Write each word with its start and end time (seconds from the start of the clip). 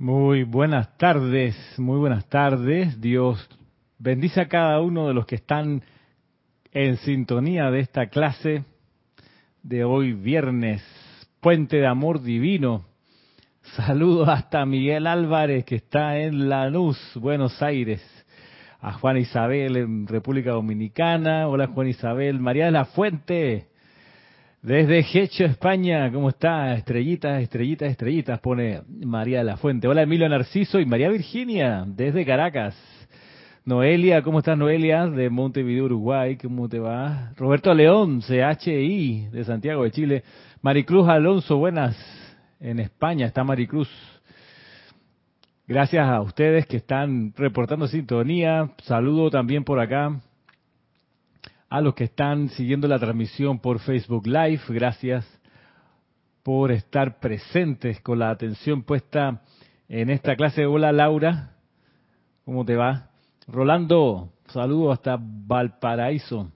Muy 0.00 0.44
buenas 0.44 0.96
tardes, 0.96 1.56
muy 1.76 1.98
buenas 1.98 2.24
tardes. 2.28 3.00
Dios 3.00 3.50
bendice 3.98 4.40
a 4.40 4.46
cada 4.46 4.80
uno 4.80 5.08
de 5.08 5.14
los 5.14 5.26
que 5.26 5.34
están 5.34 5.82
en 6.70 6.98
sintonía 6.98 7.72
de 7.72 7.80
esta 7.80 8.06
clase 8.06 8.62
de 9.64 9.82
hoy 9.82 10.12
viernes, 10.12 10.84
Puente 11.40 11.78
de 11.78 11.88
Amor 11.88 12.22
Divino. 12.22 12.84
Saludos 13.74 14.28
hasta 14.28 14.64
Miguel 14.66 15.08
Álvarez 15.08 15.64
que 15.64 15.74
está 15.74 16.16
en 16.16 16.48
Lanús, 16.48 16.96
Buenos 17.16 17.60
Aires. 17.60 18.00
A 18.80 18.92
Juan 18.92 19.16
Isabel 19.16 19.76
en 19.76 20.06
República 20.06 20.52
Dominicana. 20.52 21.48
Hola 21.48 21.66
Juan 21.66 21.88
Isabel. 21.88 22.38
María 22.38 22.66
de 22.66 22.70
la 22.70 22.84
Fuente 22.84 23.66
desde 24.62 24.98
Hecho, 24.98 25.44
España, 25.44 26.10
¿cómo 26.12 26.30
está? 26.30 26.74
Estrellitas, 26.74 27.42
estrellitas, 27.42 27.90
estrellitas, 27.90 28.40
pone 28.40 28.82
María 28.88 29.38
de 29.38 29.44
la 29.44 29.56
Fuente. 29.56 29.86
Hola 29.86 30.02
Emilio 30.02 30.28
Narciso 30.28 30.80
y 30.80 30.86
María 30.86 31.08
Virginia, 31.10 31.84
desde 31.86 32.26
Caracas. 32.26 32.76
Noelia, 33.64 34.22
¿cómo 34.22 34.40
estás 34.40 34.58
Noelia? 34.58 35.06
De 35.06 35.30
Montevideo, 35.30 35.84
Uruguay, 35.84 36.36
¿cómo 36.36 36.68
te 36.68 36.80
va? 36.80 37.32
Roberto 37.36 37.72
León, 37.72 38.20
CHI, 38.20 39.28
de 39.30 39.44
Santiago 39.44 39.84
de 39.84 39.92
Chile. 39.92 40.24
Maricruz 40.60 41.08
Alonso, 41.08 41.56
buenas. 41.56 41.96
En 42.58 42.80
España 42.80 43.26
está 43.26 43.44
Maricruz. 43.44 43.88
Gracias 45.68 46.04
a 46.08 46.20
ustedes 46.20 46.66
que 46.66 46.78
están 46.78 47.32
reportando 47.36 47.86
sintonía. 47.86 48.72
Saludo 48.78 49.30
también 49.30 49.62
por 49.62 49.78
acá 49.78 50.18
a 51.68 51.80
los 51.80 51.94
que 51.94 52.04
están 52.04 52.48
siguiendo 52.50 52.88
la 52.88 52.98
transmisión 52.98 53.58
por 53.58 53.78
Facebook 53.80 54.26
Live. 54.26 54.62
Gracias 54.68 55.26
por 56.42 56.72
estar 56.72 57.20
presentes 57.20 58.00
con 58.00 58.20
la 58.20 58.30
atención 58.30 58.82
puesta 58.82 59.42
en 59.88 60.10
esta 60.10 60.34
clase. 60.36 60.66
Hola 60.66 60.92
Laura, 60.92 61.56
¿cómo 62.44 62.64
te 62.64 62.76
va? 62.76 63.10
Rolando, 63.46 64.32
saludo 64.46 64.92
hasta 64.92 65.18
Valparaíso. 65.20 66.50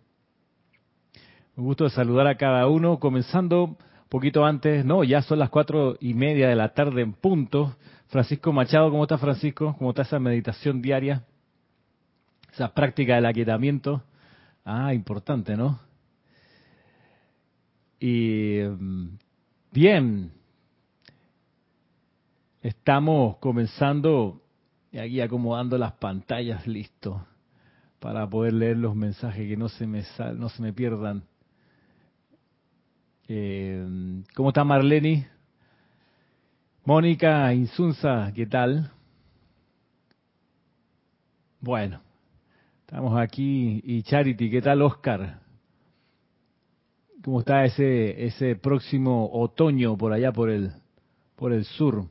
Un 1.57 1.65
gusto 1.65 1.85
de 1.85 1.91
saludar 1.91 2.27
a 2.27 2.37
cada 2.37 2.67
uno, 2.67 2.99
comenzando 2.99 3.77
poquito 4.09 4.45
antes, 4.45 4.85
no, 4.85 5.05
ya 5.05 5.21
son 5.23 5.39
las 5.39 5.51
cuatro 5.51 5.97
y 6.01 6.15
media 6.15 6.49
de 6.49 6.57
la 6.57 6.71
tarde 6.71 7.03
en 7.03 7.13
punto. 7.13 7.77
Francisco 8.09 8.53
Machado, 8.53 8.91
¿cómo 8.91 9.05
está 9.05 9.19
Francisco? 9.19 9.75
¿Cómo 9.79 9.91
está 9.91 10.03
esa 10.03 10.19
meditación 10.19 10.81
diaria? 10.81 11.25
Esa 12.53 12.73
práctica 12.73 13.15
del 13.15 13.27
aquietamiento. 13.27 14.03
Ah, 14.65 14.95
importante, 14.95 15.57
¿no? 15.57 15.81
Y 17.99 18.61
mm, 18.63 19.19
bien, 19.73 20.33
estamos 22.63 23.39
comenzando 23.39 24.43
y 24.93 24.99
aquí 24.99 25.21
acomodando 25.21 25.79
las 25.79 25.93
pantallas, 25.95 26.67
listo, 26.67 27.27
para 27.99 28.29
poder 28.29 28.53
leer 28.53 28.77
los 28.77 28.95
mensajes 28.95 29.49
que 29.49 29.57
no 29.57 29.69
se 29.69 29.87
me 29.87 30.05
no 30.37 30.49
se 30.49 30.63
me 30.63 30.73
pierdan. 30.73 31.25
Eh, 33.29 34.23
¿Cómo 34.35 34.51
está 34.51 34.65
Marlene? 34.65 35.29
Mónica 36.85 37.55
Insunza, 37.55 38.33
¿qué 38.35 38.47
tal? 38.47 38.91
Bueno, 41.61 42.01
Estamos 42.93 43.19
aquí 43.19 43.81
y 43.87 44.03
Charity, 44.03 44.51
¿qué 44.51 44.61
tal 44.61 44.83
Oscar? 44.83 45.39
¿Cómo 47.25 47.41
está 47.41 47.65
ese 47.65 48.27
ese 48.27 48.55
próximo 48.55 49.31
otoño 49.33 49.97
por 49.97 50.13
allá 50.13 50.31
por 50.31 50.51
el 50.51 50.73
por 51.35 51.55
el 51.55 51.65
sur 51.65 52.05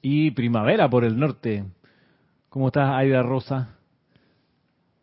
y 0.00 0.30
primavera 0.30 0.88
por 0.88 1.02
el 1.02 1.18
norte? 1.18 1.64
¿Cómo 2.50 2.68
estás 2.68 2.88
Aida 2.88 3.24
Rosa? 3.24 3.80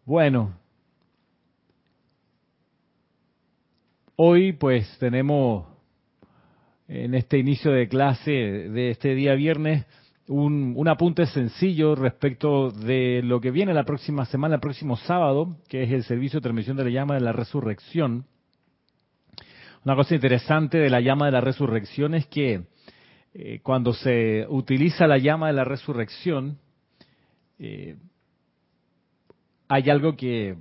Bueno, 0.06 0.54
hoy 4.16 4.54
pues 4.54 4.88
tenemos 5.00 5.68
en 6.88 7.14
este 7.14 7.40
inicio 7.40 7.74
de 7.74 7.90
clase 7.90 8.32
de 8.32 8.92
este 8.92 9.16
día 9.16 9.34
viernes 9.34 9.86
un, 10.28 10.88
apunte 10.88 11.26
sencillo 11.28 11.96
respecto 11.96 12.72
de 12.72 13.22
lo 13.24 13.40
que 13.40 13.52
viene 13.52 13.74
la 13.74 13.86
próxima 13.86 14.26
semana, 14.26 14.56
el 14.56 14.62
próximo 14.62 14.98
sábado, 14.98 15.58
que 15.70 15.84
es 15.84 15.92
el 15.92 16.04
servicio 16.04 16.40
de 16.40 16.44
transmisión 16.44 16.78
de 16.78 16.84
la 16.84 16.90
llama 16.90 17.16
de 17.16 17.22
la 17.22 17.32
resurrección. 17.32 18.26
Una 19.86 19.96
cosa 19.96 20.16
interesante 20.16 20.78
de 20.78 20.90
la 20.90 21.00
llama 21.00 21.28
de 21.28 21.32
la 21.32 21.42
resurrección 21.42 22.14
es 22.14 22.28
que 22.28 22.64
eh, 23.34 23.60
cuando 23.64 23.94
se 23.94 24.46
utiliza 24.50 25.08
la 25.08 25.18
llama 25.18 25.48
de 25.48 25.54
la 25.54 25.64
resurrección, 25.64 26.58
eh, 27.60 27.96
hay 29.70 29.90
algo 29.90 30.16
que, 30.18 30.58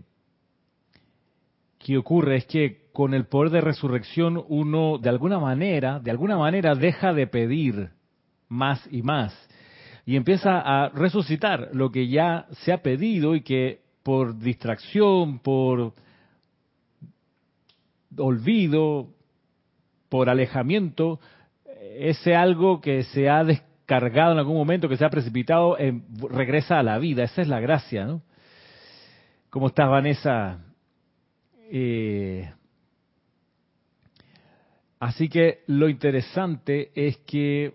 que 1.78 1.98
ocurre, 1.98 2.36
es 2.36 2.46
que 2.46 2.86
con 2.92 3.14
el 3.14 3.26
poder 3.26 3.50
de 3.50 3.60
resurrección 3.60 4.44
uno 4.48 4.98
de 4.98 5.08
alguna 5.08 5.40
manera, 5.40 5.98
de 5.98 6.10
alguna 6.12 6.36
manera 6.36 6.74
deja 6.74 7.12
de 7.12 7.26
pedir 7.26 7.90
más 8.48 8.86
y 8.92 9.02
más 9.02 9.45
y 10.06 10.14
empieza 10.14 10.60
a 10.60 10.88
resucitar 10.90 11.70
lo 11.72 11.90
que 11.90 12.06
ya 12.06 12.46
se 12.62 12.72
ha 12.72 12.80
pedido 12.80 13.34
y 13.34 13.40
que 13.40 13.80
por 14.04 14.38
distracción, 14.38 15.40
por 15.40 15.94
olvido, 18.16 19.08
por 20.08 20.30
alejamiento, 20.30 21.18
ese 21.98 22.36
algo 22.36 22.80
que 22.80 23.02
se 23.02 23.28
ha 23.28 23.42
descargado 23.42 24.32
en 24.32 24.38
algún 24.38 24.56
momento, 24.56 24.88
que 24.88 24.96
se 24.96 25.04
ha 25.04 25.10
precipitado, 25.10 25.76
regresa 26.30 26.78
a 26.78 26.84
la 26.84 26.98
vida. 26.98 27.24
Esa 27.24 27.42
es 27.42 27.48
la 27.48 27.58
gracia, 27.58 28.06
¿no? 28.06 28.22
¿Cómo 29.50 29.66
estás, 29.66 29.88
Vanessa? 29.88 30.60
Eh, 31.68 32.48
así 35.00 35.28
que 35.28 35.64
lo 35.66 35.88
interesante 35.88 36.92
es 36.94 37.16
que 37.18 37.74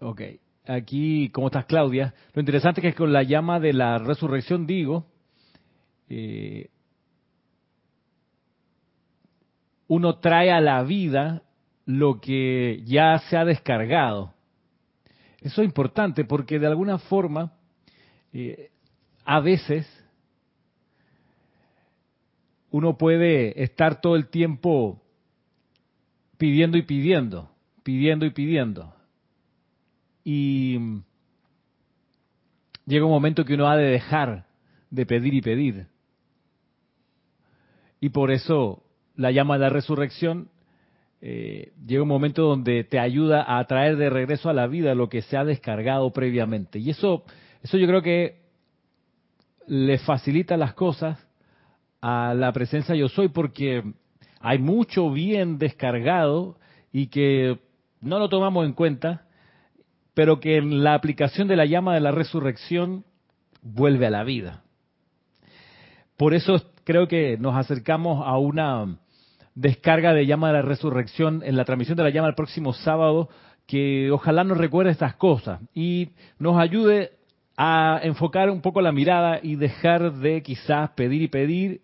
Ok. 0.00 0.22
Aquí, 0.66 1.30
¿cómo 1.30 1.48
estás, 1.48 1.66
Claudia? 1.66 2.14
Lo 2.32 2.40
interesante 2.40 2.80
es 2.80 2.92
que 2.92 2.98
con 2.98 3.12
la 3.12 3.22
llama 3.22 3.60
de 3.60 3.72
la 3.72 3.98
resurrección 3.98 4.66
digo, 4.66 5.06
eh, 6.08 6.68
uno 9.88 10.18
trae 10.18 10.50
a 10.52 10.60
la 10.60 10.82
vida 10.82 11.42
lo 11.84 12.20
que 12.20 12.82
ya 12.84 13.18
se 13.28 13.36
ha 13.36 13.44
descargado. 13.44 14.32
Eso 15.40 15.62
es 15.62 15.66
importante 15.66 16.24
porque 16.24 16.58
de 16.58 16.66
alguna 16.66 16.98
forma, 16.98 17.52
eh, 18.32 18.70
a 19.24 19.40
veces, 19.40 19.86
uno 22.70 22.96
puede 22.96 23.62
estar 23.62 24.00
todo 24.00 24.16
el 24.16 24.28
tiempo 24.28 25.02
pidiendo 26.38 26.78
y 26.78 26.82
pidiendo, 26.82 27.50
pidiendo 27.82 28.24
y 28.24 28.30
pidiendo. 28.30 28.94
Y 30.24 30.78
llega 32.86 33.04
un 33.04 33.10
momento 33.10 33.44
que 33.44 33.54
uno 33.54 33.68
ha 33.68 33.76
de 33.76 33.86
dejar 33.86 34.46
de 34.90 35.06
pedir 35.06 35.34
y 35.34 35.40
pedir. 35.40 35.86
Y 38.00 38.10
por 38.10 38.30
eso 38.30 38.82
la 39.14 39.30
llama 39.30 39.54
de 39.54 39.60
la 39.60 39.68
resurrección 39.70 40.48
eh, 41.20 41.72
llega 41.86 42.02
un 42.02 42.08
momento 42.08 42.42
donde 42.42 42.84
te 42.84 42.98
ayuda 42.98 43.58
a 43.58 43.64
traer 43.66 43.96
de 43.96 44.08
regreso 44.08 44.48
a 44.48 44.54
la 44.54 44.66
vida 44.66 44.94
lo 44.94 45.08
que 45.08 45.22
se 45.22 45.36
ha 45.36 45.44
descargado 45.44 46.10
previamente. 46.12 46.78
Y 46.78 46.90
eso, 46.90 47.24
eso 47.62 47.76
yo 47.76 47.86
creo 47.86 48.02
que 48.02 48.40
le 49.66 49.98
facilita 49.98 50.56
las 50.56 50.74
cosas 50.74 51.18
a 52.00 52.34
la 52.34 52.52
presencia 52.52 52.94
yo 52.94 53.08
soy 53.08 53.28
porque 53.28 53.84
hay 54.40 54.58
mucho 54.58 55.10
bien 55.10 55.58
descargado 55.58 56.58
y 56.92 57.08
que 57.08 57.58
no 58.00 58.18
lo 58.18 58.28
tomamos 58.28 58.64
en 58.64 58.72
cuenta 58.72 59.26
pero 60.20 60.38
que 60.38 60.58
en 60.58 60.84
la 60.84 60.92
aplicación 60.92 61.48
de 61.48 61.56
la 61.56 61.64
llama 61.64 61.94
de 61.94 62.00
la 62.00 62.10
resurrección 62.10 63.06
vuelve 63.62 64.06
a 64.06 64.10
la 64.10 64.22
vida. 64.22 64.64
Por 66.18 66.34
eso 66.34 66.62
creo 66.84 67.08
que 67.08 67.38
nos 67.38 67.56
acercamos 67.56 68.22
a 68.26 68.36
una 68.36 68.98
descarga 69.54 70.12
de 70.12 70.26
llama 70.26 70.48
de 70.48 70.52
la 70.52 70.60
resurrección 70.60 71.42
en 71.42 71.56
la 71.56 71.64
transmisión 71.64 71.96
de 71.96 72.02
la 72.02 72.10
llama 72.10 72.28
el 72.28 72.34
próximo 72.34 72.74
sábado, 72.74 73.30
que 73.66 74.10
ojalá 74.10 74.44
nos 74.44 74.58
recuerde 74.58 74.90
estas 74.90 75.14
cosas 75.14 75.62
y 75.72 76.10
nos 76.38 76.58
ayude 76.58 77.12
a 77.56 77.98
enfocar 78.02 78.50
un 78.50 78.60
poco 78.60 78.82
la 78.82 78.92
mirada 78.92 79.40
y 79.42 79.56
dejar 79.56 80.12
de 80.12 80.42
quizás 80.42 80.90
pedir 80.90 81.22
y 81.22 81.28
pedir 81.28 81.80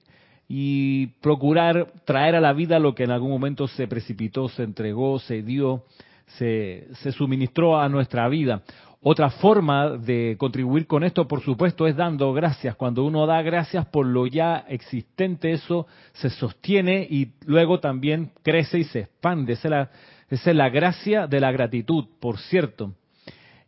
y 0.47 1.07
procurar 1.23 1.91
traer 2.05 2.35
a 2.35 2.43
la 2.43 2.53
vida 2.53 2.79
lo 2.81 2.95
que 2.95 3.05
en 3.05 3.13
algún 3.13 3.31
momento 3.31 3.67
se 3.67 3.89
precipitó, 3.89 4.51
se 4.51 4.63
entregó, 4.63 5.21
se 5.21 5.41
dio 5.41 5.85
se, 6.27 6.89
suministró 7.13 7.81
a 7.81 7.89
nuestra 7.89 8.29
vida. 8.29 8.63
Otra 9.01 9.31
forma 9.31 9.91
de 9.91 10.37
contribuir 10.39 10.87
con 10.87 11.05
esto, 11.05 11.29
por 11.29 11.41
supuesto, 11.41 11.87
es 11.87 11.97
dando 11.97 12.33
gracias. 12.33 12.75
Cuando 12.75 13.05
uno 13.05 13.27
da 13.27 13.41
gracias 13.43 13.87
por 13.87 14.07
lo 14.07 14.27
ya 14.27 14.65
existente, 14.69 15.53
eso 15.53 15.87
se 16.13 16.31
sostiene 16.31 17.07
y 17.09 17.33
luego 17.45 17.79
también 17.79 18.33
crece 18.43 18.81
y 18.81 18.85
se 18.85 19.01
expande. 19.01 19.53
Esa 19.53 19.69
es 19.69 19.71
la 19.71 19.91
es 20.29 20.47
la 20.47 20.69
gracia 20.71 21.27
de 21.27 21.41
la 21.41 21.53
gratitud, 21.53 22.07
por 22.21 22.39
cierto. 22.39 22.95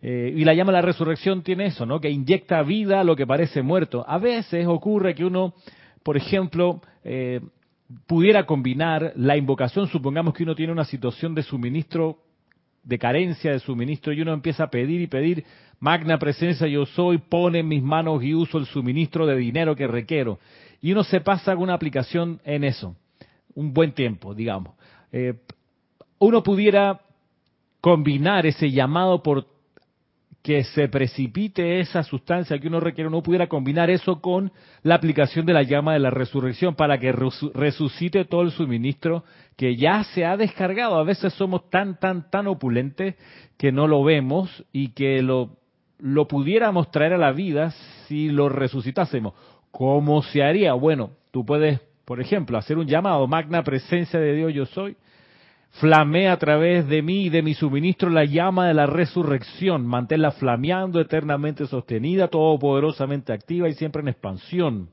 Eh, 0.01 0.33
y 0.37 0.45
la 0.45 0.55
llama 0.55 0.73
la 0.73 0.83
resurrección 0.83 1.43
tiene 1.43 1.67
eso, 1.67 1.87
¿no? 1.87 2.01
Que 2.01 2.11
inyecta 2.11 2.63
vida 2.63 3.01
a 3.01 3.05
lo 3.05 3.17
que 3.17 3.27
parece 3.27 3.63
muerto. 3.63 4.05
A 4.09 4.19
veces 4.19 4.67
ocurre 4.67 5.15
que 5.15 5.25
uno, 5.25 5.55
por 6.03 6.17
ejemplo, 6.17 6.81
eh, 7.05 7.41
pudiera 8.07 8.47
combinar 8.47 9.13
la 9.17 9.37
invocación, 9.37 9.89
supongamos 9.89 10.35
que 10.35 10.43
uno 10.43 10.55
tiene 10.55 10.73
una 10.73 10.85
situación 10.85 11.35
de 11.35 11.43
suministro, 11.43 12.19
de 12.89 12.99
carencia 12.99 13.53
de 13.53 13.59
suministro, 13.59 14.15
y 14.15 14.23
uno 14.23 14.33
empieza 14.33 14.65
a 14.65 14.71
pedir 14.71 15.03
y 15.03 15.07
pedir, 15.07 15.45
magna 15.79 16.19
presencia 16.19 16.67
yo 16.67 16.87
soy, 16.87 17.19
pone 17.19 17.59
en 17.59 17.69
mis 17.69 17.83
manos 17.83 18.25
y 18.25 18.35
uso 18.35 18.57
el 18.57 18.65
suministro 18.65 19.27
de 19.27 19.37
dinero 19.37 19.77
que 19.77 19.87
requiero. 19.87 20.39
Y 20.81 20.93
uno 20.93 21.05
se 21.05 21.21
pasa 21.21 21.53
con 21.55 21.65
una 21.65 21.75
aplicación 21.75 22.41
en 22.45 22.65
eso, 22.65 22.97
un 23.55 23.75
buen 23.75 23.93
tiempo, 23.93 24.35
digamos. 24.35 24.73
Eh, 25.13 25.35
uno 26.19 26.43
pudiera 26.43 27.03
combinar 27.83 28.47
ese 28.47 28.71
llamado 28.71 29.23
por 29.23 29.47
que 30.49 30.65
se 30.65 30.89
precipite 30.89 31.79
esa 31.79 32.03
sustancia 32.03 32.59
que 32.59 32.69
uno 32.69 32.81
requiere, 32.81 33.09
uno 33.09 33.23
pudiera 33.23 33.49
combinar 33.49 33.91
eso 33.91 34.23
con 34.23 34.51
la 34.83 34.95
aplicación 34.95 35.45
de 35.45 35.53
la 35.53 35.63
llama 35.63 35.93
de 35.93 35.99
la 35.99 36.09
resurrección 36.09 36.75
para 36.75 36.97
que 36.97 37.13
resucite 37.13 38.25
todo 38.25 38.41
el 38.41 38.51
suministro 38.53 39.25
que 39.59 39.77
ya 39.77 40.05
se 40.05 40.25
ha 40.25 40.39
descargado. 40.39 40.97
A 40.97 41.05
veces 41.05 41.35
somos 41.35 41.69
tan, 41.69 42.01
tan, 42.01 42.31
tan 42.31 42.47
opulentes 42.47 43.17
que 43.59 43.73
no 43.73 43.87
lo 43.87 44.03
vemos 44.03 44.65
y 44.73 44.93
que 44.93 45.21
lo, 45.21 45.59
lo 45.99 46.27
pudiéramos 46.27 46.91
traer 46.91 47.13
a 47.13 47.19
la 47.19 47.33
vida 47.33 47.73
si 48.07 48.31
lo 48.31 48.49
resucitásemos. 48.49 49.35
¿Cómo 49.71 50.23
se 50.23 50.43
haría? 50.43 50.73
Bueno, 50.73 51.11
tú 51.31 51.45
puedes, 51.45 51.79
por 52.07 52.23
ejemplo, 52.23 52.57
hacer 52.57 52.79
un 52.79 52.87
llamado, 52.87 53.27
magna 53.27 53.63
presencia 53.63 54.19
de 54.19 54.33
Dios 54.33 54.55
yo 54.55 54.65
soy, 54.65 54.97
Flamea 55.73 56.33
a 56.33 56.39
través 56.39 56.89
de 56.89 57.03
mí 57.03 57.27
y 57.27 57.29
de 57.29 57.43
mi 57.43 57.55
suministro 57.55 58.11
la 58.11 58.25
llama 58.25 58.67
de 58.67 58.75
la 58.75 58.87
resurrección. 58.87 59.87
Manténla 59.87 60.33
flameando, 60.33 61.01
eternamente 61.01 61.67
sostenida, 61.67 62.29
todopoderosamente 62.29 63.33
activa 63.33 63.69
y 63.69 63.75
siempre 63.75 64.03
en 64.03 64.09
expansión. 64.09 64.91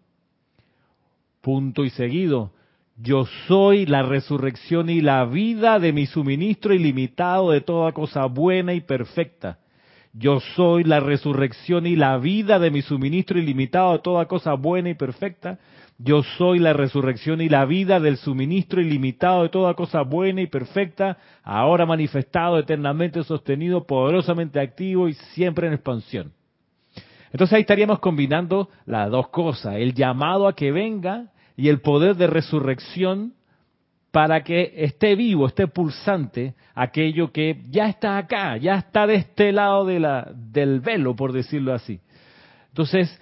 Punto 1.42 1.84
y 1.84 1.90
seguido. 1.90 2.52
Yo 2.98 3.26
soy 3.48 3.86
la 3.86 4.04
resurrección 4.04 4.90
y 4.90 5.02
la 5.02 5.26
vida 5.26 5.80
de 5.80 5.92
mi 5.92 6.06
suministro 6.06 6.74
ilimitado 6.74 7.52
de 7.52 7.62
toda 7.62 7.92
cosa 7.92 8.26
buena 8.26 8.74
y 8.74 8.82
perfecta. 8.82 9.60
Yo 10.14 10.40
soy 10.40 10.86
la 10.86 11.02
resurrección 11.02 11.86
y 11.88 11.98
la 11.98 12.18
vida 12.18 12.58
de 12.58 12.72
mi 12.72 12.82
suministro 12.82 13.38
ilimitado 13.38 13.92
de 13.94 14.00
toda 14.00 14.28
cosa 14.28 14.54
buena 14.54 14.90
y 14.90 14.94
perfecta. 14.94 15.60
Yo 15.98 16.24
soy 16.24 16.60
la 16.60 16.74
resurrección 16.74 17.40
y 17.40 17.48
la 17.48 17.66
vida 17.66 18.02
del 18.02 18.18
suministro 18.18 18.82
ilimitado 18.82 19.44
de 19.44 19.50
toda 19.50 19.76
cosa 19.76 20.02
buena 20.02 20.42
y 20.42 20.48
perfecta, 20.48 21.18
ahora 21.42 21.86
manifestado, 21.86 22.60
eternamente 22.60 23.24
sostenido, 23.24 23.86
poderosamente 23.86 24.60
activo 24.60 25.08
y 25.08 25.14
siempre 25.14 25.68
en 25.68 25.74
expansión. 25.74 26.34
Entonces 27.32 27.54
ahí 27.54 27.62
estaríamos 27.62 28.00
combinando 28.00 28.70
las 28.86 29.10
dos 29.10 29.30
cosas, 29.30 29.76
el 29.76 29.94
llamado 29.94 30.48
a 30.48 30.56
que 30.56 30.72
venga 30.72 31.32
y 31.56 31.70
el 31.70 31.80
poder 31.80 32.16
de 32.16 32.28
resurrección 32.28 33.34
para 34.12 34.44
que 34.44 34.74
esté 34.78 35.16
vivo, 35.16 35.48
esté 35.48 35.68
pulsante 35.68 36.56
aquello 36.74 37.32
que 37.32 37.64
ya 37.70 37.88
está 37.88 38.18
acá, 38.18 38.56
ya 38.58 38.76
está 38.76 39.08
de 39.08 39.16
este 39.16 39.52
lado 39.52 39.86
de 39.86 40.00
la, 40.00 40.32
del 40.34 40.80
velo, 40.80 41.16
por 41.16 41.34
decirlo 41.34 41.74
así. 41.74 42.00
Entonces, 42.70 43.20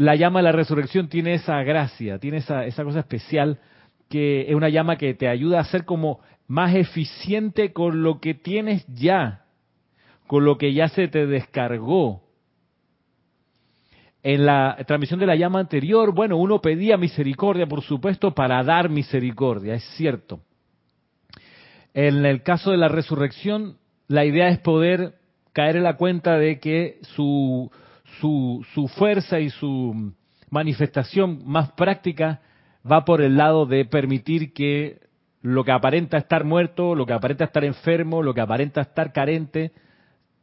la 0.00 0.16
llama 0.16 0.38
de 0.38 0.44
la 0.44 0.52
resurrección 0.52 1.08
tiene 1.08 1.34
esa 1.34 1.62
gracia, 1.62 2.18
tiene 2.18 2.38
esa, 2.38 2.84
cosa 2.84 3.00
especial 3.00 3.58
que 4.08 4.48
es 4.48 4.54
una 4.54 4.70
llama 4.70 4.96
que 4.96 5.12
te 5.12 5.28
ayuda 5.28 5.60
a 5.60 5.64
ser 5.64 5.84
como 5.84 6.20
más 6.46 6.74
eficiente 6.74 7.74
con 7.74 8.02
lo 8.02 8.18
que 8.18 8.32
tienes 8.32 8.82
ya, 8.86 9.44
con 10.26 10.46
lo 10.46 10.56
que 10.56 10.72
ya 10.72 10.88
se 10.88 11.08
te 11.08 11.26
descargó. 11.26 12.22
En 14.22 14.46
la 14.46 14.78
transmisión 14.86 15.20
de 15.20 15.26
la 15.26 15.36
llama 15.36 15.60
anterior, 15.60 16.14
bueno, 16.14 16.38
uno 16.38 16.62
pedía 16.62 16.96
misericordia, 16.96 17.66
por 17.66 17.82
supuesto, 17.82 18.34
para 18.34 18.64
dar 18.64 18.88
misericordia, 18.88 19.74
es 19.74 19.84
cierto. 19.98 20.40
En 21.92 22.24
el 22.24 22.42
caso 22.42 22.70
de 22.70 22.78
la 22.78 22.88
resurrección, 22.88 23.76
la 24.08 24.24
idea 24.24 24.48
es 24.48 24.60
poder 24.60 25.16
caer 25.52 25.76
en 25.76 25.82
la 25.82 25.98
cuenta 25.98 26.38
de 26.38 26.58
que 26.58 27.00
su, 27.02 27.70
su, 28.20 28.64
su 28.74 28.88
fuerza 28.88 29.40
y 29.40 29.50
su 29.50 30.12
manifestación 30.50 31.42
más 31.44 31.72
práctica 31.72 32.40
va 32.90 33.04
por 33.04 33.20
el 33.20 33.36
lado 33.36 33.66
de 33.66 33.84
permitir 33.84 34.52
que 34.52 35.00
lo 35.42 35.64
que 35.64 35.72
aparenta 35.72 36.18
estar 36.18 36.44
muerto, 36.44 36.94
lo 36.94 37.06
que 37.06 37.12
aparenta 37.12 37.44
estar 37.44 37.64
enfermo, 37.64 38.22
lo 38.22 38.34
que 38.34 38.40
aparenta 38.40 38.80
estar 38.80 39.12
carente, 39.12 39.72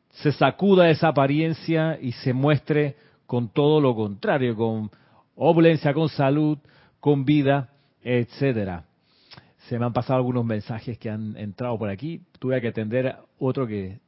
se 0.10 0.32
sacuda 0.32 0.90
esa 0.90 1.10
apariencia 1.10 2.00
y 2.02 2.14
se 2.14 2.34
muestre 2.34 2.96
con 3.26 3.50
todo 3.50 3.80
lo 3.82 3.96
contrario, 3.96 4.56
con 4.56 4.90
opulencia, 5.36 5.94
con 5.94 6.10
salud, 6.10 6.58
con 7.00 7.26
vida, 7.26 7.70
etcétera. 8.02 8.86
Se 9.68 9.78
me 9.78 9.86
han 9.86 9.94
pasado 9.94 10.18
algunos 10.18 10.46
mensajes 10.46 10.98
que 10.98 11.10
han 11.10 11.36
entrado 11.38 11.78
por 11.78 11.90
aquí. 11.90 12.22
Tuve 12.40 12.60
que 12.62 12.70
atender 12.70 13.18
otro 13.38 13.68
que 13.68 14.00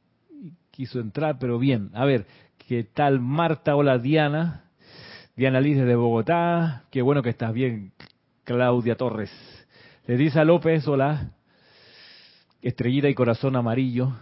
quiso 0.70 1.00
entrar, 1.00 1.38
pero 1.38 1.58
bien. 1.58 1.90
A 1.94 2.04
ver, 2.04 2.26
¿Qué 2.70 2.84
tal 2.84 3.18
Marta? 3.18 3.74
Hola 3.74 3.98
Diana. 3.98 4.62
Diana 5.34 5.60
Liz 5.60 5.76
de 5.76 5.96
Bogotá. 5.96 6.84
Qué 6.92 7.02
bueno 7.02 7.20
que 7.20 7.30
estás 7.30 7.52
bien, 7.52 7.90
Claudia 8.44 8.94
Torres. 8.94 9.32
Leticia 10.06 10.44
López, 10.44 10.86
hola. 10.86 11.32
Estrellita 12.62 13.08
y 13.08 13.14
corazón 13.14 13.56
amarillo. 13.56 14.12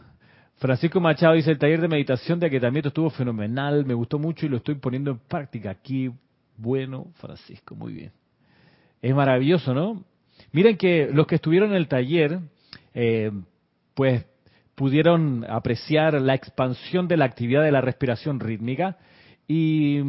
Francisco 0.57 0.99
Machado 0.99 1.35
dice, 1.35 1.51
el 1.51 1.59
taller 1.59 1.83
de 1.83 1.89
meditación 1.89 2.41
de 2.41 2.47
aquietamiento 2.47 2.89
estuvo 2.89 3.11
fenomenal, 3.11 3.85
me 3.85 3.93
gustó 3.93 4.19
mucho 4.19 4.47
y 4.47 4.49
lo 4.49 4.57
estoy 4.57 4.77
poniendo 4.77 5.11
en 5.11 5.19
práctica. 5.19 5.69
Aquí, 5.69 6.11
bueno, 6.57 7.09
Francisco, 7.17 7.75
muy 7.75 7.93
bien. 7.93 8.13
Es 9.03 9.15
maravilloso, 9.15 9.75
¿no? 9.75 10.05
Miren 10.53 10.79
que 10.79 11.11
los 11.13 11.27
que 11.27 11.35
estuvieron 11.35 11.73
en 11.73 11.77
el 11.77 11.87
taller, 11.87 12.39
eh, 12.95 13.31
pues 13.93 14.25
pudieron 14.79 15.45
apreciar 15.51 16.21
la 16.21 16.35
expansión 16.35 17.09
de 17.09 17.17
la 17.17 17.25
actividad 17.25 17.65
de 17.65 17.73
la 17.73 17.81
respiración 17.81 18.39
rítmica. 18.39 18.97
Y 19.49 20.01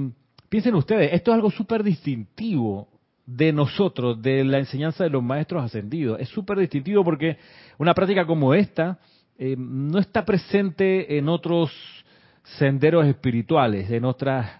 piensen 0.48 0.76
ustedes, 0.76 1.12
esto 1.12 1.32
es 1.32 1.36
algo 1.36 1.50
súper 1.50 1.82
distintivo 1.82 2.88
de 3.26 3.52
nosotros, 3.52 4.22
de 4.22 4.44
la 4.44 4.60
enseñanza 4.60 5.04
de 5.04 5.10
los 5.10 5.24
maestros 5.24 5.64
ascendidos. 5.64 6.20
Es 6.20 6.30
súper 6.30 6.60
distintivo 6.60 7.04
porque 7.04 7.38
una 7.80 7.96
práctica 7.96 8.28
como 8.28 8.54
esta 8.54 9.00
eh, 9.40 9.56
no 9.58 9.98
está 9.98 10.24
presente 10.24 11.18
en 11.18 11.30
otros 11.30 11.72
senderos 12.60 13.08
espirituales, 13.08 13.90
en 13.90 14.06
otras 14.06 14.52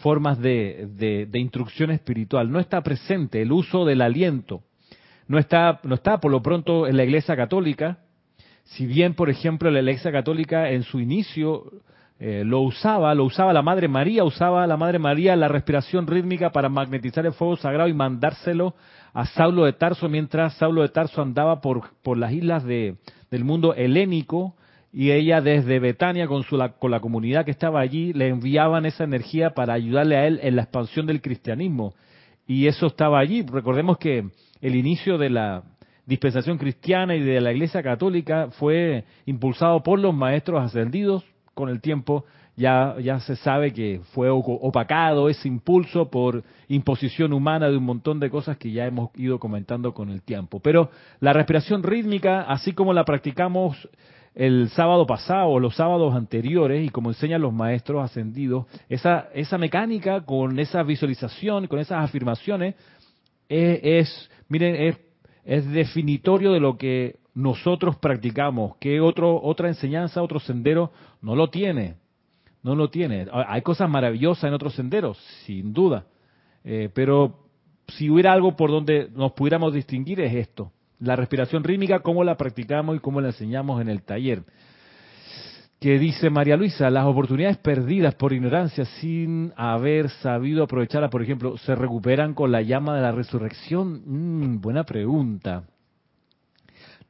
formas 0.00 0.40
de, 0.40 0.88
de, 0.96 1.26
de, 1.26 1.38
instrucción 1.38 1.92
espiritual. 1.92 2.50
No 2.50 2.58
está 2.58 2.82
presente 2.82 3.40
el 3.40 3.52
uso 3.52 3.84
del 3.84 4.02
aliento. 4.02 4.64
No 5.28 5.38
está, 5.38 5.78
no 5.84 5.94
está 5.94 6.18
por 6.18 6.32
lo 6.32 6.42
pronto 6.42 6.88
en 6.88 6.96
la 6.96 7.04
Iglesia 7.04 7.36
Católica, 7.36 8.03
si 8.64 8.86
bien, 8.86 9.14
por 9.14 9.30
ejemplo, 9.30 9.70
la 9.70 9.80
Iglesia 9.80 10.10
Católica 10.10 10.70
en 10.70 10.82
su 10.82 10.98
inicio 10.98 11.64
eh, 12.18 12.42
lo 12.44 12.60
usaba, 12.60 13.14
lo 13.14 13.24
usaba 13.24 13.52
la 13.52 13.62
Madre 13.62 13.88
María, 13.88 14.24
usaba 14.24 14.66
la 14.66 14.76
Madre 14.76 14.98
María 14.98 15.36
la 15.36 15.48
respiración 15.48 16.06
rítmica 16.06 16.50
para 16.50 16.68
magnetizar 16.68 17.26
el 17.26 17.32
fuego 17.32 17.56
sagrado 17.56 17.88
y 17.88 17.94
mandárselo 17.94 18.74
a 19.12 19.26
Saulo 19.26 19.64
de 19.64 19.74
Tarso 19.74 20.08
mientras 20.08 20.54
Saulo 20.54 20.82
de 20.82 20.88
Tarso 20.88 21.22
andaba 21.22 21.60
por, 21.60 21.90
por 22.02 22.16
las 22.16 22.32
islas 22.32 22.64
de, 22.64 22.96
del 23.30 23.44
mundo 23.44 23.74
helénico 23.74 24.54
y 24.92 25.10
ella 25.10 25.40
desde 25.40 25.80
Betania 25.80 26.28
con, 26.28 26.44
su, 26.44 26.56
la, 26.56 26.70
con 26.74 26.92
la 26.92 27.00
comunidad 27.00 27.44
que 27.44 27.50
estaba 27.50 27.80
allí 27.80 28.12
le 28.12 28.28
enviaban 28.28 28.86
esa 28.86 29.04
energía 29.04 29.50
para 29.50 29.74
ayudarle 29.74 30.16
a 30.16 30.26
él 30.26 30.38
en 30.42 30.56
la 30.56 30.62
expansión 30.62 31.06
del 31.06 31.20
cristianismo. 31.20 31.94
Y 32.46 32.68
eso 32.68 32.86
estaba 32.86 33.18
allí. 33.18 33.42
Recordemos 33.42 33.98
que 33.98 34.28
el 34.60 34.76
inicio 34.76 35.18
de 35.18 35.30
la, 35.30 35.64
dispensación 36.06 36.58
cristiana 36.58 37.14
y 37.14 37.20
de 37.20 37.40
la 37.40 37.52
Iglesia 37.52 37.82
Católica 37.82 38.48
fue 38.52 39.04
impulsado 39.26 39.82
por 39.82 39.98
los 39.98 40.14
maestros 40.14 40.62
ascendidos. 40.62 41.24
Con 41.54 41.68
el 41.68 41.80
tiempo 41.80 42.24
ya, 42.56 42.96
ya 43.00 43.20
se 43.20 43.36
sabe 43.36 43.72
que 43.72 44.00
fue 44.12 44.28
opacado 44.30 45.28
ese 45.28 45.48
impulso 45.48 46.10
por 46.10 46.42
imposición 46.68 47.32
humana 47.32 47.68
de 47.68 47.76
un 47.76 47.84
montón 47.84 48.20
de 48.20 48.30
cosas 48.30 48.56
que 48.56 48.72
ya 48.72 48.86
hemos 48.86 49.10
ido 49.16 49.38
comentando 49.38 49.94
con 49.94 50.10
el 50.10 50.22
tiempo. 50.22 50.60
Pero 50.60 50.90
la 51.20 51.32
respiración 51.32 51.82
rítmica, 51.82 52.42
así 52.42 52.72
como 52.72 52.92
la 52.92 53.04
practicamos 53.04 53.88
el 54.34 54.68
sábado 54.70 55.06
pasado 55.06 55.48
o 55.48 55.60
los 55.60 55.76
sábados 55.76 56.14
anteriores 56.14 56.84
y 56.84 56.88
como 56.88 57.10
enseñan 57.10 57.40
los 57.40 57.52
maestros 57.52 58.04
ascendidos, 58.04 58.66
esa, 58.88 59.28
esa 59.32 59.58
mecánica 59.58 60.22
con 60.22 60.58
esa 60.58 60.82
visualización, 60.82 61.68
con 61.68 61.78
esas 61.78 62.04
afirmaciones, 62.04 62.74
es, 63.48 63.80
es 63.82 64.30
miren, 64.48 64.74
es 64.74 64.98
es 65.44 65.68
definitorio 65.70 66.52
de 66.52 66.60
lo 66.60 66.76
que 66.76 67.16
nosotros 67.34 67.96
practicamos, 67.96 68.76
que 68.76 69.00
otro, 69.00 69.40
otra 69.42 69.68
enseñanza, 69.68 70.22
otro 70.22 70.40
sendero 70.40 70.92
no 71.20 71.34
lo 71.34 71.50
tiene, 71.50 71.96
no 72.62 72.74
lo 72.74 72.88
tiene. 72.88 73.26
Hay 73.32 73.62
cosas 73.62 73.90
maravillosas 73.90 74.44
en 74.44 74.54
otros 74.54 74.74
senderos, 74.74 75.18
sin 75.44 75.72
duda, 75.72 76.06
eh, 76.64 76.88
pero 76.94 77.40
si 77.88 78.08
hubiera 78.08 78.32
algo 78.32 78.56
por 78.56 78.70
donde 78.70 79.08
nos 79.14 79.32
pudiéramos 79.32 79.74
distinguir 79.74 80.20
es 80.20 80.34
esto, 80.34 80.72
la 81.00 81.16
respiración 81.16 81.64
rítmica, 81.64 82.00
cómo 82.00 82.24
la 82.24 82.36
practicamos 82.36 82.96
y 82.96 83.00
cómo 83.00 83.20
la 83.20 83.28
enseñamos 83.28 83.80
en 83.82 83.88
el 83.88 84.02
taller. 84.02 84.42
Que 85.80 85.98
dice 85.98 86.30
María 86.30 86.56
Luisa, 86.56 86.88
las 86.88 87.04
oportunidades 87.04 87.58
perdidas 87.58 88.14
por 88.14 88.32
ignorancia 88.32 88.84
sin 88.84 89.52
haber 89.56 90.08
sabido 90.08 90.64
aprovecharlas, 90.64 91.10
por 91.10 91.22
ejemplo, 91.22 91.58
¿se 91.58 91.74
recuperan 91.74 92.32
con 92.34 92.52
la 92.52 92.62
llama 92.62 92.96
de 92.96 93.02
la 93.02 93.12
resurrección? 93.12 94.02
Mm, 94.06 94.60
buena 94.60 94.84
pregunta. 94.84 95.64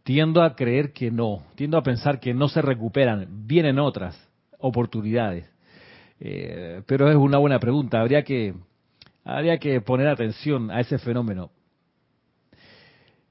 Tiendo 0.02 0.42
a 0.42 0.54
creer 0.56 0.92
que 0.92 1.10
no, 1.10 1.42
tiendo 1.54 1.78
a 1.78 1.82
pensar 1.82 2.20
que 2.20 2.34
no 2.34 2.48
se 2.48 2.62
recuperan, 2.62 3.46
vienen 3.46 3.78
otras 3.78 4.18
oportunidades. 4.58 5.48
Eh, 6.20 6.82
pero 6.86 7.10
es 7.10 7.16
una 7.16 7.38
buena 7.38 7.58
pregunta, 7.58 8.00
habría 8.00 8.22
que, 8.22 8.54
habría 9.24 9.58
que 9.58 9.80
poner 9.80 10.08
atención 10.08 10.70
a 10.70 10.80
ese 10.80 10.98
fenómeno. 10.98 11.50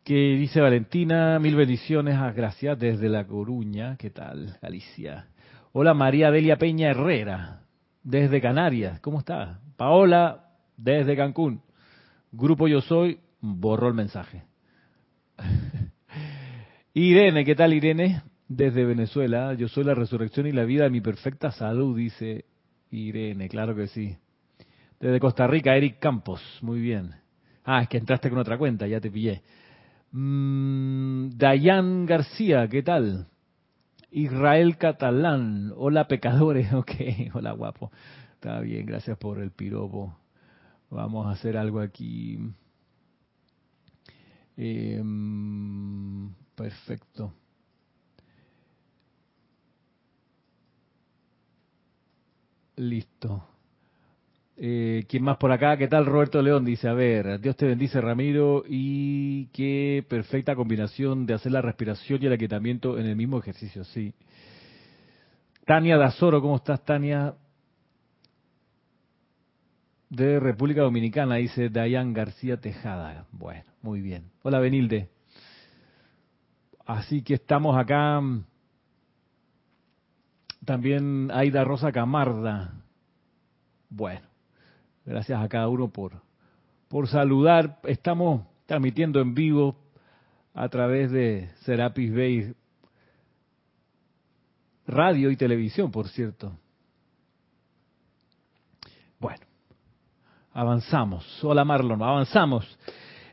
Que 0.03 0.36
dice 0.36 0.60
Valentina, 0.60 1.39
mil 1.39 1.55
bendiciones, 1.55 2.15
a 2.15 2.33
gracias 2.33 2.77
desde 2.77 3.07
La 3.07 3.25
Coruña, 3.25 3.95
¿qué 3.95 4.10
tal, 4.10 4.57
Galicia? 4.62 5.27
Hola 5.72 5.93
María 5.93 6.29
Delia 6.29 6.57
Peña 6.57 6.89
Herrera, 6.89 7.62
desde 8.03 8.41
Canarias, 8.41 9.00
¿cómo 9.00 9.19
está? 9.19 9.62
Paola, 9.77 10.50
desde 10.75 11.15
Cancún. 11.15 11.62
Grupo 12.33 12.67
Yo 12.67 12.81
Soy, 12.81 13.17
borró 13.39 13.88
el 13.88 13.93
mensaje. 13.93 14.43
Irene, 16.93 17.45
¿qué 17.45 17.55
tal 17.55 17.74
Irene? 17.74 18.24
Desde 18.50 18.83
Venezuela, 18.83 19.53
yo 19.53 19.69
soy 19.69 19.86
la 19.86 19.95
resurrección 19.95 20.48
y 20.48 20.51
la 20.51 20.65
vida 20.65 20.83
de 20.83 20.89
mi 20.89 21.00
perfecta 21.00 21.50
salud, 21.51 21.95
dice 21.95 22.43
Irene, 22.91 23.48
claro 23.48 23.74
que 23.74 23.88
sí. 23.88 24.17
Desde 25.00 25.22
Costa 25.22 25.48
Rica, 25.48 25.77
Eric 25.77 26.00
Campos, 26.00 26.41
muy 26.62 26.81
bien. 26.81 27.15
Ah, 27.63 27.83
es 27.83 27.88
que 27.88 28.00
entraste 28.00 28.29
con 28.29 28.39
otra 28.39 28.57
cuenta, 28.57 28.86
ya 28.86 29.00
te 29.00 29.10
pillé. 29.10 29.41
Mm, 30.13 31.29
Dayan 31.38 32.05
García, 32.05 32.67
¿qué 32.70 32.84
tal? 32.84 33.27
Israel 34.12 34.77
Catalán, 34.77 35.74
hola 35.75 36.08
pecadores, 36.08 36.72
ok, 36.74 36.91
hola 37.34 37.51
guapo. 37.53 37.91
Está 38.36 38.60
bien, 38.60 38.86
gracias 38.86 39.17
por 39.17 39.39
el 39.39 39.51
piropo. 39.51 40.15
Vamos 40.91 41.25
a 41.25 41.32
hacer 41.32 41.58
algo 41.58 41.79
aquí. 41.79 42.38
Eh, 44.55 45.01
Perfecto. 46.55 47.34
Listo. 52.75 53.52
Eh, 54.65 55.03
¿Quién 55.10 55.24
más 55.24 55.36
por 55.36 55.51
acá? 55.51 55.75
¿Qué 55.75 55.89
tal 55.89 56.05
Roberto 56.05 56.41
León? 56.41 56.63
Dice, 56.63 56.88
a 56.88 56.93
ver, 56.93 57.38
Dios 57.41 57.58
te 57.58 57.65
bendice 57.65 58.00
Ramiro 58.00 58.63
y 58.65 59.48
qué 59.48 60.05
perfecta 60.08 60.55
combinación 60.55 61.25
de 61.25 61.34
hacer 61.34 61.51
la 61.51 61.62
respiración 61.62 62.24
y 62.24 62.27
el 62.27 62.32
aquietamiento 62.32 62.98
en 62.98 63.08
el 63.08 63.17
mismo 63.17 63.38
ejercicio, 63.39 63.84
sí. 63.84 64.13
Tania 65.65 65.98
Dazoro, 65.98 66.41
¿cómo 66.41 66.55
estás 66.55 66.82
Tania? 66.86 67.34
De 70.10 70.39
República 70.39 70.84
Dominicana, 70.84 71.36
dice 71.36 71.67
Dayan 71.67 72.13
García 72.13 72.55
Tejada. 72.55 73.25
Bueno, 73.34 73.65
muy 73.82 74.00
bien. 74.00 74.32
Hola 74.43 74.60
Benilde. 74.60 75.10
Así 76.86 77.22
que 77.22 77.34
estamos 77.34 77.77
acá. 77.77 78.22
También 80.63 81.32
Aida 81.34 81.65
Rosa 81.65 81.91
Camarda. 81.91 82.75
Bueno, 83.89 84.33
gracias 85.05 85.41
a 85.41 85.48
cada 85.50 85.67
uno 85.67 85.89
por, 85.89 86.13
por 86.88 87.07
saludar. 87.07 87.79
Estamos 87.83 88.41
transmitiendo 88.65 89.19
en 89.19 89.33
vivo 89.33 89.75
a 90.53 90.69
través 90.69 91.12
de 91.12 91.50
Serapis 91.62 92.13
Bay 92.13 92.53
radio 94.88 95.31
y 95.31 95.38
televisión, 95.38 95.91
por 95.91 96.07
cierto. 96.10 96.51
Bueno, 99.19 99.45
avanzamos. 100.51 101.43
Hola 101.43 101.63
Marlon, 101.63 102.01
avanzamos. 102.01 102.77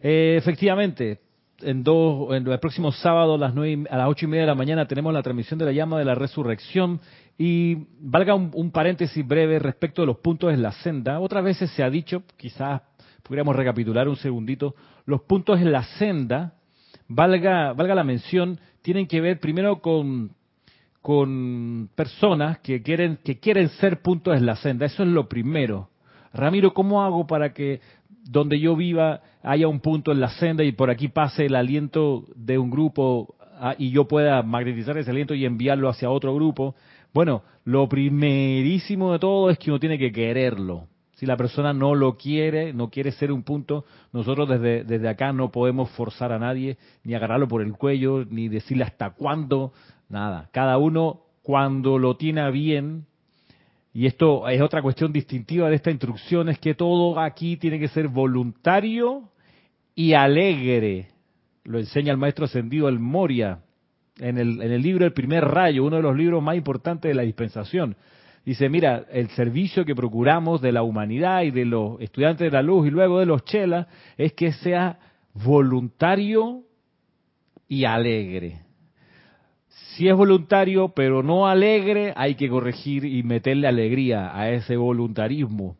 Eh, 0.01 0.37
efectivamente, 0.39 1.21
en 1.63 1.83
dos, 1.83 2.35
en 2.35 2.47
el 2.47 2.59
próximo 2.59 2.93
sábado 2.93 3.35
a 3.35 3.39
las 3.39 3.55
nueve, 3.55 3.85
a 3.91 3.97
las 3.97 4.09
ocho 4.09 4.27
y 4.27 4.29
media 4.29 4.43
de 4.43 4.49
la 4.49 4.55
mañana 4.55 4.87
tenemos 4.87 5.13
la 5.13 5.23
transmisión 5.23 5.59
de 5.59 5.67
la 5.67 5.73
llama 5.73 5.99
de 5.99 6.05
la 6.05 6.15
resurrección 6.15 7.01
y 7.39 7.87
valga 8.01 8.35
un, 8.35 8.71
paréntesis 8.71 9.27
breve 9.27 9.59
respecto 9.59 10.03
de 10.03 10.07
los 10.07 10.19
puntos 10.19 10.53
en 10.53 10.63
la 10.63 10.73
senda. 10.73 11.21
Otras 11.21 11.43
veces 11.43 11.71
se 11.71 11.83
ha 11.83 11.91
dicho, 11.91 12.23
quizás 12.37 12.83
pudiéramos 13.23 13.57
recapitular 13.57 14.09
un 14.09 14.17
segundito, 14.17 14.75
los 15.07 15.23
puntos 15.23 15.61
en 15.61 15.73
la 15.73 15.83
senda, 15.83 16.55
valga, 17.09 17.73
valga 17.73 17.95
la 17.95 18.05
mención, 18.05 18.61
tienen 18.83 19.07
que 19.07 19.21
ver 19.21 19.41
primero 19.41 19.81
con, 19.81 20.33
con 21.01 21.89
personas 21.95 22.59
que 22.59 22.83
quieren, 22.83 23.19
que 23.25 23.39
quieren 23.39 23.69
ser 23.71 24.03
puntos 24.03 24.37
en 24.37 24.45
la 24.45 24.57
senda. 24.57 24.87
Eso 24.87 25.03
es 25.03 25.09
lo 25.09 25.29
primero. 25.29 25.89
Ramiro, 26.33 26.73
¿cómo 26.75 27.03
hago 27.03 27.27
para 27.27 27.53
que 27.53 27.81
donde 28.25 28.59
yo 28.59 28.77
viva 28.77 29.21
haya 29.43 29.69
un 29.69 29.81
punto 29.81 30.13
en 30.13 30.21
la 30.21 30.31
senda 30.31 30.65
y 30.65 30.73
por 30.73 30.91
aquí 30.91 31.09
pase 31.09 31.47
el 31.47 31.55
aliento 31.55 32.25
de 32.37 32.59
un 32.59 32.71
grupo 32.71 33.35
ah, 33.59 33.75
y 33.79 33.91
yo 33.91 34.07
pueda 34.07 34.43
magnetizar 34.43 34.97
ese 34.99 35.11
aliento 35.11 35.35
y 35.35 35.45
enviarlo 35.45 35.89
hacia 35.89 36.11
otro 36.11 36.35
grupo. 36.35 36.75
Bueno, 37.13 37.43
lo 37.65 37.89
primerísimo 37.89 39.13
de 39.13 39.19
todo 39.19 39.51
es 39.51 39.59
que 39.59 39.71
uno 39.71 39.81
tiene 39.81 39.99
que 39.99 40.13
quererlo. 40.13 40.87
Si 41.15 41.27
la 41.27 41.37
persona 41.37 41.75
no 41.75 41.95
lo 41.95 42.17
quiere, 42.17 42.73
no 42.73 42.89
quiere 42.89 43.13
ser 43.13 43.31
un 43.31 43.43
punto, 43.43 43.85
nosotros 44.13 44.49
desde, 44.49 44.85
desde 44.85 45.09
acá 45.09 45.35
no 45.35 45.51
podemos 45.51 45.91
forzar 45.91 46.33
a 46.33 46.39
nadie, 46.39 46.79
ni 47.05 47.15
agarrarlo 47.15 47.47
por 47.47 47.61
el 47.61 47.75
cuello, 47.75 48.25
ni 48.25 48.49
decirle 48.49 48.85
hasta 48.85 49.11
cuándo, 49.11 49.73
nada. 50.09 50.49
Cada 50.53 50.79
uno, 50.79 51.21
cuando 51.43 51.99
lo 51.99 52.17
tiene 52.17 52.51
bien, 52.51 53.05
y 53.93 54.07
esto 54.07 54.49
es 54.49 54.61
otra 54.61 54.83
cuestión 54.83 55.13
distintiva 55.13 55.69
de 55.69 55.77
esta 55.77 55.91
instrucción, 55.91 56.49
es 56.49 56.59
que 56.59 56.75
todo 56.75 57.19
aquí 57.19 57.57
tiene 57.57 57.79
que 57.79 57.89
ser 57.89 58.09
voluntario 58.09 59.29
y 59.95 60.13
alegre. 60.13 61.09
Lo 61.65 61.79
enseña 61.79 62.13
el 62.13 62.19
maestro 62.19 62.45
ascendido 62.45 62.89
el 62.89 63.01
Moria 63.01 63.61
en 64.19 64.39
el, 64.39 64.63
en 64.63 64.73
el 64.73 64.83
libro 64.83 65.05
El 65.05 65.13
primer 65.13 65.45
rayo, 65.45 65.85
uno 65.85 65.97
de 65.97 66.03
los 66.03 66.17
libros 66.17 66.43
más 66.43 66.57
importantes 66.57 67.09
de 67.09 67.15
la 67.15 67.23
dispensación. 67.23 67.97
Dice, 68.45 68.69
mira, 68.69 69.05
el 69.11 69.29
servicio 69.31 69.85
que 69.85 69.95
procuramos 69.95 70.63
de 70.63 70.73
la 70.73 70.83
humanidad 70.83 71.43
y 71.43 71.51
de 71.51 71.65
los 71.65 72.01
estudiantes 72.01 72.47
de 72.47 72.57
la 72.57 72.63
luz 72.63 72.87
y 72.87 72.91
luego 72.91 73.19
de 73.19 73.27
los 73.27 73.45
chelas 73.45 73.87
es 74.17 74.33
que 74.33 74.53
sea 74.53 74.99
voluntario 75.35 76.63
y 77.69 77.85
alegre. 77.85 78.70
Si 80.01 80.09
es 80.09 80.17
voluntario 80.17 80.95
pero 80.97 81.23
no 81.23 81.47
alegre, 81.47 82.15
hay 82.17 82.35
que 82.35 82.49
corregir 82.49 83.05
y 83.05 83.23
meterle 83.23 83.69
alegría 83.69 84.35
a 84.35 84.49
ese 84.49 84.79
voluntarismo. 84.79 85.77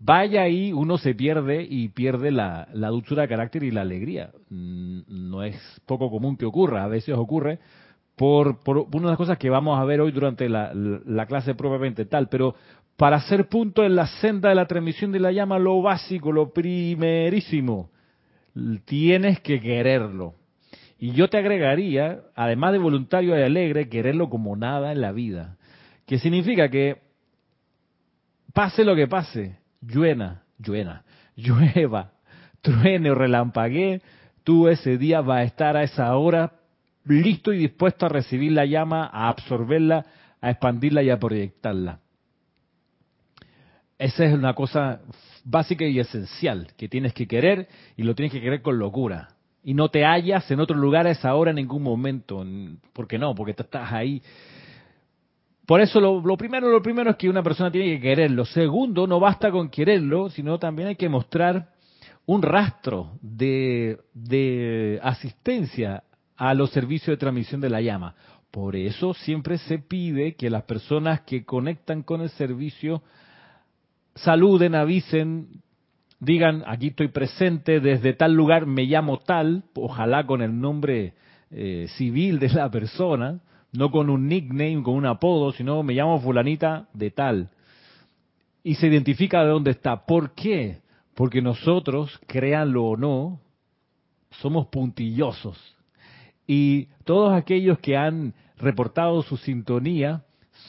Vaya 0.00 0.42
ahí, 0.42 0.72
uno 0.72 0.98
se 0.98 1.14
pierde 1.14 1.64
y 1.70 1.90
pierde 1.90 2.32
la, 2.32 2.66
dulzura 2.72 3.22
de 3.22 3.28
carácter 3.28 3.62
y 3.62 3.70
la 3.70 3.82
alegría. 3.82 4.32
Mm, 4.50 5.02
no 5.06 5.44
es 5.44 5.54
poco 5.86 6.10
común 6.10 6.36
que 6.36 6.46
ocurra, 6.46 6.82
a 6.82 6.88
veces 6.88 7.14
ocurre 7.16 7.60
por, 8.16 8.58
por 8.64 8.88
una 8.92 9.02
de 9.02 9.12
las 9.12 9.18
cosas 9.18 9.38
que 9.38 9.50
vamos 9.50 9.78
a 9.78 9.84
ver 9.84 10.00
hoy 10.00 10.10
durante 10.10 10.48
la, 10.48 10.72
la 10.74 11.26
clase 11.26 11.54
propiamente 11.54 12.06
tal, 12.06 12.28
pero 12.28 12.56
para 12.96 13.18
hacer 13.18 13.48
punto 13.48 13.84
en 13.84 13.94
la 13.94 14.08
senda 14.20 14.48
de 14.48 14.56
la 14.56 14.66
transmisión 14.66 15.12
de 15.12 15.20
la 15.20 15.30
llama, 15.30 15.60
lo 15.60 15.80
básico, 15.80 16.32
lo 16.32 16.52
primerísimo, 16.52 17.90
tienes 18.84 19.38
que 19.38 19.60
quererlo. 19.60 20.34
Y 20.98 21.12
yo 21.12 21.28
te 21.28 21.38
agregaría, 21.38 22.20
además 22.34 22.72
de 22.72 22.78
voluntario 22.78 23.38
y 23.38 23.42
alegre, 23.42 23.88
quererlo 23.88 24.30
como 24.30 24.56
nada 24.56 24.92
en 24.92 25.00
la 25.00 25.12
vida. 25.12 25.56
Que 26.06 26.18
significa 26.18 26.68
que 26.68 27.02
pase 28.52 28.84
lo 28.84 28.94
que 28.94 29.08
pase, 29.08 29.58
lluena, 29.80 30.42
lluena, 30.58 31.04
llueva, 31.36 32.12
truene 32.60 33.10
o 33.10 33.14
relampaguee, 33.14 34.02
tú 34.44 34.68
ese 34.68 34.96
día 34.98 35.20
vas 35.20 35.40
a 35.40 35.44
estar 35.44 35.76
a 35.76 35.82
esa 35.82 36.14
hora 36.16 36.52
listo 37.04 37.52
y 37.52 37.58
dispuesto 37.58 38.06
a 38.06 38.08
recibir 38.08 38.52
la 38.52 38.64
llama, 38.64 39.10
a 39.12 39.28
absorberla, 39.28 40.06
a 40.40 40.50
expandirla 40.50 41.02
y 41.02 41.10
a 41.10 41.18
proyectarla. 41.18 42.00
Esa 43.98 44.24
es 44.24 44.34
una 44.34 44.54
cosa 44.54 45.00
básica 45.44 45.84
y 45.84 45.98
esencial 45.98 46.68
que 46.76 46.88
tienes 46.88 47.12
que 47.12 47.26
querer 47.26 47.68
y 47.96 48.02
lo 48.02 48.14
tienes 48.14 48.32
que 48.32 48.40
querer 48.40 48.62
con 48.62 48.78
locura 48.78 49.33
y 49.64 49.72
no 49.72 49.88
te 49.88 50.04
hallas 50.04 50.48
en 50.50 50.60
otro 50.60 50.76
lugar 50.76 51.06
a 51.06 51.10
esa 51.10 51.34
hora 51.34 51.50
en 51.50 51.56
ningún 51.56 51.82
momento. 51.82 52.44
¿Por 52.92 53.08
qué 53.08 53.18
no? 53.18 53.34
Porque 53.34 53.54
tú 53.54 53.62
estás 53.62 53.90
ahí. 53.90 54.22
Por 55.66 55.80
eso 55.80 55.98
lo, 56.00 56.36
primero, 56.36 56.68
lo 56.68 56.82
primero 56.82 57.10
es 57.10 57.16
que 57.16 57.30
una 57.30 57.42
persona 57.42 57.70
tiene 57.70 57.94
que 57.94 58.00
quererlo. 58.00 58.44
Segundo, 58.44 59.06
no 59.06 59.18
basta 59.18 59.50
con 59.50 59.70
quererlo, 59.70 60.28
sino 60.28 60.58
también 60.58 60.88
hay 60.88 60.96
que 60.96 61.08
mostrar 61.08 61.70
un 62.26 62.42
rastro 62.42 63.12
de, 63.22 63.98
de 64.12 65.00
asistencia 65.02 66.04
a 66.36 66.52
los 66.52 66.70
servicios 66.70 67.14
de 67.14 67.16
transmisión 67.16 67.62
de 67.62 67.70
la 67.70 67.80
llama. 67.80 68.14
Por 68.50 68.76
eso 68.76 69.14
siempre 69.14 69.56
se 69.56 69.78
pide 69.78 70.34
que 70.34 70.50
las 70.50 70.64
personas 70.64 71.22
que 71.22 71.46
conectan 71.46 72.02
con 72.02 72.20
el 72.20 72.28
servicio 72.28 73.02
saluden, 74.14 74.74
avisen, 74.74 75.63
digan, 76.20 76.62
aquí 76.66 76.88
estoy 76.88 77.08
presente, 77.08 77.80
desde 77.80 78.12
tal 78.12 78.34
lugar 78.34 78.66
me 78.66 78.84
llamo 78.84 79.18
tal, 79.18 79.64
ojalá 79.74 80.26
con 80.26 80.42
el 80.42 80.60
nombre 80.60 81.14
eh, 81.50 81.86
civil 81.96 82.38
de 82.38 82.48
la 82.48 82.70
persona, 82.70 83.40
no 83.72 83.90
con 83.90 84.10
un 84.10 84.28
nickname, 84.28 84.82
con 84.82 84.94
un 84.94 85.06
apodo, 85.06 85.52
sino 85.52 85.82
me 85.82 85.94
llamo 85.94 86.20
fulanita 86.20 86.88
de 86.92 87.10
tal. 87.10 87.50
Y 88.62 88.76
se 88.76 88.86
identifica 88.86 89.42
de 89.42 89.50
dónde 89.50 89.72
está. 89.72 90.06
¿Por 90.06 90.34
qué? 90.34 90.78
Porque 91.14 91.42
nosotros, 91.42 92.18
créanlo 92.26 92.84
o 92.84 92.96
no, 92.96 93.40
somos 94.30 94.68
puntillosos. 94.68 95.58
Y 96.46 96.86
todos 97.04 97.32
aquellos 97.34 97.78
que 97.78 97.96
han 97.96 98.34
reportado 98.58 99.22
su 99.22 99.36
sintonía 99.36 100.24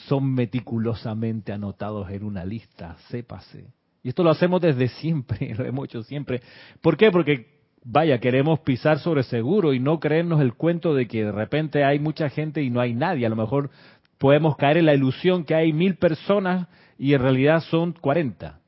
son 0.08 0.34
meticulosamente 0.34 1.54
anotados 1.54 2.10
en 2.10 2.24
una 2.24 2.44
lista, 2.46 2.98
sépase. 3.10 3.68
Y 4.06 4.10
esto 4.10 4.24
lo 4.24 4.30
hacemos 4.30 4.62
desde 4.62 4.88
siempre, 4.88 5.56
lo 5.58 5.66
hemos 5.66 5.86
hecho 5.86 6.04
siempre. 6.04 6.44
¿Por 6.80 6.96
qué? 6.96 7.10
Porque, 7.10 7.48
vaya, 7.84 8.20
queremos 8.20 8.60
pisar 8.60 9.00
sobre 9.00 9.24
seguro 9.24 9.74
y 9.74 9.80
no 9.80 10.00
creernos 10.00 10.42
el 10.42 10.54
cuento 10.54 10.94
de 10.94 11.08
que 11.08 11.26
de 11.26 11.32
repente 11.32 11.84
hay 11.84 11.98
mucha 11.98 12.30
gente 12.30 12.62
y 12.62 12.70
no 12.70 12.82
hay 12.82 12.94
nadie. 12.94 13.26
A 13.26 13.30
lo 13.30 13.36
mejor 13.36 13.72
podemos 14.20 14.58
caer 14.58 14.78
en 14.78 14.86
la 14.86 14.94
ilusión 14.94 15.44
que 15.44 15.56
hay 15.56 15.74
mil 15.74 15.96
personas 15.96 16.68
y 17.00 17.16
en 17.16 17.22
realidad 17.24 17.62
son 17.62 17.94
cuarenta. 17.94 18.60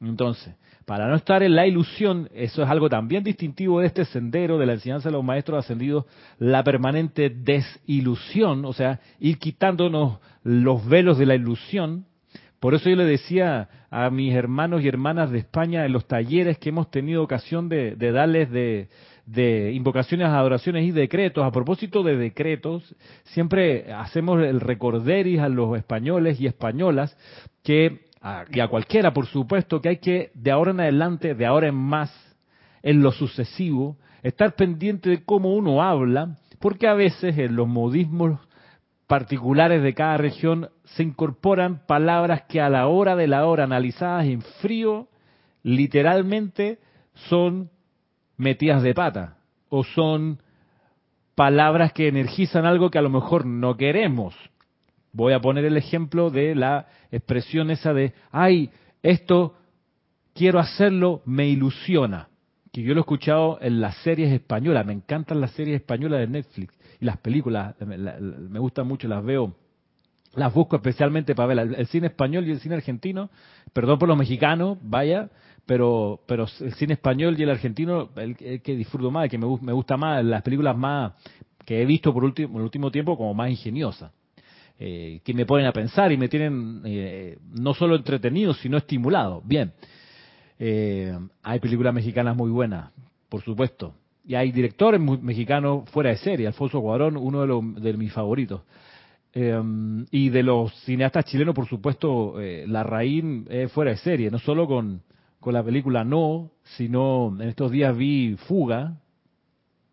Entonces, 0.00 0.54
para 0.86 1.08
no 1.08 1.16
estar 1.16 1.42
en 1.42 1.54
la 1.54 1.66
ilusión, 1.66 2.30
eso 2.32 2.62
es 2.62 2.70
algo 2.70 2.88
también 2.88 3.22
distintivo 3.22 3.80
de 3.80 3.88
este 3.88 4.06
sendero 4.06 4.56
de 4.56 4.64
la 4.64 4.72
enseñanza 4.72 5.10
de 5.10 5.12
los 5.12 5.24
maestros 5.24 5.62
ascendidos, 5.62 6.06
la 6.38 6.64
permanente 6.64 7.28
desilusión, 7.28 8.64
o 8.64 8.72
sea, 8.72 9.00
ir 9.20 9.38
quitándonos 9.38 10.20
los 10.42 10.88
velos 10.88 11.18
de 11.18 11.26
la 11.26 11.34
ilusión. 11.34 12.06
Por 12.60 12.74
eso 12.74 12.88
yo 12.88 12.96
le 12.96 13.04
decía 13.04 13.68
a 13.90 14.10
mis 14.10 14.34
hermanos 14.34 14.82
y 14.82 14.88
hermanas 14.88 15.30
de 15.30 15.38
España 15.38 15.84
en 15.84 15.92
los 15.92 16.06
talleres 16.06 16.58
que 16.58 16.70
hemos 16.70 16.90
tenido 16.90 17.22
ocasión 17.22 17.68
de, 17.68 17.94
darles 17.96 18.50
de, 18.50 18.88
de 19.26 19.72
invocaciones, 19.72 20.28
adoraciones 20.28 20.84
y 20.84 20.90
decretos. 20.90 21.44
A 21.44 21.50
propósito 21.50 22.02
de 22.02 22.16
decretos, 22.16 22.94
siempre 23.24 23.92
hacemos 23.92 24.42
el 24.42 24.60
recorderis 24.60 25.40
a 25.40 25.48
los 25.48 25.76
españoles 25.76 26.40
y 26.40 26.46
españolas 26.46 27.16
que 27.62 28.06
y 28.50 28.60
a 28.60 28.68
cualquiera, 28.68 29.12
por 29.12 29.26
supuesto, 29.26 29.80
que 29.80 29.88
hay 29.88 29.96
que, 29.98 30.30
de 30.34 30.50
ahora 30.50 30.72
en 30.72 30.80
adelante, 30.80 31.34
de 31.34 31.46
ahora 31.46 31.68
en 31.68 31.76
más, 31.76 32.10
en 32.82 33.02
lo 33.02 33.12
sucesivo, 33.12 33.98
estar 34.22 34.56
pendiente 34.56 35.10
de 35.10 35.24
cómo 35.24 35.54
uno 35.54 35.82
habla, 35.82 36.36
porque 36.60 36.88
a 36.88 36.94
veces 36.94 37.38
en 37.38 37.54
los 37.54 37.68
modismos 37.68 38.40
particulares 39.06 39.82
de 39.82 39.94
cada 39.94 40.16
región 40.16 40.70
se 40.86 41.02
incorporan 41.02 41.86
palabras 41.86 42.42
que 42.48 42.60
a 42.60 42.68
la 42.68 42.86
hora 42.86 43.16
de 43.16 43.26
la 43.26 43.46
hora, 43.46 43.64
analizadas 43.64 44.26
en 44.26 44.42
frío, 44.42 45.08
literalmente 45.62 46.78
son 47.28 47.70
metidas 48.36 48.82
de 48.82 48.94
pata, 48.94 49.36
o 49.68 49.84
son 49.84 50.40
palabras 51.34 51.92
que 51.92 52.08
energizan 52.08 52.66
algo 52.66 52.90
que 52.90 52.98
a 52.98 53.02
lo 53.02 53.10
mejor 53.10 53.46
no 53.46 53.76
queremos, 53.76 54.34
Voy 55.16 55.32
a 55.32 55.40
poner 55.40 55.64
el 55.64 55.78
ejemplo 55.78 56.28
de 56.28 56.54
la 56.54 56.88
expresión 57.10 57.70
esa 57.70 57.94
de, 57.94 58.12
ay, 58.32 58.68
esto 59.02 59.54
quiero 60.34 60.58
hacerlo, 60.58 61.22
me 61.24 61.48
ilusiona. 61.48 62.28
Que 62.70 62.82
yo 62.82 62.92
lo 62.92 63.00
he 63.00 63.00
escuchado 63.00 63.56
en 63.62 63.80
las 63.80 63.96
series 64.02 64.30
españolas, 64.30 64.84
me 64.84 64.92
encantan 64.92 65.40
las 65.40 65.52
series 65.52 65.80
españolas 65.80 66.20
de 66.20 66.26
Netflix 66.26 66.74
y 67.00 67.06
las 67.06 67.16
películas, 67.16 67.74
me 67.80 68.58
gustan 68.58 68.86
mucho, 68.86 69.08
las 69.08 69.24
veo, 69.24 69.56
las 70.36 70.54
busco 70.54 70.76
especialmente 70.76 71.34
para 71.34 71.54
ver 71.54 71.74
el 71.78 71.86
cine 71.88 72.08
español 72.08 72.46
y 72.46 72.52
el 72.52 72.60
cine 72.60 72.76
argentino, 72.76 73.30
perdón 73.72 73.98
por 73.98 74.08
los 74.08 74.16
mexicanos, 74.16 74.78
vaya, 74.82 75.28
pero 75.66 76.20
pero 76.26 76.46
el 76.60 76.74
cine 76.74 76.94
español 76.94 77.34
y 77.38 77.42
el 77.42 77.50
argentino, 77.50 78.10
el, 78.16 78.36
que 78.36 78.76
disfruto 78.76 79.10
más, 79.10 79.24
el 79.24 79.30
que 79.30 79.38
me, 79.38 79.46
me 79.62 79.72
gusta 79.72 79.96
más, 79.96 80.24
las 80.24 80.42
películas 80.42 80.76
más 80.76 81.12
que 81.64 81.82
he 81.82 81.84
visto 81.84 82.14
por 82.14 82.24
último, 82.24 82.58
el 82.58 82.64
último 82.64 82.90
tiempo 82.90 83.16
como 83.18 83.34
más 83.34 83.50
ingeniosas. 83.50 84.12
Eh, 84.78 85.20
que 85.24 85.32
me 85.32 85.46
ponen 85.46 85.66
a 85.66 85.72
pensar 85.72 86.12
y 86.12 86.18
me 86.18 86.28
tienen 86.28 86.82
eh, 86.84 87.38
no 87.54 87.72
solo 87.72 87.96
entretenido, 87.96 88.52
sino 88.54 88.76
estimulado. 88.76 89.42
Bien, 89.44 89.72
eh, 90.58 91.18
hay 91.42 91.60
películas 91.60 91.94
mexicanas 91.94 92.36
muy 92.36 92.50
buenas, 92.50 92.90
por 93.28 93.42
supuesto. 93.42 93.94
Y 94.24 94.34
hay 94.34 94.52
directores 94.52 95.00
mexicanos 95.00 95.88
fuera 95.90 96.10
de 96.10 96.18
serie. 96.18 96.46
Alfonso 96.46 96.80
Cuarón, 96.80 97.16
uno 97.16 97.40
de, 97.40 97.46
los, 97.46 97.82
de 97.82 97.92
mis 97.94 98.12
favoritos. 98.12 98.62
Y 100.10 100.28
de 100.30 100.42
los 100.42 100.72
cineastas 100.84 101.26
chilenos, 101.26 101.54
por 101.54 101.68
supuesto, 101.68 102.36
La 102.66 102.82
Raín 102.82 103.46
es 103.50 103.70
fuera 103.70 103.90
de 103.90 103.98
serie, 103.98 104.30
no 104.30 104.38
solo 104.38 104.66
con, 104.66 105.02
con 105.40 105.52
la 105.52 105.62
película 105.62 106.04
No, 106.04 106.52
sino 106.62 107.36
en 107.38 107.48
estos 107.48 107.70
días 107.70 107.94
vi 107.94 108.36
Fuga, 108.46 108.96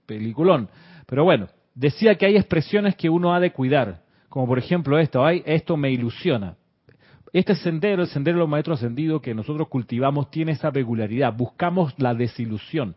peliculón. 0.05 0.69
Pero 1.05 1.25
bueno, 1.25 1.47
decía 1.75 2.15
que 2.15 2.25
hay 2.25 2.37
expresiones 2.37 2.95
que 2.95 3.09
uno 3.09 3.33
ha 3.33 3.41
de 3.41 3.51
cuidar 3.51 4.03
como 4.33 4.47
por 4.47 4.57
ejemplo 4.57 4.97
esto, 4.97 5.23
ay, 5.23 5.43
esto 5.45 5.77
me 5.77 5.91
ilusiona. 5.91 6.55
Este 7.31 7.53
sendero, 7.53 8.01
el 8.01 8.07
sendero 8.07 8.37
de 8.37 8.39
los 8.39 8.49
maestros 8.49 8.79
ascendidos 8.79 9.21
que 9.21 9.35
nosotros 9.35 9.67
cultivamos, 9.67 10.31
tiene 10.31 10.53
esa 10.53 10.71
peculiaridad. 10.71 11.37
Buscamos 11.37 11.93
la 11.99 12.15
desilusión, 12.15 12.95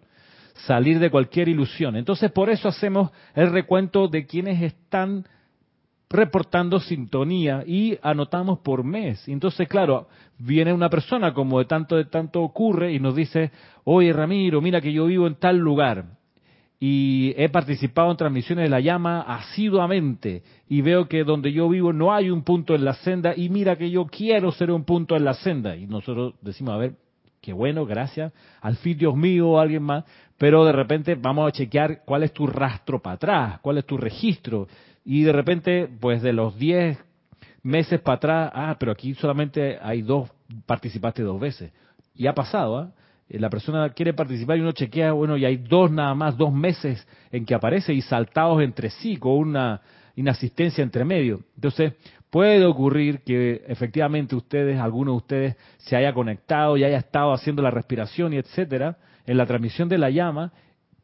salir 0.54 0.98
de 0.98 1.10
cualquier 1.10 1.50
ilusión. 1.50 1.94
Entonces, 1.94 2.32
por 2.32 2.48
eso 2.48 2.68
hacemos 2.68 3.10
el 3.34 3.52
recuento 3.52 4.08
de 4.08 4.24
quienes 4.24 4.62
están 4.62 5.26
reportando 6.08 6.78
sintonía 6.80 7.64
y 7.66 7.98
anotamos 8.02 8.60
por 8.60 8.84
mes. 8.84 9.26
Entonces, 9.28 9.68
claro, 9.68 10.08
viene 10.38 10.72
una 10.72 10.88
persona 10.88 11.34
como 11.34 11.58
de 11.58 11.64
tanto 11.64 11.96
de 11.96 12.04
tanto 12.04 12.42
ocurre 12.42 12.92
y 12.92 13.00
nos 13.00 13.16
dice, 13.16 13.50
oye 13.84 14.12
Ramiro, 14.12 14.60
mira 14.60 14.80
que 14.80 14.92
yo 14.92 15.06
vivo 15.06 15.26
en 15.26 15.34
tal 15.34 15.58
lugar 15.58 16.04
y 16.78 17.32
he 17.36 17.48
participado 17.48 18.10
en 18.10 18.16
transmisiones 18.18 18.64
de 18.64 18.68
la 18.68 18.80
llama 18.80 19.22
asiduamente 19.22 20.42
y 20.68 20.82
veo 20.82 21.08
que 21.08 21.24
donde 21.24 21.50
yo 21.52 21.68
vivo 21.68 21.92
no 21.92 22.12
hay 22.12 22.30
un 22.30 22.42
punto 22.42 22.74
en 22.74 22.84
la 22.84 22.94
senda 22.94 23.32
y 23.34 23.48
mira 23.48 23.76
que 23.76 23.90
yo 23.90 24.06
quiero 24.06 24.52
ser 24.52 24.70
un 24.70 24.84
punto 24.84 25.16
en 25.16 25.24
la 25.24 25.34
senda 25.34 25.74
y 25.74 25.86
nosotros 25.86 26.34
decimos 26.42 26.74
a 26.74 26.78
ver 26.78 26.92
qué 27.40 27.52
bueno 27.52 27.86
gracias. 27.86 28.32
Al 28.60 28.76
fin 28.76 28.98
Dios 28.98 29.16
mío 29.16 29.48
o 29.50 29.58
alguien 29.58 29.82
más 29.82 30.04
pero 30.36 30.66
de 30.66 30.72
repente 30.72 31.14
vamos 31.14 31.48
a 31.48 31.52
chequear 31.52 32.02
cuál 32.04 32.24
es 32.24 32.32
tu 32.32 32.46
rastro 32.46 33.00
para 33.00 33.14
atrás 33.14 33.60
cuál 33.62 33.78
es 33.78 33.86
tu 33.86 33.96
registro 33.96 34.68
y 35.06 35.22
de 35.22 35.32
repente 35.32 35.88
pues 36.00 36.20
de 36.20 36.34
los 36.34 36.58
10 36.58 36.98
meses 37.62 38.00
para 38.00 38.16
atrás 38.16 38.52
ah 38.54 38.76
pero 38.78 38.92
aquí 38.92 39.14
solamente 39.14 39.78
hay 39.80 40.02
dos 40.02 40.28
participaste 40.66 41.22
dos 41.22 41.40
veces 41.40 41.72
y 42.14 42.26
ha 42.26 42.34
pasado 42.34 42.76
¿ah? 42.76 42.92
Eh, 43.28 43.38
la 43.38 43.50
persona 43.50 43.90
quiere 43.90 44.14
participar 44.14 44.56
y 44.58 44.60
uno 44.60 44.72
chequea, 44.72 45.12
bueno, 45.12 45.36
y 45.36 45.44
hay 45.44 45.56
dos 45.56 45.90
nada 45.90 46.14
más, 46.14 46.36
dos 46.36 46.52
meses 46.52 47.06
en 47.30 47.44
que 47.44 47.54
aparece 47.54 47.92
y 47.92 48.00
saltados 48.02 48.62
entre 48.62 48.90
sí 48.90 49.16
con 49.16 49.32
una 49.32 49.80
inasistencia 50.14 50.82
entre 50.82 51.04
medio. 51.04 51.40
Entonces, 51.56 51.94
puede 52.30 52.64
ocurrir 52.64 53.20
que 53.20 53.62
efectivamente 53.66 54.36
ustedes, 54.36 54.78
algunos 54.78 55.14
de 55.14 55.16
ustedes, 55.16 55.56
se 55.78 55.96
haya 55.96 56.12
conectado 56.12 56.76
y 56.76 56.84
haya 56.84 56.98
estado 56.98 57.32
haciendo 57.32 57.62
la 57.62 57.70
respiración 57.70 58.32
y 58.32 58.36
etcétera 58.36 58.98
en 59.26 59.36
la 59.36 59.46
transmisión 59.46 59.88
de 59.88 59.98
la 59.98 60.10
llama, 60.10 60.52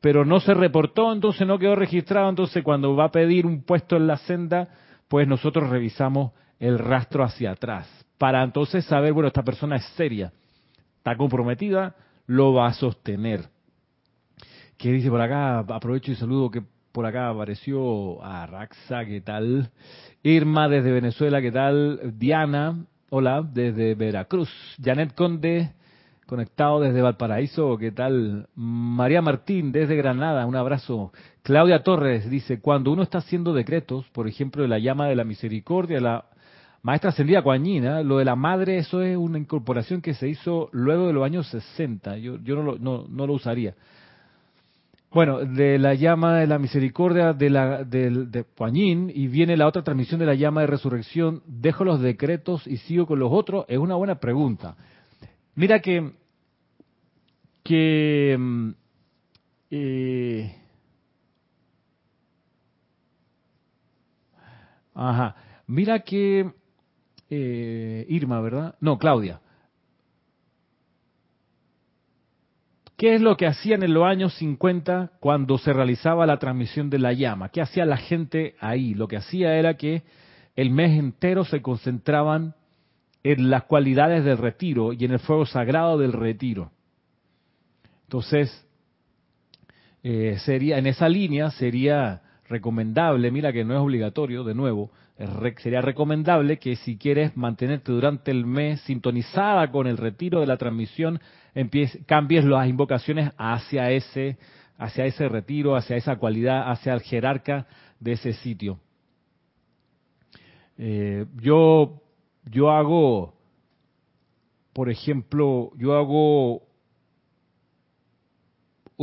pero 0.02 0.24
no 0.24 0.40
se 0.40 0.52
reportó, 0.52 1.12
entonces 1.12 1.46
no 1.46 1.60
quedó 1.60 1.76
registrado, 1.76 2.28
entonces 2.28 2.62
cuando 2.64 2.94
va 2.96 3.04
a 3.04 3.12
pedir 3.12 3.46
un 3.46 3.62
puesto 3.62 3.96
en 3.96 4.08
la 4.08 4.16
senda, 4.18 4.68
pues 5.08 5.28
nosotros 5.28 5.70
revisamos 5.70 6.32
el 6.58 6.78
rastro 6.78 7.22
hacia 7.22 7.52
atrás, 7.52 7.88
para 8.18 8.42
entonces 8.42 8.84
saber, 8.84 9.12
bueno, 9.12 9.28
esta 9.28 9.44
persona 9.44 9.76
es 9.76 9.84
seria, 9.96 10.32
está 10.96 11.16
comprometida, 11.16 11.94
lo 12.26 12.52
va 12.52 12.66
a 12.66 12.74
sostener. 12.74 13.48
¿Qué 14.76 14.90
dice 14.90 15.08
por 15.08 15.20
acá? 15.20 15.60
Aprovecho 15.60 16.10
y 16.10 16.16
saludo 16.16 16.50
que 16.50 16.64
por 16.90 17.06
acá 17.06 17.28
apareció 17.28 18.22
a 18.24 18.44
Raxa, 18.46 19.04
¿qué 19.04 19.20
tal? 19.20 19.70
Irma 20.24 20.68
desde 20.68 20.90
Venezuela, 20.90 21.40
¿qué 21.40 21.52
tal? 21.52 22.18
Diana, 22.18 22.86
hola, 23.10 23.42
desde 23.42 23.94
Veracruz. 23.94 24.50
Janet 24.82 25.14
Conde, 25.14 25.74
conectado 26.32 26.80
desde 26.80 27.02
Valparaíso, 27.02 27.76
¿qué 27.76 27.92
tal? 27.92 28.46
María 28.54 29.20
Martín, 29.20 29.70
desde 29.70 29.96
Granada, 29.96 30.46
un 30.46 30.56
abrazo. 30.56 31.12
Claudia 31.42 31.82
Torres 31.82 32.30
dice, 32.30 32.58
cuando 32.58 32.90
uno 32.90 33.02
está 33.02 33.18
haciendo 33.18 33.52
decretos, 33.52 34.06
por 34.14 34.26
ejemplo, 34.26 34.62
de 34.62 34.68
la 34.68 34.78
llama 34.78 35.08
de 35.08 35.14
la 35.14 35.24
misericordia, 35.24 36.00
la 36.00 36.24
Maestra 36.80 37.10
Ascendida 37.10 37.42
Coañina, 37.42 38.02
lo 38.02 38.16
de 38.16 38.24
la 38.24 38.34
madre, 38.34 38.78
eso 38.78 39.02
es 39.02 39.14
una 39.14 39.36
incorporación 39.36 40.00
que 40.00 40.14
se 40.14 40.26
hizo 40.26 40.70
luego 40.72 41.06
de 41.06 41.12
los 41.12 41.22
años 41.22 41.48
60. 41.48 42.16
Yo, 42.16 42.38
no, 42.38 43.26
lo, 43.26 43.32
usaría. 43.34 43.74
Bueno, 45.10 45.40
de 45.40 45.78
la 45.78 45.92
llama 45.92 46.38
de 46.38 46.46
la 46.46 46.58
misericordia 46.58 47.34
de, 47.34 47.50
la, 47.50 47.84
de, 47.84 48.08
de 48.08 48.46
y 49.14 49.26
viene 49.26 49.58
la 49.58 49.66
otra 49.66 49.82
transmisión 49.82 50.18
de 50.18 50.24
la 50.24 50.34
llama 50.34 50.62
de 50.62 50.68
resurrección. 50.68 51.42
¿Dejo 51.46 51.84
los 51.84 52.00
decretos 52.00 52.66
y 52.66 52.78
sigo 52.78 53.06
con 53.06 53.18
los 53.18 53.30
otros? 53.30 53.66
Es 53.68 53.76
una 53.76 53.96
buena 53.96 54.14
pregunta. 54.14 54.76
Mira 55.54 55.80
que, 55.80 56.21
que 57.62 58.36
mm, 58.38 58.70
eh, 59.70 60.56
ajá, 64.94 65.36
mira 65.66 66.00
que 66.00 66.50
eh, 67.30 68.06
Irma, 68.08 68.40
¿verdad? 68.40 68.74
No, 68.80 68.98
Claudia. 68.98 69.40
¿Qué 72.96 73.14
es 73.14 73.20
lo 73.20 73.36
que 73.36 73.46
hacían 73.46 73.82
en 73.82 73.94
los 73.94 74.04
años 74.04 74.34
50 74.34 75.12
cuando 75.18 75.58
se 75.58 75.72
realizaba 75.72 76.26
la 76.26 76.38
transmisión 76.38 76.88
de 76.88 76.98
la 76.98 77.12
llama? 77.12 77.48
¿Qué 77.48 77.60
hacía 77.60 77.84
la 77.84 77.96
gente 77.96 78.54
ahí? 78.60 78.94
Lo 78.94 79.08
que 79.08 79.16
hacía 79.16 79.56
era 79.56 79.74
que 79.74 80.02
el 80.54 80.70
mes 80.70 80.96
entero 80.98 81.44
se 81.44 81.62
concentraban 81.62 82.54
en 83.24 83.50
las 83.50 83.64
cualidades 83.64 84.24
del 84.24 84.38
retiro 84.38 84.92
y 84.92 85.04
en 85.04 85.12
el 85.12 85.18
fuego 85.18 85.46
sagrado 85.46 85.98
del 85.98 86.12
retiro. 86.12 86.70
Entonces, 88.12 88.68
eh, 90.02 90.36
sería 90.44 90.76
en 90.76 90.86
esa 90.86 91.08
línea 91.08 91.50
sería 91.52 92.20
recomendable, 92.46 93.30
mira 93.30 93.54
que 93.54 93.64
no 93.64 93.72
es 93.72 93.80
obligatorio, 93.80 94.44
de 94.44 94.52
nuevo, 94.52 94.90
sería 95.62 95.80
recomendable 95.80 96.58
que 96.58 96.76
si 96.76 96.98
quieres 96.98 97.34
mantenerte 97.38 97.90
durante 97.90 98.30
el 98.30 98.44
mes 98.44 98.82
sintonizada 98.82 99.70
con 99.70 99.86
el 99.86 99.96
retiro 99.96 100.40
de 100.40 100.46
la 100.46 100.58
transmisión, 100.58 101.20
cambies 102.04 102.44
las 102.44 102.68
invocaciones 102.68 103.32
hacia 103.38 103.90
ese, 103.90 104.36
hacia 104.76 105.06
ese 105.06 105.26
retiro, 105.30 105.74
hacia 105.74 105.96
esa 105.96 106.16
cualidad, 106.16 106.70
hacia 106.70 106.92
el 106.92 107.00
jerarca 107.00 107.66
de 107.98 108.12
ese 108.12 108.34
sitio. 108.34 108.78
Eh, 110.76 111.24
yo, 111.40 112.02
yo 112.44 112.70
hago, 112.72 113.32
por 114.74 114.90
ejemplo, 114.90 115.72
yo 115.78 115.96
hago 115.96 116.71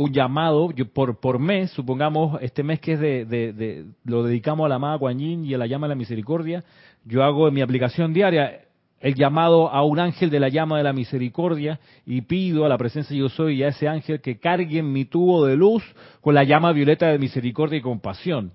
un 0.00 0.12
llamado 0.12 0.70
por, 0.94 1.20
por 1.20 1.38
mes, 1.38 1.70
supongamos 1.72 2.40
este 2.40 2.62
mes 2.62 2.80
que 2.80 2.94
es 2.94 3.00
de, 3.00 3.84
lo 4.04 4.22
dedicamos 4.22 4.64
a 4.64 4.68
la 4.70 4.76
amada 4.76 4.98
Kuan 4.98 5.20
y 5.20 5.52
a 5.52 5.58
la 5.58 5.66
llama 5.66 5.86
de 5.86 5.90
la 5.90 5.98
misericordia, 5.98 6.64
yo 7.04 7.22
hago 7.22 7.48
en 7.48 7.54
mi 7.54 7.60
aplicación 7.60 8.14
diaria 8.14 8.62
el 9.00 9.14
llamado 9.14 9.68
a 9.68 9.84
un 9.84 9.98
ángel 9.98 10.30
de 10.30 10.40
la 10.40 10.48
llama 10.48 10.78
de 10.78 10.84
la 10.84 10.94
misericordia 10.94 11.80
y 12.06 12.22
pido 12.22 12.64
a 12.64 12.68
la 12.70 12.78
presencia 12.78 13.14
yo 13.14 13.28
soy 13.28 13.56
y 13.56 13.62
a 13.62 13.68
ese 13.68 13.88
ángel 13.88 14.22
que 14.22 14.38
carguen 14.38 14.90
mi 14.90 15.04
tubo 15.04 15.44
de 15.44 15.56
luz 15.56 15.84
con 16.22 16.34
la 16.34 16.44
llama 16.44 16.72
violeta 16.72 17.08
de 17.08 17.18
misericordia 17.18 17.78
y 17.78 17.82
compasión. 17.82 18.52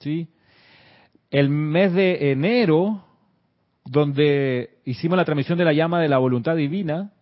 ¿Sí? 0.00 0.28
El 1.30 1.48
mes 1.48 1.94
de 1.94 2.30
enero, 2.30 3.04
donde 3.86 4.78
hicimos 4.84 5.16
la 5.16 5.24
transmisión 5.24 5.56
de 5.56 5.64
la 5.64 5.72
llama 5.72 6.00
de 6.00 6.08
la 6.08 6.18
voluntad 6.18 6.56
divina, 6.56 7.12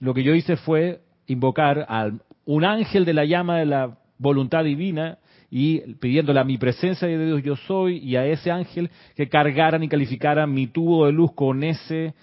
lo 0.00 0.14
que 0.14 0.22
yo 0.22 0.34
hice 0.34 0.56
fue 0.56 1.00
invocar 1.26 1.86
al 1.88 2.20
un 2.46 2.64
ángel 2.64 3.04
de 3.04 3.14
la 3.14 3.24
llama 3.24 3.58
de 3.58 3.66
la 3.66 3.98
voluntad 4.18 4.64
divina 4.64 5.18
y 5.50 5.94
pidiéndole 5.94 6.40
a 6.40 6.44
mi 6.44 6.58
presencia 6.58 7.06
de 7.06 7.26
Dios 7.26 7.42
yo 7.42 7.56
soy 7.56 7.98
y 7.98 8.16
a 8.16 8.26
ese 8.26 8.50
ángel 8.50 8.90
que 9.14 9.28
cargaran 9.28 9.82
y 9.82 9.88
calificaran 9.88 10.52
mi 10.52 10.66
tubo 10.66 11.06
de 11.06 11.12
luz 11.12 11.32
con 11.32 11.62
ese 11.62 12.14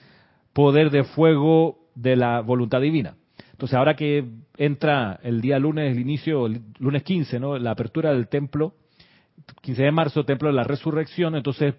poder 0.53 0.89
de 0.89 1.03
fuego 1.03 1.79
de 1.95 2.15
la 2.15 2.41
voluntad 2.41 2.81
divina. 2.81 3.15
Entonces 3.51 3.77
ahora 3.77 3.95
que 3.95 4.25
entra 4.57 5.19
el 5.23 5.39
día 5.39 5.60
lunes, 5.60 5.91
el 5.91 6.01
inicio, 6.01 6.47
el 6.47 6.62
lunes 6.79 7.03
15, 7.03 7.39
¿no? 7.39 7.57
la 7.57 7.71
apertura 7.71 8.12
del 8.12 8.27
templo, 8.27 8.73
15 9.62 9.84
de 9.84 9.91
marzo, 9.91 10.25
templo 10.25 10.49
de 10.49 10.55
la 10.55 10.63
resurrección, 10.63 11.36
entonces 11.36 11.75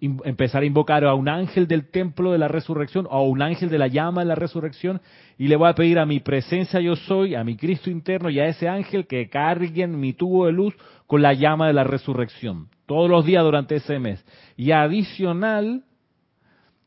empezar 0.00 0.62
a 0.62 0.66
invocar 0.66 1.04
a 1.04 1.14
un 1.14 1.28
ángel 1.28 1.66
del 1.66 1.90
templo 1.90 2.32
de 2.32 2.38
la 2.38 2.48
resurrección 2.48 3.06
o 3.06 3.14
a 3.14 3.22
un 3.22 3.40
ángel 3.40 3.70
de 3.70 3.78
la 3.78 3.86
llama 3.86 4.22
de 4.22 4.28
la 4.28 4.34
resurrección 4.34 5.00
y 5.38 5.48
le 5.48 5.56
voy 5.56 5.68
a 5.68 5.74
pedir 5.74 5.98
a 5.98 6.06
mi 6.06 6.20
presencia 6.20 6.80
yo 6.80 6.96
soy, 6.96 7.34
a 7.34 7.44
mi 7.44 7.56
Cristo 7.56 7.90
interno 7.90 8.28
y 8.28 8.38
a 8.40 8.46
ese 8.46 8.68
ángel 8.68 9.06
que 9.06 9.28
carguen 9.28 9.98
mi 9.98 10.12
tubo 10.12 10.46
de 10.46 10.52
luz 10.52 10.74
con 11.06 11.22
la 11.22 11.32
llama 11.32 11.66
de 11.66 11.72
la 11.72 11.84
resurrección 11.84 12.68
todos 12.86 13.10
los 13.10 13.24
días 13.26 13.42
durante 13.42 13.76
ese 13.76 13.98
mes. 13.98 14.24
Y 14.56 14.70
adicional, 14.70 15.84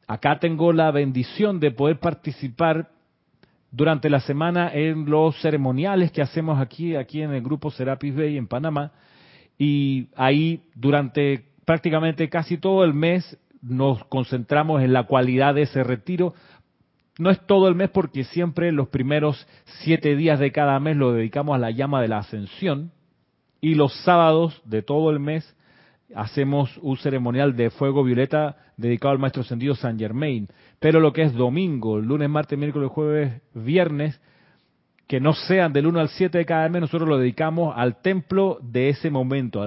acá 0.07 0.39
tengo 0.39 0.73
la 0.73 0.91
bendición 0.91 1.59
de 1.59 1.71
poder 1.71 1.99
participar 1.99 2.89
durante 3.71 4.09
la 4.09 4.19
semana 4.21 4.71
en 4.73 5.05
los 5.05 5.39
ceremoniales 5.41 6.11
que 6.11 6.21
hacemos 6.21 6.59
aquí, 6.59 6.95
aquí 6.95 7.21
en 7.21 7.33
el 7.33 7.43
grupo 7.43 7.69
Serapis 7.69 8.15
Bay 8.15 8.37
en 8.37 8.47
Panamá. 8.47 8.91
Y 9.57 10.07
ahí 10.15 10.63
durante 10.73 11.48
prácticamente 11.69 12.29
casi 12.29 12.57
todo 12.57 12.83
el 12.83 12.95
mes 12.95 13.37
nos 13.61 14.03
concentramos 14.05 14.81
en 14.81 14.91
la 14.91 15.03
cualidad 15.03 15.53
de 15.53 15.61
ese 15.61 15.83
retiro. 15.83 16.33
No 17.19 17.29
es 17.29 17.45
todo 17.45 17.67
el 17.67 17.75
mes 17.75 17.91
porque 17.91 18.23
siempre 18.23 18.71
los 18.71 18.87
primeros 18.87 19.47
siete 19.83 20.15
días 20.15 20.39
de 20.39 20.51
cada 20.51 20.79
mes 20.79 20.97
lo 20.97 21.13
dedicamos 21.13 21.53
a 21.53 21.59
la 21.59 21.69
llama 21.69 22.01
de 22.01 22.07
la 22.07 22.17
ascensión 22.17 22.89
y 23.61 23.75
los 23.75 23.93
sábados 24.03 24.59
de 24.65 24.81
todo 24.81 25.11
el 25.11 25.19
mes 25.19 25.55
hacemos 26.15 26.75
un 26.81 26.97
ceremonial 26.97 27.55
de 27.55 27.69
fuego 27.69 28.03
violeta 28.03 28.57
dedicado 28.75 29.11
al 29.11 29.19
maestro 29.19 29.43
ascendido 29.43 29.75
San 29.75 29.99
Germain. 29.99 30.47
Pero 30.79 30.99
lo 30.99 31.13
que 31.13 31.21
es 31.21 31.35
domingo, 31.35 31.99
lunes, 31.99 32.31
martes, 32.31 32.57
miércoles, 32.57 32.89
jueves, 32.89 33.43
viernes, 33.53 34.19
que 35.09 35.19
no 35.19 35.33
sean 35.33 35.73
del 35.73 35.87
1 35.87 36.01
al 36.01 36.09
7 36.09 36.37
de 36.37 36.45
cada 36.45 36.69
mes, 36.69 36.81
nosotros 36.81 37.09
lo 37.09 37.17
dedicamos 37.17 37.73
al 37.75 37.99
templo 37.99 38.59
de 38.61 38.89
ese 38.89 39.09
momento 39.09 39.65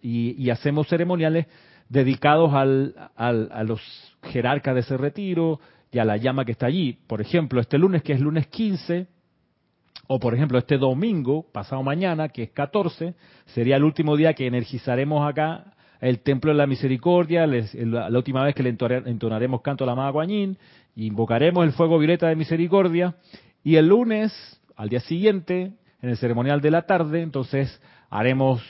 y, 0.00 0.48
hacemos 0.48 0.88
ceremoniales 0.88 1.46
dedicados 1.90 2.54
al, 2.54 2.94
a 3.14 3.62
los 3.62 3.82
jerarcas 4.22 4.74
de 4.74 4.80
ese 4.80 4.96
retiro 4.96 5.60
y 5.92 5.98
a 5.98 6.06
la 6.06 6.16
llama 6.16 6.46
que 6.46 6.52
está 6.52 6.64
allí. 6.64 6.98
Por 7.06 7.20
ejemplo, 7.20 7.60
este 7.60 7.76
lunes, 7.76 8.02
que 8.02 8.14
es 8.14 8.20
lunes 8.20 8.46
15, 8.46 9.06
o 10.06 10.18
por 10.18 10.34
ejemplo 10.34 10.56
este 10.56 10.78
domingo, 10.78 11.44
pasado 11.52 11.82
mañana, 11.82 12.30
que 12.30 12.44
es 12.44 12.50
14, 12.52 13.12
sería 13.44 13.76
el 13.76 13.84
último 13.84 14.16
día 14.16 14.32
que 14.32 14.46
energizaremos 14.46 15.28
acá 15.28 15.74
el 16.00 16.20
Templo 16.20 16.52
de 16.52 16.56
la 16.56 16.66
Misericordia, 16.66 17.46
la, 17.46 18.08
última 18.16 18.42
vez 18.42 18.54
que 18.54 18.62
le 18.62 18.70
entonaremos 18.70 19.60
canto 19.60 19.84
a 19.84 19.86
la 19.86 19.92
amada 19.92 20.08
Guañín, 20.08 20.56
invocaremos 20.96 21.66
el 21.66 21.72
fuego 21.72 21.98
violeta 21.98 22.28
de 22.28 22.36
misericordia, 22.36 23.14
y 23.64 23.76
el 23.76 23.88
lunes, 23.88 24.32
al 24.76 24.90
día 24.90 25.00
siguiente, 25.00 25.72
en 26.02 26.10
el 26.10 26.16
ceremonial 26.18 26.60
de 26.60 26.70
la 26.70 26.82
tarde, 26.82 27.22
entonces 27.22 27.80
haremos 28.10 28.62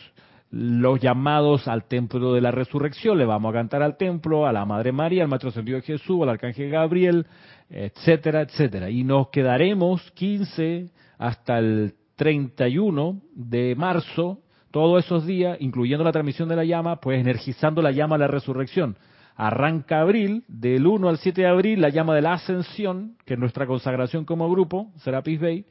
los 0.51 1.01
llamados 1.01 1.67
al 1.67 1.85
templo 1.89 2.33
de 2.33 2.41
la 2.41 2.53
resurrección, 2.53 3.19
le 3.19 3.25
vamos 3.25 3.51
a 3.51 3.55
cantar 3.55 3.83
al 3.83 3.97
templo, 3.97 4.47
a 4.47 4.53
la 4.53 4.65
Madre 4.65 4.93
María, 4.93 5.25
al 5.25 5.29
Maestro 5.29 5.51
de 5.51 5.83
Jesús, 5.83 6.23
al 6.23 6.29
Arcángel 6.29 6.71
Gabriel, 6.71 7.27
etcétera, 7.69 8.43
etcétera. 8.43 8.89
Y 8.89 9.03
nos 9.03 9.31
quedaremos 9.31 10.13
15 10.13 10.91
hasta 11.19 11.59
el 11.59 11.95
31 12.15 13.21
de 13.35 13.75
marzo, 13.75 14.39
todos 14.71 15.05
esos 15.05 15.27
días, 15.27 15.57
incluyendo 15.61 16.05
la 16.05 16.13
transmisión 16.13 16.49
de 16.49 16.57
la 16.57 16.65
llama, 16.65 17.01
pues 17.01 17.21
energizando 17.21 17.83
la 17.83 17.91
llama 17.91 18.15
de 18.15 18.21
la 18.21 18.29
resurrección. 18.29 18.97
Arranca 19.37 20.01
abril, 20.01 20.45
del 20.47 20.87
1 20.87 21.09
al 21.09 21.19
7 21.19 21.43
de 21.43 21.47
abril, 21.49 21.81
la 21.81 21.89
llama 21.89 22.15
de 22.15 22.23
la 22.23 22.35
ascensión, 22.35 23.17
que 23.25 23.35
es 23.35 23.41
nuestra 23.41 23.67
consagración 23.67 24.25
como 24.25 24.49
grupo, 24.49 24.93
Serapis 24.99 25.41
Bay. 25.41 25.65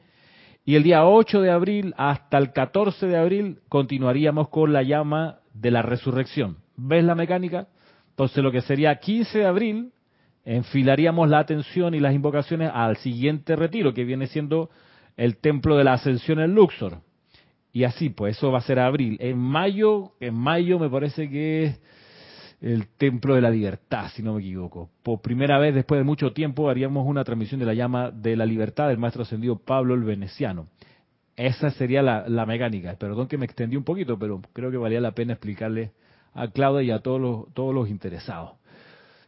Y 0.65 0.75
el 0.75 0.83
día 0.83 1.05
8 1.05 1.41
de 1.41 1.51
abril 1.51 1.93
hasta 1.97 2.37
el 2.37 2.51
14 2.51 3.07
de 3.07 3.17
abril 3.17 3.59
continuaríamos 3.69 4.49
con 4.49 4.73
la 4.73 4.83
llama 4.83 5.39
de 5.53 5.71
la 5.71 5.81
resurrección. 5.81 6.57
¿Ves 6.75 7.03
la 7.03 7.15
mecánica? 7.15 7.67
Entonces 8.09 8.43
lo 8.43 8.51
que 8.51 8.61
sería 8.61 8.99
15 8.99 9.39
de 9.39 9.45
abril, 9.45 9.91
enfilaríamos 10.45 11.29
la 11.29 11.39
atención 11.39 11.93
y 11.93 11.99
las 11.99 12.13
invocaciones 12.13 12.69
al 12.73 12.97
siguiente 12.97 13.55
retiro, 13.55 13.93
que 13.93 14.03
viene 14.03 14.27
siendo 14.27 14.69
el 15.17 15.37
templo 15.37 15.77
de 15.77 15.83
la 15.83 15.93
ascensión 15.93 16.39
en 16.39 16.53
Luxor. 16.53 16.99
Y 17.71 17.85
así, 17.85 18.09
pues 18.09 18.37
eso 18.37 18.51
va 18.51 18.59
a 18.59 18.61
ser 18.61 18.79
abril. 18.79 19.17
En 19.19 19.37
mayo, 19.37 20.11
en 20.19 20.35
mayo 20.35 20.77
me 20.79 20.89
parece 20.89 21.29
que 21.29 21.63
es 21.63 21.81
el 22.63 22.87
Templo 22.87 23.35
de 23.35 23.41
la 23.41 23.49
Libertad, 23.49 24.09
si 24.15 24.23
no 24.23 24.35
me 24.35 24.39
equivoco. 24.39 24.89
Por 25.03 25.21
primera 25.21 25.59
vez 25.59 25.75
después 25.75 25.99
de 25.99 26.05
mucho 26.05 26.31
tiempo 26.31 26.69
haríamos 26.69 27.05
una 27.05 27.25
transmisión 27.25 27.59
de 27.59 27.65
la 27.65 27.73
llama 27.73 28.09
de 28.09 28.37
la 28.37 28.45
libertad 28.45 28.87
del 28.87 28.97
maestro 28.97 29.23
ascendido 29.23 29.57
Pablo 29.57 29.93
el 29.95 30.03
Veneciano. 30.03 30.67
Esa 31.35 31.71
sería 31.71 32.01
la, 32.01 32.45
mecánica. 32.45 32.95
Perdón 32.95 33.27
que 33.27 33.37
me 33.37 33.45
extendí 33.45 33.75
un 33.75 33.83
poquito, 33.83 34.17
pero 34.17 34.41
creo 34.53 34.71
que 34.71 34.77
valía 34.77 35.01
la 35.01 35.11
pena 35.11 35.33
explicarle 35.33 35.91
a 36.33 36.47
Claudia 36.47 36.83
y 36.83 36.91
a 36.91 36.99
todos 36.99 37.19
los, 37.19 37.53
todos 37.53 37.75
los 37.75 37.89
interesados. 37.89 38.51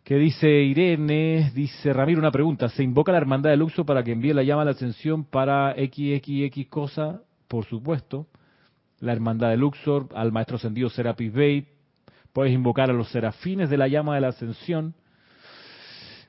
¿Qué 0.05 0.15
dice 0.15 0.47
Irene? 0.47 1.51
Dice 1.53 1.91
Ramiro 1.91 2.19
una 2.19 2.31
pregunta. 2.31 2.69
¿Se 2.69 2.83
invoca 2.83 3.11
la 3.11 3.17
hermandad 3.17 3.49
de 3.49 3.57
Luxo 3.57 3.85
para 3.85 4.03
que 4.03 4.13
envíe 4.13 4.33
la 4.33 4.43
llama 4.43 4.61
a 4.61 4.65
la 4.65 4.71
ascensión 4.71 5.25
para 5.25 5.73
XXX 5.73 6.67
cosa? 6.69 7.21
Por 7.49 7.65
supuesto. 7.65 8.27
La 8.99 9.11
hermandad 9.11 9.49
de 9.49 9.57
Luxor, 9.57 10.07
al 10.15 10.31
maestro 10.31 10.55
ascendido 10.55 10.89
Serapis 10.89 11.33
Bey, 11.33 11.74
Puedes 12.35 12.51
invocar 12.51 12.89
a 12.89 12.93
los 12.93 13.07
serafines 13.11 13.69
de 13.69 13.77
la 13.77 13.87
llama 13.87 14.15
de 14.15 14.19
la 14.19 14.27
ascensión. 14.27 14.93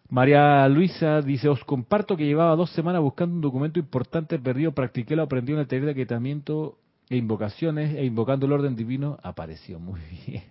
María 0.08 0.68
Luisa 0.68 1.20
dice, 1.20 1.48
os 1.48 1.64
comparto 1.64 2.16
que 2.16 2.24
llevaba 2.24 2.54
dos 2.54 2.70
semanas 2.70 3.02
buscando 3.02 3.34
un 3.34 3.40
documento 3.40 3.80
importante 3.80 4.38
perdido, 4.38 4.70
practiqué 4.70 5.16
lo 5.16 5.24
aprendí 5.24 5.52
en 5.52 5.58
el 5.58 5.66
de 5.66 5.90
aquietamiento 5.90 6.78
e 7.10 7.16
invocaciones, 7.16 7.96
e 7.96 8.04
invocando 8.04 8.46
el 8.46 8.52
orden 8.52 8.76
divino, 8.76 9.18
apareció. 9.20 9.80
Muy 9.80 10.00
bien. 10.28 10.44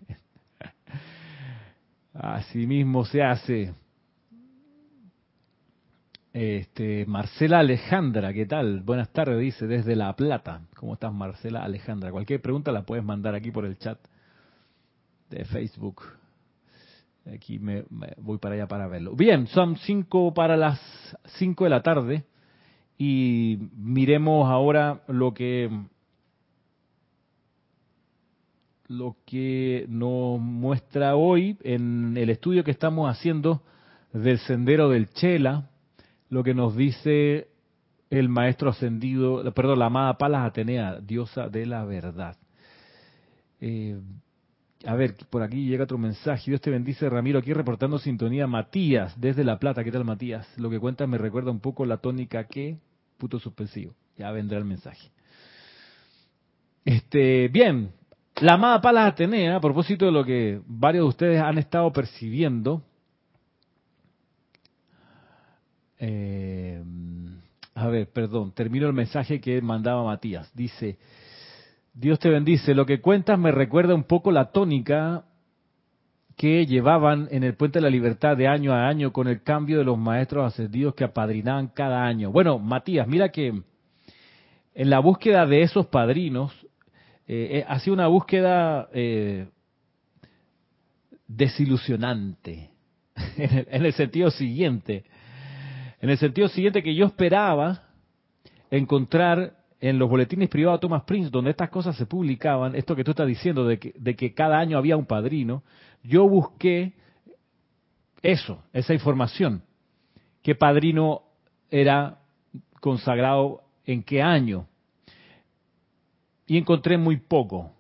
Así 2.14 2.68
mismo 2.68 3.06
se 3.06 3.24
hace. 3.24 3.74
Este, 6.34 7.06
Marcela 7.06 7.60
Alejandra, 7.60 8.34
¿qué 8.34 8.46
tal? 8.46 8.82
Buenas 8.82 9.08
tardes, 9.14 9.40
dice 9.40 9.68
desde 9.68 9.96
La 9.96 10.14
Plata. 10.18 10.64
¿Cómo 10.76 10.96
estás, 10.96 11.14
Marcela 11.14 11.64
Alejandra? 11.64 12.12
Cualquier 12.12 12.42
pregunta 12.42 12.74
la 12.74 12.82
puedes 12.82 13.06
mandar 13.06 13.36
aquí 13.36 13.52
por 13.52 13.66
el 13.66 13.78
chat 13.78 13.98
de 15.30 15.46
Facebook. 15.46 16.02
Aquí 17.34 17.58
me, 17.58 17.84
voy 18.18 18.38
para 18.38 18.56
allá 18.56 18.68
para 18.68 18.88
verlo. 18.88 19.16
Bien, 19.16 19.48
son 19.48 19.78
cinco 19.78 20.34
para 20.34 20.56
las 20.56 20.80
cinco 21.38 21.64
de 21.64 21.72
la 21.72 21.82
tarde 21.82 22.24
y 22.98 23.58
miremos 23.76 24.48
ahora 24.50 25.02
lo 25.08 25.34
que 25.34 25.70
lo 28.88 29.18
que 29.26 29.86
nos 29.90 30.40
muestra 30.40 31.16
hoy 31.16 31.58
en 31.64 32.16
el 32.18 32.30
estudio 32.30 32.64
que 32.64 32.70
estamos 32.70 33.10
haciendo 33.10 33.64
del 34.14 34.38
sendero 34.40 34.90
del 34.90 35.10
Chela, 35.10 35.70
lo 36.30 36.44
que 36.44 36.54
nos 36.54 36.76
dice 36.76 37.48
el 38.12 38.30
maestro 38.30 38.70
ascendido, 38.70 39.52
perdón, 39.54 39.80
la 39.80 39.88
amada 39.88 40.18
Palas 40.20 40.46
Atenea, 40.46 41.00
diosa 41.00 41.50
de 41.50 41.66
la 41.66 41.84
verdad. 41.86 42.38
Eh, 43.60 44.00
a 44.86 44.96
ver, 44.96 45.16
por 45.30 45.42
aquí 45.42 45.66
llega 45.66 45.86
otro 45.86 45.98
mensaje. 45.98 46.52
Dios 46.52 46.62
te 46.62 46.70
bendice, 46.70 47.10
Ramiro. 47.10 47.40
Aquí 47.40 47.54
reportando 47.54 47.98
sintonía. 47.98 48.46
Matías, 48.46 49.20
desde 49.20 49.44
La 49.44 49.58
Plata. 49.58 49.84
¿Qué 49.84 49.92
tal, 49.92 50.06
Matías? 50.06 50.48
Lo 50.58 50.70
que 50.70 50.80
cuenta 50.80 51.08
me 51.08 51.18
recuerda 51.18 51.52
un 51.52 51.60
poco 51.60 51.86
la 51.86 51.98
tónica 51.98 52.44
que. 52.46 52.78
Puto 53.18 53.40
suspensivo. 53.40 53.94
Ya 54.18 54.32
vendrá 54.32 54.58
el 54.58 54.66
mensaje. 54.66 55.10
Este, 56.84 57.48
bien. 57.48 57.92
La 58.42 58.54
amada 58.54 58.82
Palas 58.82 59.14
Atenea, 59.14 59.56
a 59.56 59.62
propósito 59.62 60.06
de 60.06 60.12
lo 60.12 60.26
que 60.26 60.62
varios 60.68 61.06
de 61.06 61.10
ustedes 61.10 61.42
han 61.42 61.58
estado 61.58 61.92
percibiendo. 61.92 62.84
Eh, 65.98 66.84
a 67.74 67.88
ver, 67.88 68.10
perdón. 68.12 68.52
Termino 68.52 68.88
el 68.88 68.94
mensaje 68.94 69.40
que 69.40 69.62
mandaba 69.62 70.04
Matías. 70.04 70.52
Dice. 70.54 70.98
Dios 71.96 72.20
te 72.20 72.28
bendice. 72.28 72.76
Lo 72.76 72.86
que 72.86 73.00
cuentas 73.00 73.40
me 73.40 73.54
recuerda 73.54 73.96
un 73.96 74.04
poco 74.04 74.30
la 74.30 74.52
tónica 74.52 75.24
que 76.36 76.66
llevaban 76.66 77.30
en 77.32 77.46
el 77.46 77.56
Puente 77.56 77.80
de 77.80 77.84
la 77.84 77.90
Libertad 77.90 78.36
de 78.36 78.50
año 78.50 78.74
a 78.74 78.90
año 78.90 79.14
con 79.14 79.30
el 79.30 79.42
cambio 79.44 79.78
de 79.78 79.86
los 79.86 79.98
maestros 79.98 80.46
ascendidos 80.46 80.94
que 80.94 81.06
apadrinaban 81.06 81.70
cada 81.70 82.06
año. 82.06 82.34
Bueno, 82.34 82.60
Matías, 82.60 83.08
mira 83.08 83.30
que 83.30 83.62
en 84.74 84.90
la 84.90 85.00
búsqueda 85.00 85.46
de 85.46 85.62
esos 85.62 85.88
padrinos, 85.88 86.52
eh, 87.28 87.60
eh, 87.60 87.66
ha 87.66 87.80
sido 87.80 87.94
una 87.94 88.08
búsqueda 88.08 88.90
eh, 88.92 89.48
desilusionante, 91.28 92.72
en 93.38 93.86
el 93.86 93.94
sentido 93.94 94.32
siguiente, 94.32 95.06
en 96.02 96.10
el 96.10 96.18
sentido 96.18 96.50
siguiente 96.50 96.84
que 96.84 96.94
yo 96.94 97.06
esperaba 97.06 97.84
encontrar 98.70 99.54
en 99.90 100.00
los 100.00 100.10
boletines 100.10 100.50
privados 100.50 100.80
de 100.80 100.88
Thomas 100.88 101.04
Prince, 101.04 101.30
donde 101.30 101.52
estas 101.52 101.70
cosas 101.70 101.96
se 101.96 102.08
publicaban, 102.08 102.76
esto 102.76 102.96
que 102.96 103.04
tú 103.04 103.12
estás 103.12 103.28
diciendo 103.28 103.68
de 103.68 103.78
que, 103.78 104.34
cada 104.34 104.58
año 104.58 104.80
había 104.80 104.98
un 104.98 105.06
padrino, 105.06 105.62
yo 106.04 106.28
busqué 106.28 106.94
eso, 108.24 108.64
esa 108.74 108.96
información. 108.96 109.62
¿Qué 110.42 110.56
padrino 110.56 111.22
era 111.70 112.18
consagrado 112.80 113.62
en 113.86 114.02
qué 114.02 114.24
año? 114.24 114.68
Y 116.48 116.58
encontré 116.58 116.98
muy 116.98 117.18
poco. 117.18 117.72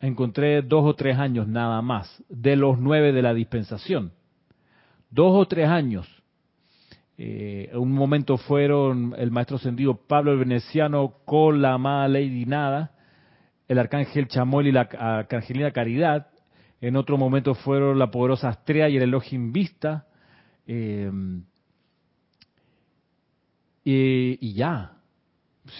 Encontré 0.00 0.60
dos 0.60 0.84
o 0.84 0.94
tres 0.94 1.16
años 1.18 1.46
nada 1.46 1.80
más, 1.82 2.22
de 2.28 2.56
los 2.56 2.80
nueve 2.80 3.12
de 3.12 3.22
la 3.22 3.32
dispensación. 3.32 4.12
Dos 5.08 5.36
o 5.36 5.46
tres 5.46 5.68
años. 5.68 6.08
Eh, 7.16 7.70
en 7.72 7.78
un 7.78 7.92
momento 7.92 8.36
fueron 8.36 9.14
el 9.16 9.30
maestro 9.30 9.56
ascendido 9.56 9.94
Pablo 9.94 10.32
el 10.32 10.38
Veneciano 10.38 11.14
con 11.24 11.62
la 11.62 11.74
amada 11.74 12.08
Lady 12.08 12.44
Nada, 12.44 12.92
el 13.68 13.78
arcángel 13.78 14.26
Chamuel 14.28 14.66
y 14.66 14.72
la 14.72 14.82
arcangelina 14.82 15.70
Caridad. 15.70 16.28
En 16.80 16.96
otro 16.96 17.16
momento 17.16 17.54
fueron 17.54 17.98
la 17.98 18.10
poderosa 18.10 18.48
Astrea 18.48 18.88
y 18.88 18.96
el 18.96 19.04
Elohim 19.04 19.52
Vista. 19.52 20.06
Eh, 20.66 21.10
y, 23.84 24.54
ya, 24.54 24.92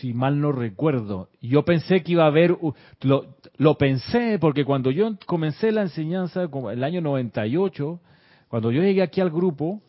si 0.00 0.12
mal 0.12 0.40
no 0.40 0.52
recuerdo. 0.52 1.30
Yo 1.40 1.64
pensé 1.64 2.02
que 2.02 2.12
iba 2.12 2.24
a 2.24 2.28
haber, 2.28 2.56
lo, 3.02 3.36
lo 3.56 3.78
pensé 3.78 4.38
porque 4.38 4.64
cuando 4.64 4.90
yo 4.90 5.10
comencé 5.26 5.72
la 5.72 5.82
enseñanza, 5.82 6.48
el 6.70 6.84
año 6.84 7.00
98, 7.00 8.00
cuando 8.48 8.70
yo 8.70 8.82
llegué 8.82 9.02
aquí 9.02 9.20
al 9.20 9.30
grupo, 9.30 9.82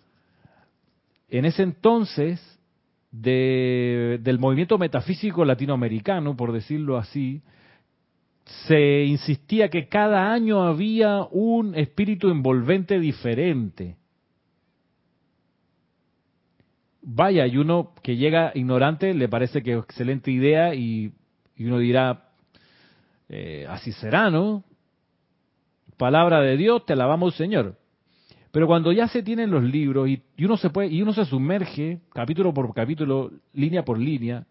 en 1.29 1.45
ese 1.45 1.63
entonces 1.63 2.41
del 3.11 4.39
movimiento 4.39 4.77
metafísico 4.77 5.45
latinoamericano, 5.45 6.35
por 6.35 6.51
decirlo 6.51 6.97
así, 6.97 7.41
se 8.67 9.05
insistía 9.05 9.69
que 9.69 9.87
cada 9.87 10.31
año 10.31 10.63
había 10.63 11.23
un 11.31 11.75
espíritu 11.75 12.29
envolvente 12.29 12.99
diferente. 12.99 13.97
Vaya, 17.01 17.47
y 17.47 17.57
uno 17.57 17.93
que 18.03 18.17
llega 18.17 18.51
ignorante 18.55 19.13
le 19.13 19.29
parece 19.29 19.63
que 19.63 19.73
es 19.73 19.83
excelente 19.83 20.31
idea 20.31 20.75
y, 20.75 21.13
uno 21.59 21.79
dirá, 21.79 22.29
eh, 23.29 23.65
así 23.69 23.91
será, 23.93 24.29
¿no? 24.29 24.63
Palabra 25.97 26.41
de 26.41 26.57
Dios, 26.57 26.85
te 26.85 26.93
alabamos 26.93 27.35
Señor. 27.35 27.77
Pero 28.55 28.67
cuando 28.67 28.93
ya 28.93 29.09
se 29.09 29.21
tienen 29.21 29.51
los 29.51 29.65
libros 29.65 30.07
y, 30.07 30.23
uno 30.45 30.55
se 30.55 30.69
puede 30.69 30.87
y 30.87 31.01
uno 31.01 31.11
se 31.11 31.25
sumerge 31.25 31.99
capítulo 32.13 32.53
por 32.53 32.73
capítulo, 32.73 33.29
línea 33.51 33.83
por 33.83 33.99
línea, 33.99 34.47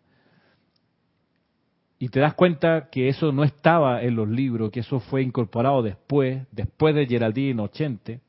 y 1.99 2.11
te 2.11 2.21
das 2.21 2.35
cuenta 2.35 2.91
que 2.91 3.09
eso 3.09 3.33
no 3.33 3.45
estaba 3.45 4.03
en 4.03 4.15
los 4.15 4.29
libros, 4.29 4.71
que 4.71 4.81
eso 4.81 5.01
fue 5.01 5.23
incorporado 5.23 5.83
después, 5.83 6.47
después 6.53 6.95
de 6.95 7.07
Geraldine 7.07 7.63
80, 7.63 8.21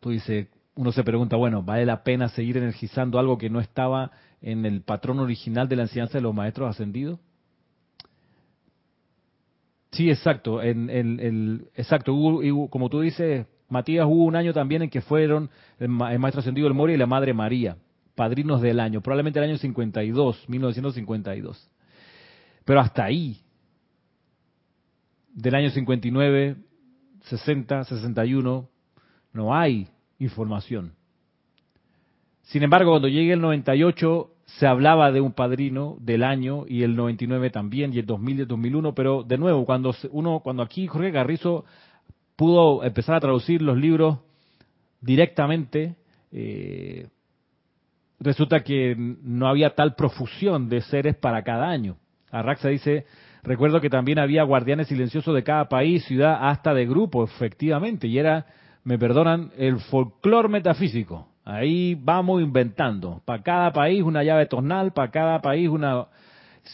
tú 0.00 0.10
dices, 0.10 0.48
uno 0.74 0.92
se 0.92 1.04
pregunta, 1.04 1.36
bueno, 1.36 1.62
¿vale 1.62 1.86
la 1.86 2.04
pena 2.04 2.28
seguir 2.28 2.58
energizando 2.58 3.18
algo 3.18 3.38
que 3.38 3.48
no 3.48 3.60
estaba 3.60 4.10
en 4.42 4.66
el 4.66 4.82
patrón 4.82 5.20
original 5.20 5.70
de 5.70 5.76
la 5.76 5.82
enseñanza 5.84 6.18
de 6.18 6.22
los 6.22 6.34
maestros 6.34 6.68
ascendidos? 6.68 7.18
Sí, 9.92 10.10
exacto. 10.10 10.62
En, 10.62 10.90
el, 10.90 11.68
exacto. 11.76 12.14
como 12.68 12.90
tú 12.90 13.00
dices, 13.00 13.46
Matías 13.74 14.06
hubo 14.06 14.24
un 14.24 14.36
año 14.36 14.52
también 14.52 14.82
en 14.82 14.90
que 14.90 15.00
fueron 15.00 15.50
el, 15.78 15.88
maestro 15.88 16.40
ascendido 16.40 16.68
del 16.68 16.74
Mori 16.74 16.94
y 16.94 16.96
la 16.96 17.06
Madre 17.06 17.34
María, 17.34 17.76
padrinos 18.14 18.62
del 18.62 18.78
año, 18.78 19.00
probablemente 19.00 19.40
el 19.40 19.46
año 19.46 19.58
52, 19.58 20.48
1952. 20.48 21.70
Pero 22.64 22.80
hasta 22.80 23.04
ahí, 23.04 23.36
del 25.34 25.56
año 25.56 25.70
59, 25.70 26.56
60, 27.22 27.84
61, 27.84 28.68
no 29.32 29.54
hay 29.54 29.88
información. 30.20 30.92
Sin 32.42 32.62
embargo, 32.62 32.92
cuando 32.92 33.08
llegue 33.08 33.32
el 33.32 33.40
98, 33.40 34.30
se 34.46 34.66
hablaba 34.68 35.10
de 35.10 35.20
un 35.20 35.32
padrino 35.32 35.96
del 35.98 36.22
año 36.22 36.64
y 36.68 36.84
el 36.84 36.94
99 36.94 37.50
también 37.50 37.92
y 37.92 37.98
el 37.98 38.06
2000 38.06 38.38
y 38.38 38.40
el 38.42 38.46
2001, 38.46 38.94
pero 38.94 39.24
de 39.24 39.36
nuevo, 39.36 39.64
cuando 39.64 39.92
uno, 40.12 40.40
cuando 40.44 40.62
aquí 40.62 40.86
Jorge 40.86 41.10
Garrizo 41.10 41.64
pudo 42.36 42.84
empezar 42.84 43.16
a 43.16 43.20
traducir 43.20 43.62
los 43.62 43.76
libros 43.76 44.18
directamente, 45.00 45.96
eh, 46.32 47.08
resulta 48.18 48.60
que 48.60 48.94
no 48.96 49.48
había 49.48 49.74
tal 49.74 49.94
profusión 49.94 50.68
de 50.68 50.80
seres 50.80 51.16
para 51.16 51.42
cada 51.42 51.68
año. 51.68 51.96
Arraxa 52.30 52.68
dice, 52.68 53.06
recuerdo 53.42 53.80
que 53.80 53.90
también 53.90 54.18
había 54.18 54.42
guardianes 54.42 54.88
silenciosos 54.88 55.34
de 55.34 55.44
cada 55.44 55.68
país, 55.68 56.04
ciudad, 56.04 56.48
hasta 56.48 56.74
de 56.74 56.86
grupo, 56.86 57.22
efectivamente, 57.24 58.08
y 58.08 58.18
era, 58.18 58.46
me 58.82 58.98
perdonan, 58.98 59.52
el 59.56 59.78
folclore 59.78 60.48
metafísico. 60.48 61.28
Ahí 61.44 61.94
vamos 61.94 62.42
inventando. 62.42 63.20
Para 63.24 63.42
cada 63.42 63.72
país 63.72 64.02
una 64.02 64.24
llave 64.24 64.46
tonal, 64.46 64.92
para 64.92 65.10
cada 65.10 65.42
país 65.42 65.68
una, 65.68 66.06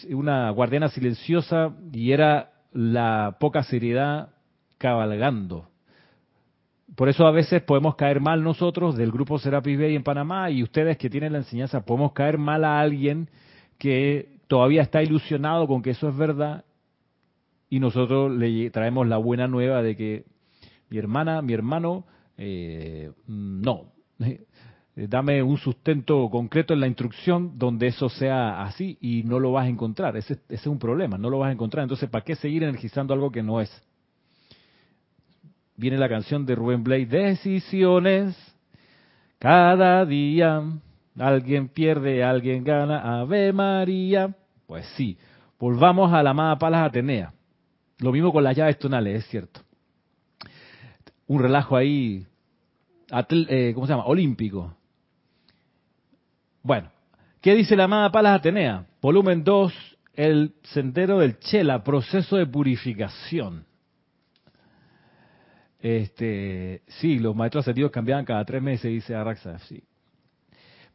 una 0.08 0.50
guardiana 0.50 0.88
silenciosa, 0.88 1.74
y 1.92 2.12
era 2.12 2.52
la 2.72 3.36
poca 3.40 3.64
seriedad 3.64 4.30
cabalgando. 4.80 5.68
Por 6.96 7.10
eso 7.10 7.26
a 7.26 7.30
veces 7.30 7.62
podemos 7.62 7.96
caer 7.96 8.18
mal 8.20 8.42
nosotros 8.42 8.96
del 8.96 9.12
grupo 9.12 9.38
Serapis 9.38 9.78
Bay 9.78 9.94
en 9.94 10.02
Panamá 10.02 10.50
y 10.50 10.62
ustedes 10.62 10.96
que 10.96 11.10
tienen 11.10 11.32
la 11.32 11.38
enseñanza, 11.38 11.84
podemos 11.84 12.12
caer 12.12 12.38
mal 12.38 12.64
a 12.64 12.80
alguien 12.80 13.28
que 13.78 14.38
todavía 14.48 14.82
está 14.82 15.02
ilusionado 15.02 15.68
con 15.68 15.82
que 15.82 15.90
eso 15.90 16.08
es 16.08 16.16
verdad 16.16 16.64
y 17.68 17.78
nosotros 17.78 18.32
le 18.32 18.70
traemos 18.70 19.06
la 19.06 19.18
buena 19.18 19.46
nueva 19.46 19.82
de 19.82 19.96
que 19.96 20.24
mi 20.88 20.96
hermana, 20.96 21.42
mi 21.42 21.52
hermano, 21.52 22.04
eh, 22.38 23.12
no, 23.28 23.92
dame 24.96 25.42
un 25.42 25.58
sustento 25.58 26.28
concreto 26.30 26.72
en 26.72 26.80
la 26.80 26.88
instrucción 26.88 27.58
donde 27.58 27.88
eso 27.88 28.08
sea 28.08 28.62
así 28.62 28.96
y 29.00 29.24
no 29.24 29.38
lo 29.38 29.52
vas 29.52 29.66
a 29.66 29.68
encontrar. 29.68 30.16
Ese, 30.16 30.32
ese, 30.32 30.54
es 30.54 30.66
un 30.66 30.78
problema, 30.78 31.18
no 31.18 31.28
lo 31.28 31.38
vas 31.38 31.50
a 31.50 31.52
encontrar. 31.52 31.82
Entonces, 31.82 32.08
¿para 32.08 32.24
qué 32.24 32.34
seguir 32.34 32.62
energizando 32.62 33.12
algo 33.12 33.30
que 33.30 33.42
no 33.42 33.60
es? 33.60 33.70
Viene 35.80 35.98
la 35.98 36.08
canción 36.08 36.46
de 36.46 36.54
Rubén 36.54 36.84
Blade, 36.84 37.06
Decisiones, 37.06 38.36
cada 39.38 40.04
día 40.04 40.62
alguien 41.18 41.68
pierde, 41.68 42.22
alguien 42.22 42.62
gana, 42.62 43.20
Ave 43.20 43.52
María. 43.52 44.34
Pues 44.66 44.86
sí, 44.96 45.18
volvamos 45.58 46.12
a 46.12 46.22
la 46.22 46.30
amada 46.30 46.58
Palas 46.58 46.86
Atenea. 46.86 47.32
Lo 47.98 48.12
mismo 48.12 48.32
con 48.32 48.44
las 48.44 48.56
llaves 48.56 48.78
tonales, 48.78 49.24
es 49.24 49.30
cierto. 49.30 49.60
Un 51.26 51.42
relajo 51.42 51.76
ahí, 51.76 52.26
eh, 53.30 53.72
¿cómo 53.74 53.86
se 53.86 53.92
llama? 53.92 54.06
Olímpico. 54.06 54.76
Bueno, 56.62 56.90
¿Qué 57.40 57.54
dice 57.54 57.74
la 57.74 57.84
amada 57.84 58.12
Palas 58.12 58.40
Atenea? 58.40 58.84
Volumen 59.00 59.42
2, 59.42 59.72
el 60.12 60.52
sendero 60.62 61.20
del 61.20 61.38
Chela, 61.38 61.82
proceso 61.82 62.36
de 62.36 62.44
purificación. 62.44 63.64
Este, 65.80 66.82
sí, 66.86 67.18
los 67.18 67.34
maestros 67.34 67.62
ascendidos 67.62 67.90
cambiaban 67.90 68.24
cada 68.24 68.44
tres 68.44 68.62
meses, 68.62 68.90
dice 68.90 69.14
Araxa. 69.14 69.58
Sí. 69.60 69.82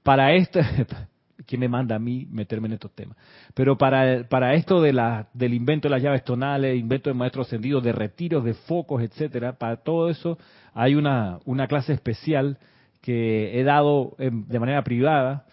Para 0.04 0.34
esto, 0.34 0.60
¿quién 1.48 1.62
me 1.62 1.67
manda 1.67 1.95
a 1.95 2.00
mí 2.00 2.28
meterme 2.30 2.67
en 2.67 2.74
estos 2.74 2.93
temas? 2.93 3.17
Pero 3.56 3.78
para, 3.78 4.28
para 4.28 4.54
esto 4.54 4.82
de 4.82 4.93
la, 4.93 5.28
del 5.34 5.56
invento 5.56 5.88
de 5.88 5.95
las 5.95 6.04
llaves 6.04 6.24
tonales, 6.24 6.78
invento 6.78 7.10
de 7.10 7.15
maestros 7.15 7.48
ascendidos, 7.48 7.84
de 7.84 7.91
retiros 7.91 8.43
de 8.43 8.54
focos, 8.54 9.02
etcétera, 9.02 9.54
para 9.54 9.78
todo 9.78 10.10
eso 10.10 10.38
hay 10.74 10.93
una, 10.95 11.39
una 11.45 11.67
clase 11.67 11.93
especial 11.93 12.60
que 13.02 13.60
he 13.60 13.63
dado 13.63 14.15
de 14.17 14.60
manera 14.60 14.84
privada, 14.84 15.45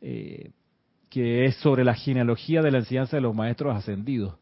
eh, 0.00 0.50
que 1.08 1.44
es 1.44 1.56
sobre 1.56 1.84
la 1.84 1.94
genealogía 1.94 2.62
de 2.62 2.70
la 2.70 2.78
enseñanza 2.78 3.16
de 3.16 3.20
los 3.20 3.34
maestros 3.34 3.76
ascendidos. 3.76 4.36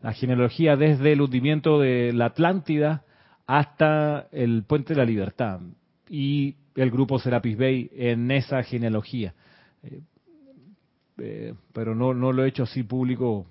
La 0.00 0.12
genealogía 0.12 0.76
desde 0.76 1.12
el 1.12 1.20
hundimiento 1.20 1.80
de 1.80 2.12
la 2.12 2.26
Atlántida 2.26 3.04
hasta 3.46 4.28
el 4.32 4.64
Puente 4.64 4.94
de 4.94 5.00
la 5.00 5.04
Libertad 5.04 5.60
y 6.08 6.54
el 6.74 6.90
grupo 6.90 7.18
Serapis 7.18 7.56
Bay 7.56 7.90
en 7.94 8.30
esa 8.30 8.62
genealogía. 8.62 9.34
Eh, 9.82 10.00
eh, 11.18 11.54
pero 11.72 11.94
no, 11.94 12.12
lo 12.12 12.44
he 12.44 12.48
hecho 12.48 12.64
así 12.64 12.82
público, 12.82 13.46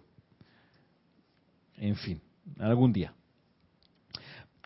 en 1.77 1.95
fin, 1.95 2.21
algún 2.59 2.91
día. 2.91 3.13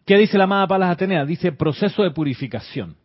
¿Qué 0.05 0.17
dice 0.17 0.37
la 0.37 0.45
amada 0.45 0.67
Palas 0.67 0.91
Atenea? 0.91 1.25
Dice 1.25 1.51
proceso 1.51 2.01
de 2.01 2.11
purificación. 2.11 2.95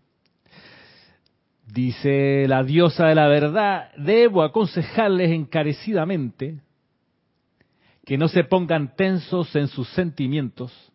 Dice 1.66 2.46
la 2.48 2.62
diosa 2.62 3.06
de 3.06 3.14
la 3.14 3.28
verdad, 3.28 3.90
debo 3.96 4.42
aconsejarles 4.42 5.30
encarecidamente 5.30 6.60
que 8.04 8.18
no 8.18 8.28
se 8.28 8.44
pongan 8.44 8.94
tensos 8.96 9.54
en 9.56 9.68
sus 9.68 9.88
sentimientos, 9.90 10.91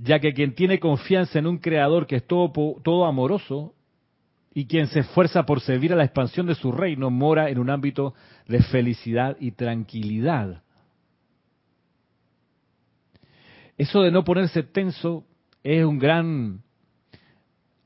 ya 0.00 0.20
que 0.20 0.32
quien 0.32 0.54
tiene 0.54 0.78
confianza 0.78 1.38
en 1.38 1.46
un 1.46 1.58
creador 1.58 2.06
que 2.06 2.16
es 2.16 2.26
todo, 2.26 2.52
todo 2.82 3.04
amoroso 3.04 3.74
y 4.54 4.66
quien 4.66 4.86
se 4.86 5.00
esfuerza 5.00 5.44
por 5.44 5.60
servir 5.60 5.92
a 5.92 5.96
la 5.96 6.04
expansión 6.04 6.46
de 6.46 6.54
su 6.54 6.72
reino 6.72 7.10
mora 7.10 7.50
en 7.50 7.58
un 7.58 7.68
ámbito 7.68 8.14
de 8.46 8.62
felicidad 8.62 9.36
y 9.40 9.52
tranquilidad. 9.52 10.62
Eso 13.76 14.02
de 14.02 14.10
no 14.10 14.24
ponerse 14.24 14.62
tenso 14.62 15.24
es 15.62 15.84
un 15.84 15.98
gran 15.98 16.62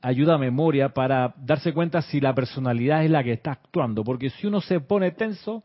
ayuda 0.01 0.35
a 0.35 0.39
memoria 0.39 0.89
para 0.89 1.33
darse 1.37 1.73
cuenta 1.73 2.01
si 2.01 2.19
la 2.19 2.35
personalidad 2.35 3.03
es 3.03 3.11
la 3.11 3.23
que 3.23 3.33
está 3.33 3.51
actuando, 3.51 4.03
porque 4.03 4.29
si 4.29 4.47
uno 4.47 4.61
se 4.61 4.79
pone 4.79 5.11
tenso, 5.11 5.63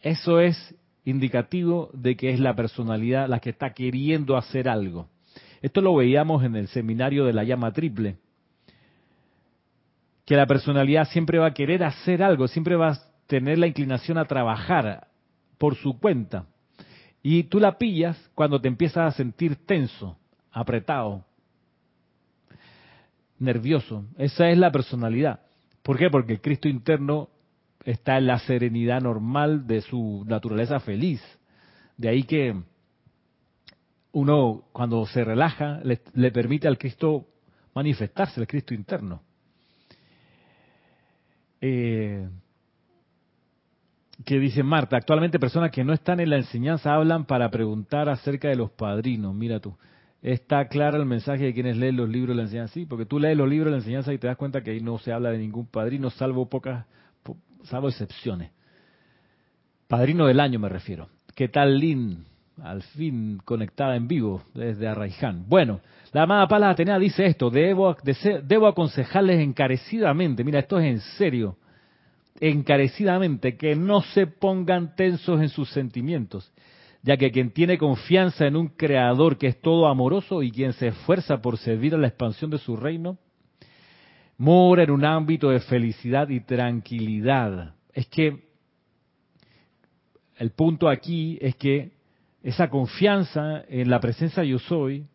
eso 0.00 0.40
es 0.40 0.74
indicativo 1.04 1.90
de 1.92 2.16
que 2.16 2.30
es 2.30 2.40
la 2.40 2.54
personalidad 2.54 3.28
la 3.28 3.40
que 3.40 3.50
está 3.50 3.72
queriendo 3.72 4.36
hacer 4.36 4.68
algo. 4.68 5.08
Esto 5.66 5.80
lo 5.80 5.96
veíamos 5.96 6.44
en 6.44 6.54
el 6.54 6.68
seminario 6.68 7.24
de 7.24 7.32
la 7.32 7.42
llama 7.42 7.72
triple, 7.72 8.18
que 10.24 10.36
la 10.36 10.46
personalidad 10.46 11.08
siempre 11.08 11.40
va 11.40 11.46
a 11.48 11.54
querer 11.54 11.82
hacer 11.82 12.22
algo, 12.22 12.46
siempre 12.46 12.76
va 12.76 12.92
a 12.92 13.00
tener 13.26 13.58
la 13.58 13.66
inclinación 13.66 14.16
a 14.16 14.26
trabajar 14.26 15.08
por 15.58 15.74
su 15.74 15.98
cuenta. 15.98 16.46
Y 17.20 17.42
tú 17.42 17.58
la 17.58 17.78
pillas 17.78 18.16
cuando 18.36 18.60
te 18.60 18.68
empiezas 18.68 19.12
a 19.12 19.16
sentir 19.16 19.56
tenso, 19.66 20.16
apretado, 20.52 21.24
nervioso. 23.40 24.04
Esa 24.18 24.48
es 24.50 24.58
la 24.58 24.70
personalidad. 24.70 25.40
¿Por 25.82 25.98
qué? 25.98 26.10
Porque 26.10 26.34
el 26.34 26.40
Cristo 26.40 26.68
interno 26.68 27.28
está 27.84 28.18
en 28.18 28.28
la 28.28 28.38
serenidad 28.38 29.00
normal 29.00 29.66
de 29.66 29.80
su 29.80 30.24
naturaleza 30.28 30.78
feliz. 30.78 31.20
De 31.96 32.08
ahí 32.08 32.22
que 32.22 32.54
uno 34.16 34.64
cuando 34.72 35.04
se 35.04 35.24
relaja 35.24 35.78
le, 35.84 36.30
permite 36.30 36.66
al 36.66 36.78
Cristo 36.78 37.26
manifestarse, 37.74 38.40
el 38.40 38.46
Cristo 38.46 38.72
interno. 38.72 39.20
Eh, 41.60 42.26
que 44.24 44.38
dice 44.38 44.62
Marta, 44.62 44.96
actualmente 44.96 45.38
personas 45.38 45.70
que 45.70 45.84
no 45.84 45.92
están 45.92 46.20
en 46.20 46.30
la 46.30 46.36
enseñanza 46.36 46.94
hablan 46.94 47.26
para 47.26 47.50
preguntar 47.50 48.08
acerca 48.08 48.48
de 48.48 48.56
los 48.56 48.70
padrinos. 48.70 49.34
Mira 49.34 49.60
tú 49.60 49.76
está 50.22 50.66
claro 50.68 50.96
el 50.96 51.04
mensaje 51.04 51.44
de 51.44 51.52
quienes 51.52 51.76
leen 51.76 51.96
los 51.96 52.08
libros 52.08 52.30
de 52.30 52.36
la 52.36 52.42
enseñanza. 52.44 52.72
Sí, 52.72 52.86
porque 52.86 53.04
tú 53.04 53.18
lees 53.18 53.36
los 53.36 53.48
libros 53.48 53.66
de 53.66 53.72
la 53.72 53.76
enseñanza 53.76 54.14
y 54.14 54.18
te 54.18 54.28
das 54.28 54.38
cuenta 54.38 54.62
que 54.62 54.70
ahí 54.70 54.80
no 54.80 54.96
se 54.96 55.12
habla 55.12 55.30
de 55.30 55.36
ningún 55.38 55.66
padrino, 55.66 56.08
salvo 56.08 56.48
pocas, 56.48 56.86
salvo 57.64 57.90
excepciones. 57.90 58.50
Padrino 59.86 60.26
del 60.26 60.40
año 60.40 60.58
me 60.58 60.70
refiero. 60.70 61.10
¿Qué 61.34 61.48
tal, 61.48 61.78
Lynn? 61.78 62.35
Al 62.62 62.82
fin 62.82 63.38
conectada 63.44 63.96
en 63.96 64.08
vivo 64.08 64.42
desde 64.54 64.88
Arraiján. 64.88 65.44
Bueno, 65.46 65.80
la 66.12 66.22
amada 66.22 66.48
Pala 66.48 66.70
Atenea 66.70 66.98
dice 66.98 67.26
esto, 67.26 67.50
debo, 67.50 67.96
debo 68.44 68.66
aconsejarles 68.66 69.40
encarecidamente, 69.40 70.42
mira, 70.42 70.60
esto 70.60 70.78
es 70.78 70.86
en 70.86 71.00
serio, 71.18 71.56
encarecidamente, 72.40 73.56
que 73.56 73.76
no 73.76 74.00
se 74.00 74.26
pongan 74.26 74.94
tensos 74.96 75.40
en 75.40 75.50
sus 75.50 75.68
sentimientos 75.70 76.50
ya 77.06 77.16
que 77.16 77.30
quien 77.30 77.52
tiene 77.52 77.78
confianza 77.78 78.48
en 78.48 78.56
un 78.56 78.66
creador 78.66 79.38
que 79.38 79.46
es 79.46 79.60
todo 79.60 79.86
amoroso 79.86 80.42
y 80.42 80.50
quien 80.50 80.72
se 80.72 80.88
esfuerza 80.88 81.40
por 81.40 81.56
servir 81.56 81.94
a 81.94 81.98
la 81.98 82.08
expansión 82.08 82.50
de 82.50 82.58
su 82.58 82.76
reino, 82.76 83.16
mora 84.38 84.82
en 84.82 84.90
un 84.90 85.04
ámbito 85.04 85.50
de 85.50 85.60
felicidad 85.60 86.28
y 86.30 86.40
tranquilidad. 86.40 87.76
Es 87.92 88.08
que 88.08 88.48
el 90.36 90.50
punto 90.50 90.88
aquí 90.88 91.38
es 91.40 91.54
que 91.54 91.92
esa 92.46 92.70
confianza 92.70 93.64
en 93.68 93.90
la 93.90 93.98
presencia 93.98 94.44
yo 94.44 94.60
soy, 94.60 95.08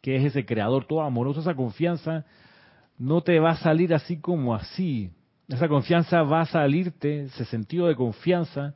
que 0.00 0.16
es 0.16 0.24
ese 0.24 0.44
creador 0.44 0.84
todo 0.84 1.02
amoroso, 1.02 1.38
esa 1.38 1.54
confianza 1.54 2.24
no 2.98 3.20
te 3.20 3.38
va 3.38 3.50
a 3.50 3.56
salir 3.58 3.94
así 3.94 4.18
como 4.18 4.52
así. 4.52 5.12
Esa 5.46 5.68
confianza 5.68 6.24
va 6.24 6.40
a 6.40 6.46
salirte, 6.46 7.26
ese 7.26 7.44
sentido 7.44 7.86
de 7.86 7.94
confianza 7.94 8.74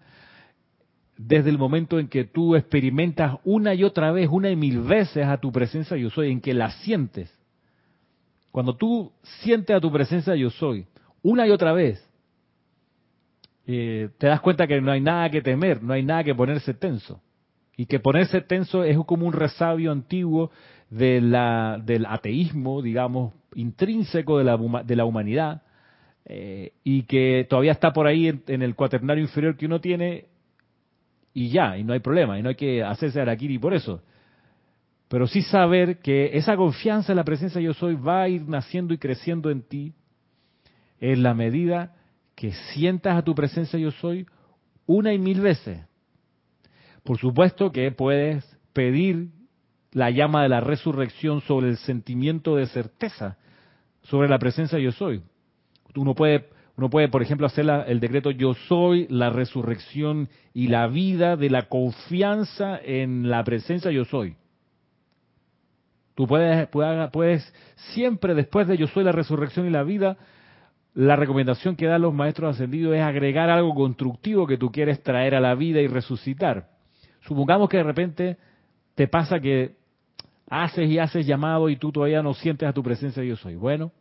desde 1.17 1.51
el 1.51 1.59
momento 1.59 1.99
en 1.99 2.07
que 2.07 2.23
tú 2.23 2.55
experimentas 2.55 3.39
una 3.43 3.75
y 3.75 3.83
otra 3.83 4.13
vez, 4.13 4.29
una 4.31 4.51
y 4.51 4.57
mil 4.57 4.83
veces 4.83 5.27
a 5.27 5.39
tu 5.39 5.51
presencia 5.51 5.97
yo 5.97 6.09
soy, 6.09 6.31
en 6.31 6.41
que 6.41 6.55
la 6.55 6.71
sientes. 6.71 7.37
Cuando 8.53 8.77
tú 8.77 9.11
sientes 9.43 9.75
a 9.75 9.81
tu 9.81 9.91
presencia 9.91 10.37
yo 10.37 10.51
soy, 10.51 10.87
una 11.25 11.45
y 11.45 11.51
otra 11.51 11.73
vez, 11.73 12.09
eh, 13.67 14.11
te 14.17 14.29
das 14.29 14.41
cuenta 14.41 14.69
que 14.69 14.81
no 14.81 14.93
hay 14.93 15.01
nada 15.01 15.29
que 15.29 15.43
temer, 15.43 15.83
no 15.83 15.93
hay 15.93 16.05
nada 16.05 16.23
que 16.23 16.37
ponerse 16.37 16.73
tenso. 16.73 17.21
Y 17.77 17.87
que 17.87 18.01
ponerse 18.01 18.41
tenso 18.41 18.85
es 18.85 18.97
como 19.07 19.27
un 19.27 19.33
resabio 19.33 19.93
antiguo 19.93 20.51
de 20.91 21.21
del 21.85 22.07
ateísmo, 22.07 22.81
digamos, 22.81 23.35
intrínseco 23.55 24.39
de 24.39 24.45
la, 24.45 24.57
de 24.85 24.97
la 24.97 25.05
humanidad, 25.05 25.63
eh, 26.25 26.73
y 26.83 27.03
que 27.03 27.47
todavía 27.49 27.73
está 27.73 27.93
por 27.93 28.07
ahí 28.07 28.29
en 28.47 28.63
el 28.63 28.75
cuaternario 28.75 29.23
inferior 29.23 29.57
que 29.57 29.67
uno 29.67 29.81
tiene 29.81 30.27
y 31.33 31.51
ya, 31.51 31.77
y 31.77 31.85
no 31.85 31.93
hay 31.93 32.01
problema, 32.01 32.39
y 32.39 32.43
no 32.43 32.49
hay 32.49 32.55
que 32.55 32.83
hacerse 32.83 33.21
araquiri 33.21 33.59
por 33.59 33.75
eso. 33.75 34.03
Pero 35.09 35.27
sí 35.27 35.43
saber 35.43 35.99
que 35.99 36.37
esa 36.37 36.57
confianza 36.57 37.13
en 37.13 37.17
la 37.17 37.25
presencia 37.25 37.61
yo 37.61 37.75
soy 37.75 37.95
va 37.95 38.23
a 38.23 38.29
ir 38.29 38.49
naciendo 38.49 38.95
y 38.95 38.99
creciendo 38.99 39.51
en 39.51 39.63
ti 39.63 39.93
en 40.99 41.23
la 41.23 41.35
medida 41.35 41.95
que 42.35 42.53
sientas 42.73 43.17
a 43.17 43.23
tu 43.23 43.35
presencia 43.35 43.79
yo 43.79 43.91
soy 43.93 44.27
una 44.87 45.13
y 45.13 45.19
mil 45.19 45.41
veces. 45.41 45.81
Por 47.07 47.19
supuesto 47.19 47.71
que 47.71 47.93
puedes 47.93 48.45
pedir 48.73 49.29
la 49.93 50.11
llama 50.11 50.43
de 50.43 50.49
la 50.49 50.61
resurrección 50.61 51.41
sobre 51.43 51.69
el 51.69 51.77
sentimiento 51.79 52.57
de 52.57 52.67
certeza, 52.67 53.39
sobre 54.03 54.29
la 54.29 54.41
presencia 54.41 54.79
yo 54.79 54.91
soy. 54.93 55.23
Uno 55.95 56.15
puede 56.15 56.49
uno 56.77 56.91
puede, 56.91 57.09
por 57.09 57.23
ejemplo, 57.23 57.47
hacer 57.47 57.65
el 57.87 58.01
decreto 58.01 58.31
yo 58.31 58.53
soy 58.69 59.07
la 59.09 59.31
resurrección 59.31 60.29
y 60.53 60.69
la 60.69 60.89
vida 60.89 61.37
de 61.37 61.49
la 61.49 61.69
confianza 61.69 62.79
en 62.83 63.31
la 63.31 63.43
presencia 63.45 63.91
yo 63.91 64.05
soy. 64.05 64.37
Tú 66.15 66.27
puedes, 66.27 66.69
puedes, 67.13 67.55
siempre 67.95 68.35
después 68.35 68.69
de 68.69 68.77
yo 68.77 68.89
soy 68.89 69.05
la 69.05 69.13
resurrección 69.13 69.67
y 69.67 69.71
la 69.71 69.85
vida, 69.85 70.19
la 70.93 71.17
recomendación 71.17 71.77
que 71.77 71.87
dan 71.87 72.03
los 72.03 72.13
maestros 72.13 72.55
ascendidos 72.55 72.95
es 72.95 73.03
agregar 73.03 73.49
algo 73.49 73.75
constructivo 73.75 74.47
que 74.47 74.59
tú 74.59 74.71
quieres 74.71 75.03
traer 75.03 75.35
a 75.35 75.41
la 75.41 75.55
vida 75.55 75.81
y 75.81 75.87
resucitar. 75.87 76.76
Supongamos 77.27 77.69
que 77.69 77.79
de 77.79 77.83
repente 77.83 78.37
te 78.95 79.09
pasa 79.09 79.41
que 79.41 79.75
haces 80.49 80.89
y 80.89 80.99
haces 80.99 81.27
llamado 81.27 81.69
y 81.69 81.77
tú 81.77 81.93
todavía 81.93 82.23
no 82.23 82.35
sientes 82.35 82.69
a 82.69 82.73
tu 82.73 82.83
presencia 82.83 83.23
yo 83.25 83.37
soy. 83.37 83.57
Bueno, 83.57 83.93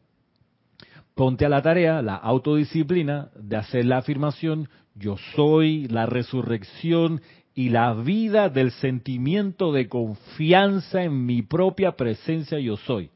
ponte 1.16 1.46
a 1.46 1.50
la 1.50 1.62
tarea, 1.62 2.02
la 2.02 2.16
autodisciplina 2.16 3.30
de 3.36 3.58
hacer 3.58 3.86
la 3.86 3.98
afirmación, 3.98 4.70
yo 4.94 5.18
soy 5.36 5.88
la 5.88 6.06
resurrección 6.06 7.22
y 7.54 7.70
la 7.70 7.94
vida 7.94 8.50
del 8.50 8.72
sentimiento 8.72 9.72
de 9.72 9.88
confianza 9.88 11.04
en 11.04 11.26
mi 11.26 11.42
propia 11.42 11.94
presencia 11.94 12.60
yo 12.60 12.78
soy. 12.78 13.10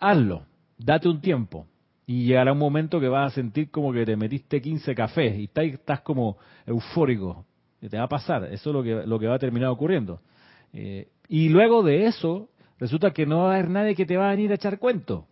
Hazlo, 0.00 0.46
date 0.76 1.08
un 1.08 1.20
tiempo 1.20 1.68
Y 2.04 2.24
llegará 2.24 2.52
un 2.52 2.58
momento 2.58 2.98
que 2.98 3.06
vas 3.06 3.32
a 3.32 3.34
sentir 3.36 3.70
como 3.70 3.92
que 3.92 4.04
te 4.04 4.16
metiste 4.16 4.60
15 4.60 4.94
cafés 4.96 5.38
y 5.38 5.44
estás, 5.44 5.64
estás 5.66 6.00
como 6.00 6.36
eufórico. 6.66 7.46
Te 7.88 7.98
va 7.98 8.04
a 8.04 8.08
pasar, 8.08 8.44
eso 8.44 8.70
es 8.70 8.74
lo 8.74 8.82
que, 8.82 9.06
lo 9.06 9.18
que 9.18 9.26
va 9.26 9.34
a 9.34 9.40
terminar 9.40 9.68
ocurriendo. 9.70 10.20
Eh, 10.72 11.08
y 11.28 11.48
luego 11.48 11.82
de 11.82 12.06
eso, 12.06 12.48
resulta 12.78 13.10
que 13.10 13.26
no 13.26 13.38
va 13.38 13.50
a 13.50 13.54
haber 13.54 13.70
nadie 13.70 13.96
que 13.96 14.06
te 14.06 14.16
va 14.16 14.28
a 14.28 14.30
venir 14.30 14.52
a 14.52 14.54
echar 14.54 14.78
cuento. 14.78 15.26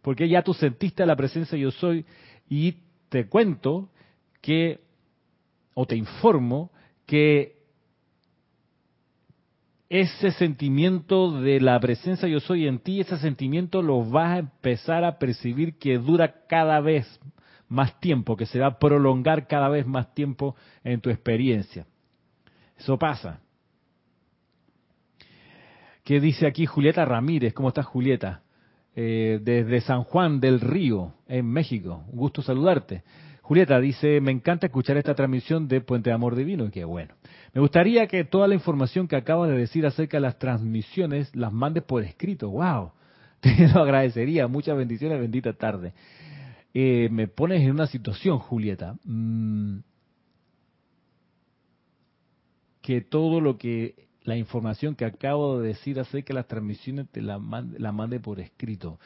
Porque 0.00 0.28
ya 0.28 0.42
tú 0.42 0.54
sentiste 0.54 1.04
la 1.04 1.16
presencia 1.16 1.56
yo 1.58 1.70
soy 1.70 2.04
y 2.48 2.76
te 3.08 3.28
cuento 3.28 3.90
que, 4.40 4.80
o 5.74 5.86
te 5.86 5.96
informo, 5.96 6.70
que 7.06 7.56
ese 9.90 10.30
sentimiento 10.30 11.42
de 11.42 11.60
la 11.60 11.78
presencia 11.78 12.26
yo 12.26 12.40
soy 12.40 12.66
en 12.66 12.78
ti, 12.78 13.00
ese 13.00 13.18
sentimiento 13.18 13.82
lo 13.82 14.02
vas 14.02 14.36
a 14.36 14.38
empezar 14.38 15.04
a 15.04 15.18
percibir 15.18 15.78
que 15.78 15.98
dura 15.98 16.46
cada 16.48 16.80
vez 16.80 17.06
más 17.72 17.98
tiempo, 18.00 18.36
que 18.36 18.46
se 18.46 18.60
va 18.60 18.66
a 18.66 18.78
prolongar 18.78 19.48
cada 19.48 19.68
vez 19.68 19.86
más 19.86 20.14
tiempo 20.14 20.54
en 20.84 21.00
tu 21.00 21.10
experiencia. 21.10 21.86
Eso 22.78 22.98
pasa. 22.98 23.40
¿Qué 26.04 26.20
dice 26.20 26.46
aquí 26.46 26.66
Julieta 26.66 27.04
Ramírez? 27.04 27.54
¿Cómo 27.54 27.68
estás 27.68 27.86
Julieta? 27.86 28.42
Eh, 28.94 29.40
desde 29.42 29.80
San 29.80 30.04
Juan 30.04 30.40
del 30.40 30.60
Río, 30.60 31.14
en 31.26 31.46
México. 31.46 32.04
Un 32.08 32.18
gusto 32.18 32.42
saludarte. 32.42 33.02
Julieta 33.40 33.80
dice, 33.80 34.20
me 34.20 34.32
encanta 34.32 34.66
escuchar 34.66 34.96
esta 34.96 35.14
transmisión 35.14 35.68
de 35.68 35.80
Puente 35.80 36.10
de 36.10 36.14
Amor 36.14 36.36
Divino. 36.36 36.70
Qué 36.70 36.84
bueno. 36.84 37.14
Me 37.54 37.60
gustaría 37.60 38.06
que 38.06 38.24
toda 38.24 38.48
la 38.48 38.54
información 38.54 39.08
que 39.08 39.16
acabas 39.16 39.50
de 39.50 39.56
decir 39.56 39.86
acerca 39.86 40.16
de 40.16 40.22
las 40.22 40.38
transmisiones 40.38 41.34
las 41.34 41.52
mandes 41.52 41.84
por 41.84 42.02
escrito. 42.02 42.50
¡Wow! 42.50 42.92
Te 43.40 43.68
lo 43.68 43.82
agradecería. 43.82 44.46
Muchas 44.46 44.76
bendiciones, 44.76 45.20
bendita 45.20 45.52
tarde. 45.52 45.92
Eh, 46.74 47.08
me 47.10 47.28
pones 47.28 47.62
en 47.62 47.72
una 47.72 47.86
situación, 47.86 48.38
Julieta, 48.38 48.96
mm, 49.04 49.78
que 52.80 53.00
todo 53.02 53.40
lo 53.40 53.58
que, 53.58 54.08
la 54.22 54.36
información 54.36 54.94
que 54.94 55.04
acabo 55.04 55.60
de 55.60 55.68
decir 55.68 56.00
acerca 56.00 56.28
de 56.28 56.34
las 56.34 56.48
transmisiones 56.48 57.08
te 57.10 57.20
la 57.20 57.38
mande, 57.38 57.78
la 57.78 57.92
mande 57.92 58.20
por 58.20 58.40
escrito. 58.40 58.98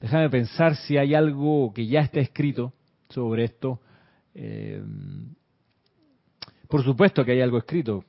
Déjame 0.00 0.28
pensar 0.28 0.76
si 0.76 0.98
hay 0.98 1.14
algo 1.14 1.72
que 1.72 1.86
ya 1.86 2.00
está 2.00 2.20
escrito 2.20 2.72
sobre 3.08 3.44
esto. 3.44 3.80
Eh, 4.34 4.82
por 6.68 6.82
supuesto 6.82 7.24
que 7.24 7.32
hay 7.32 7.40
algo 7.40 7.58
escrito. 7.58 8.04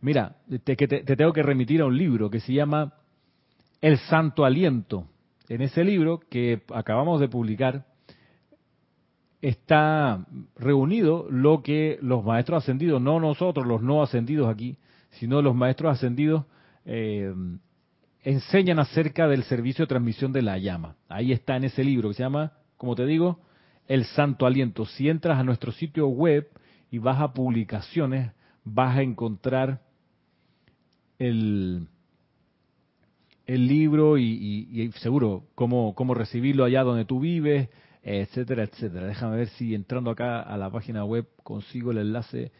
Mira, 0.00 0.36
te, 0.64 0.76
te, 0.76 1.16
tengo 1.16 1.32
que 1.32 1.42
remitir 1.42 1.80
a 1.80 1.86
un 1.86 1.96
libro 1.96 2.30
que 2.30 2.40
se 2.40 2.52
llama 2.52 2.94
El 3.80 3.98
Santo 3.98 4.44
Aliento. 4.44 5.06
En 5.48 5.62
ese 5.62 5.84
libro 5.84 6.20
que 6.20 6.62
acabamos 6.72 7.20
de 7.20 7.28
publicar 7.28 7.84
está 9.40 10.26
reunido 10.56 11.26
lo 11.30 11.62
que 11.62 11.98
los 12.02 12.24
maestros 12.24 12.62
ascendidos, 12.64 13.00
no 13.00 13.20
nosotros 13.20 13.66
los 13.66 13.82
no 13.82 14.02
ascendidos 14.02 14.48
aquí, 14.48 14.76
sino 15.10 15.42
los 15.42 15.54
maestros 15.54 15.96
ascendidos 15.96 16.44
eh, 16.84 17.32
enseñan 18.22 18.78
acerca 18.78 19.28
del 19.28 19.44
servicio 19.44 19.84
de 19.84 19.88
transmisión 19.88 20.32
de 20.32 20.42
la 20.42 20.58
llama. 20.58 20.96
Ahí 21.08 21.32
está 21.32 21.56
en 21.56 21.64
ese 21.64 21.84
libro 21.84 22.08
que 22.08 22.14
se 22.14 22.22
llama, 22.22 22.52
como 22.76 22.94
te 22.94 23.06
digo, 23.06 23.40
El 23.86 24.04
Santo 24.04 24.46
Aliento. 24.46 24.86
Si 24.86 25.08
entras 25.08 25.38
a 25.38 25.44
nuestro 25.44 25.72
sitio 25.72 26.08
web, 26.08 26.48
y 26.90 26.98
vas 26.98 27.20
a 27.20 27.32
publicaciones, 27.32 28.32
vas 28.64 28.96
a 28.96 29.02
encontrar 29.02 29.82
el, 31.18 31.86
libro 33.46 34.18
y, 34.18 34.90
seguro 34.96 35.44
cómo, 35.54 35.94
cómo 35.94 36.14
recibirlo 36.14 36.64
allá 36.64 36.82
donde 36.82 37.04
tú 37.04 37.20
vives, 37.20 37.68
etcétera, 38.02 38.64
etcétera. 38.64 39.06
Déjame 39.06 39.36
ver 39.36 39.48
si 39.50 39.74
entrando 39.74 40.10
acá 40.10 40.40
a 40.40 40.56
la 40.56 40.70
página 40.70 41.04
web 41.04 41.26
consigo 41.42 41.90
el 41.90 41.98
enlace, 41.98 42.52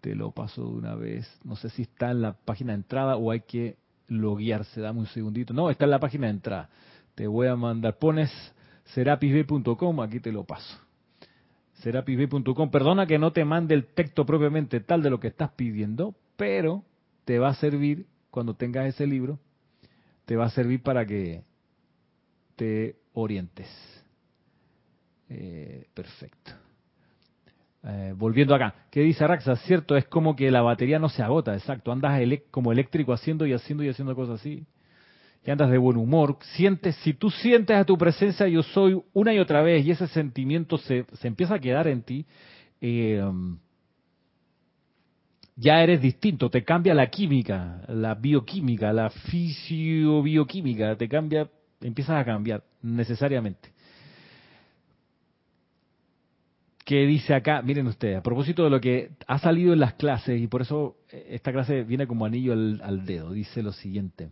te 0.00 0.14
lo 0.14 0.30
paso 0.30 0.62
de 0.62 0.74
una 0.74 0.94
vez. 0.94 1.28
No 1.44 1.56
sé 1.56 1.70
si 1.70 1.82
está 1.82 2.10
en 2.10 2.22
la 2.22 2.32
página 2.32 2.72
de 2.72 2.78
entrada 2.78 3.16
o 3.16 3.30
hay 3.30 3.40
que 3.40 3.76
loguearse. 4.08 4.80
Dame 4.80 5.00
un 5.00 5.06
segundito. 5.06 5.54
No, 5.54 5.70
está 5.70 5.84
en 5.84 5.90
la 5.90 6.00
página 6.00 6.26
de 6.26 6.32
entrada. 6.34 6.70
Te 7.14 7.26
voy 7.26 7.46
a 7.46 7.56
mandar, 7.56 7.98
pones 7.98 8.30
serapisb.com, 8.86 10.00
aquí 10.00 10.20
te 10.20 10.32
lo 10.32 10.44
paso 10.44 10.84
serapisb.com. 11.84 12.70
Perdona 12.70 13.06
que 13.06 13.18
no 13.18 13.32
te 13.32 13.44
mande 13.44 13.74
el 13.74 13.86
texto 13.86 14.24
propiamente 14.24 14.80
tal 14.80 15.02
de 15.02 15.10
lo 15.10 15.20
que 15.20 15.28
estás 15.28 15.50
pidiendo, 15.50 16.14
pero 16.36 16.82
te 17.24 17.38
va 17.38 17.50
a 17.50 17.54
servir 17.54 18.06
cuando 18.30 18.54
tengas 18.54 18.86
ese 18.86 19.06
libro, 19.06 19.38
te 20.24 20.34
va 20.36 20.46
a 20.46 20.50
servir 20.50 20.82
para 20.82 21.06
que 21.06 21.42
te 22.56 22.96
orientes. 23.12 23.68
Eh, 25.28 25.86
perfecto. 25.94 26.52
Eh, 27.82 28.14
volviendo 28.16 28.54
acá, 28.54 28.74
¿qué 28.90 29.00
dice 29.00 29.24
Araxa? 29.24 29.56
Cierto, 29.56 29.96
es 29.96 30.06
como 30.06 30.34
que 30.34 30.50
la 30.50 30.62
batería 30.62 30.98
no 30.98 31.08
se 31.08 31.22
agota, 31.22 31.54
exacto. 31.54 31.92
Andas 31.92 32.20
como 32.50 32.72
eléctrico 32.72 33.12
haciendo 33.12 33.46
y 33.46 33.52
haciendo 33.52 33.84
y 33.84 33.88
haciendo 33.88 34.14
cosas 34.14 34.40
así 34.40 34.66
y 35.46 35.50
andas 35.50 35.70
de 35.70 35.78
buen 35.78 35.96
humor, 35.98 36.38
sientes, 36.54 36.96
si 36.96 37.12
tú 37.12 37.30
sientes 37.30 37.76
a 37.76 37.84
tu 37.84 37.98
presencia 37.98 38.48
yo 38.48 38.62
soy 38.62 39.00
una 39.12 39.34
y 39.34 39.38
otra 39.38 39.62
vez 39.62 39.84
y 39.84 39.90
ese 39.90 40.06
sentimiento 40.08 40.78
se, 40.78 41.04
se 41.12 41.28
empieza 41.28 41.56
a 41.56 41.58
quedar 41.58 41.86
en 41.86 42.02
ti, 42.02 42.24
eh, 42.80 43.22
ya 45.56 45.82
eres 45.82 46.00
distinto, 46.00 46.50
te 46.50 46.64
cambia 46.64 46.94
la 46.94 47.08
química, 47.10 47.82
la 47.88 48.14
bioquímica, 48.14 48.92
la 48.92 49.10
fisiobioquímica, 49.10 50.96
te 50.96 51.08
cambia, 51.08 51.48
empiezas 51.80 52.20
a 52.20 52.24
cambiar 52.24 52.64
necesariamente. 52.82 53.73
¿Qué 56.84 57.06
dice 57.06 57.34
acá? 57.34 57.62
Miren 57.62 57.86
ustedes, 57.86 58.18
a 58.18 58.22
propósito 58.22 58.64
de 58.64 58.70
lo 58.70 58.80
que 58.80 59.10
ha 59.26 59.38
salido 59.38 59.72
en 59.72 59.80
las 59.80 59.94
clases, 59.94 60.40
y 60.40 60.46
por 60.46 60.62
eso 60.62 60.96
esta 61.10 61.50
clase 61.50 61.82
viene 61.82 62.06
como 62.06 62.26
anillo 62.26 62.52
al 62.52 63.06
dedo, 63.06 63.32
dice 63.32 63.62
lo 63.62 63.72
siguiente 63.72 64.30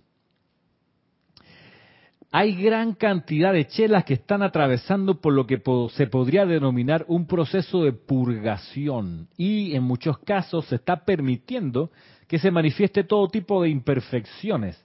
hay 2.34 2.54
gran 2.54 2.94
cantidad 2.94 3.52
de 3.52 3.66
chelas 3.66 4.04
que 4.04 4.14
están 4.14 4.42
atravesando 4.42 5.20
por 5.20 5.34
lo 5.34 5.46
que 5.46 5.60
se 5.90 6.06
podría 6.06 6.46
denominar 6.46 7.04
un 7.06 7.26
proceso 7.26 7.84
de 7.84 7.92
purgación 7.92 9.28
y 9.36 9.74
en 9.76 9.82
muchos 9.82 10.18
casos 10.20 10.64
se 10.64 10.76
está 10.76 11.04
permitiendo 11.04 11.90
que 12.26 12.38
se 12.38 12.50
manifieste 12.50 13.04
todo 13.04 13.28
tipo 13.28 13.62
de 13.62 13.68
imperfecciones. 13.68 14.82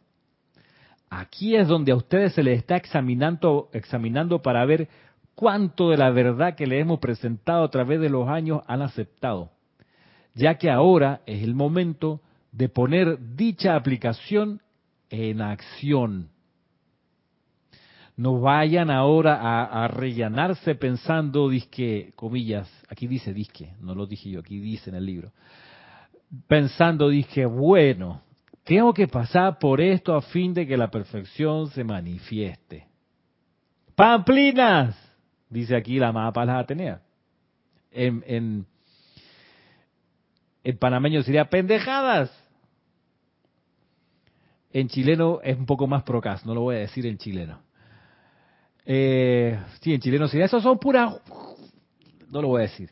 Aquí 1.10 1.56
es 1.56 1.70
donde 1.70 1.94
a 1.94 1.96
ustedes 1.96 2.34
se 2.34 2.44
les 2.44 2.60
está 2.60 2.76
examinando, 2.76 3.70
examinando 3.72 4.42
para 4.42 4.66
ver 4.66 4.90
cuánto 5.38 5.92
de 5.92 5.98
la 5.98 6.10
verdad 6.10 6.56
que 6.56 6.66
le 6.66 6.80
hemos 6.80 7.00
presentado 7.00 7.64
a 7.64 7.70
través 7.70 8.02
de 8.02 8.10
los 8.10 8.28
años 8.28 8.64
han 8.66 8.82
aceptado, 8.82 9.52
ya 10.34 10.58
que 10.58 10.72
ahora 10.72 11.22
es 11.28 11.44
el 11.44 11.54
momento 11.54 12.22
de 12.52 12.68
poner 12.68 13.36
dicha 13.36 13.76
aplicación 13.76 14.62
en 15.12 15.42
acción 15.42 16.32
no 18.18 18.42
vayan 18.42 18.90
ahora 18.90 19.36
a, 19.64 19.88
rellenarse 19.88 20.74
pensando, 20.74 21.50
disque, 21.50 22.14
comillas, 22.16 22.68
aquí 22.90 23.06
dice 23.06 23.32
disque, 23.32 23.76
no 23.80 23.94
lo 23.94 24.08
dije 24.08 24.32
yo, 24.32 24.40
aquí 24.40 24.60
dice 24.60 24.90
en 24.90 24.96
el 24.96 25.06
libro, 25.06 25.32
pensando, 26.48 27.10
dije, 27.10 27.46
bueno, 27.46 28.24
tengo 28.64 28.92
que 28.92 29.08
pasar 29.08 29.60
por 29.60 29.80
esto 29.80 30.16
a 30.16 30.24
fin 30.24 30.52
de 30.56 30.66
que 30.66 30.76
la 30.76 30.90
perfección 30.90 31.70
se 31.70 31.84
manifieste. 31.84 32.88
Pamplinas, 33.96 34.96
dice 35.50 35.76
aquí 35.76 36.00
la 36.00 36.10
amada 36.10 36.32
Palas 36.32 36.64
Atenea. 36.64 37.02
En, 37.92 38.24
en, 40.64 40.78
panameño 40.78 41.24
sería 41.24 41.50
pendejadas. 41.50 42.32
En 44.72 44.90
chileno 44.90 45.40
es 45.42 45.58
un 45.58 45.66
poco 45.66 45.88
más 45.88 46.04
procas, 46.04 46.46
no 46.46 46.54
lo 46.54 46.62
voy 46.62 46.76
a 46.76 46.80
decir 46.80 47.06
en 47.06 47.18
chileno. 47.18 47.62
Eh, 48.86 49.60
sí, 49.82 49.94
en 49.94 50.00
chileno 50.00 50.28
sí. 50.28 50.40
Esos 50.40 50.64
son 50.64 50.80
puras... 50.80 51.16
No 52.30 52.42
lo 52.42 52.50
voy 52.50 52.60
a 52.60 52.64
decir. 52.64 52.90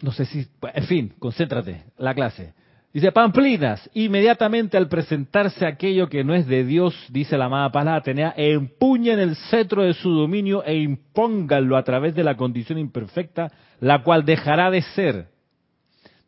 No 0.00 0.12
sé 0.12 0.24
si... 0.26 0.46
En 0.74 0.84
fin, 0.84 1.14
concéntrate. 1.18 1.84
La 1.98 2.14
clase. 2.14 2.54
Dice, 2.96 3.12
Pamplinas, 3.12 3.90
inmediatamente 3.92 4.78
al 4.78 4.88
presentarse 4.88 5.66
aquello 5.66 6.08
que 6.08 6.24
no 6.24 6.34
es 6.34 6.46
de 6.46 6.64
Dios, 6.64 6.94
dice 7.10 7.36
la 7.36 7.44
amada 7.44 7.70
Paz 7.70 7.86
Atenea, 7.88 8.32
empuñen 8.38 9.18
el 9.18 9.36
cetro 9.50 9.82
de 9.82 9.92
su 9.92 10.08
dominio 10.08 10.64
e 10.64 10.76
impónganlo 10.76 11.76
a 11.76 11.82
través 11.82 12.14
de 12.14 12.24
la 12.24 12.38
condición 12.38 12.78
imperfecta, 12.78 13.52
la 13.80 14.02
cual 14.02 14.24
dejará 14.24 14.70
de 14.70 14.80
ser. 14.80 15.28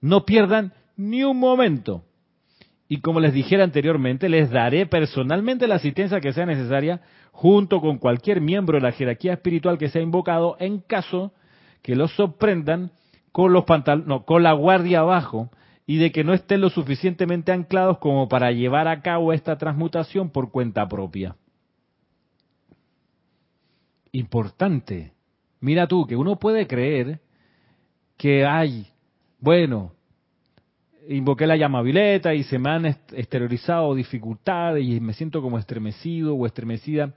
No 0.03 0.27
pierdan 0.27 0.75
ni 0.95 1.25
un 1.25 1.39
momento. 1.39 2.03
Y 2.87 3.01
como 3.01 3.19
les 3.19 3.33
dijera 3.33 3.65
anteriormente, 3.65 4.29
les 4.29 4.51
daré 4.51 4.85
personalmente 4.85 5.67
la 5.69 5.77
asistencia 5.77 6.21
que 6.21 6.35
sea 6.35 6.45
necesaria 6.45 7.01
junto 7.33 7.81
con 7.81 7.97
cualquier 7.97 8.43
miembro 8.43 8.77
de 8.77 8.83
la 8.83 8.93
jerarquía 8.93 9.33
espiritual 9.33 9.79
que 9.79 9.89
sea 9.89 10.03
invocado 10.03 10.59
en 10.61 10.81
caso 10.81 11.33
que 11.81 11.97
los 11.97 12.13
sorprendan 12.13 12.91
con 13.33 13.55
los 13.55 13.65
no, 14.05 14.27
con 14.27 14.43
la 14.43 14.53
guardia 14.53 15.01
abajo 15.01 15.49
y 15.89 15.97
de 15.97 16.13
que 16.13 16.23
no 16.23 16.35
estén 16.35 16.61
lo 16.61 16.69
suficientemente 16.69 17.51
anclados 17.51 17.97
como 17.97 18.29
para 18.29 18.53
llevar 18.53 18.87
a 18.89 19.01
cabo 19.01 19.33
esta 19.33 19.57
transmutación 19.57 20.29
por 20.29 20.51
cuenta 20.53 20.87
propia. 20.87 21.35
importante. 24.13 25.13
Mira 25.61 25.87
tú, 25.87 26.07
que 26.07 26.15
uno 26.15 26.39
puede 26.39 26.67
creer 26.67 27.21
que 28.19 28.45
hay, 28.45 28.87
bueno, 29.39 29.93
invoqué 31.09 31.47
la 31.47 31.57
llamavileta 31.57 32.35
y 32.35 32.43
se 32.43 32.59
me 32.59 32.69
han 32.69 32.85
exteriorizado 32.85 33.95
dificultades 33.95 34.85
y 34.85 35.01
me 35.01 35.15
siento 35.15 35.41
como 35.41 35.59
estremecido 35.59 36.35
o 36.35 36.45
estremecida. 36.45 37.15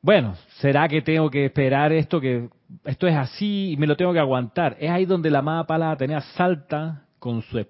Bueno, 0.00 0.36
¿será 0.60 0.86
que 0.86 1.02
tengo 1.02 1.28
que 1.28 1.46
esperar 1.46 1.92
esto 1.92 2.20
que 2.20 2.48
esto 2.84 3.08
es 3.08 3.16
así 3.16 3.72
y 3.72 3.76
me 3.76 3.88
lo 3.88 3.96
tengo 3.96 4.12
que 4.12 4.20
aguantar? 4.20 4.76
Es 4.78 4.90
ahí 4.90 5.06
donde 5.06 5.30
la 5.30 5.40
amada 5.40 5.66
palabra 5.66 5.96
tenía 5.96 6.20
salta 6.20 7.05
con 7.26 7.42
su 7.42 7.66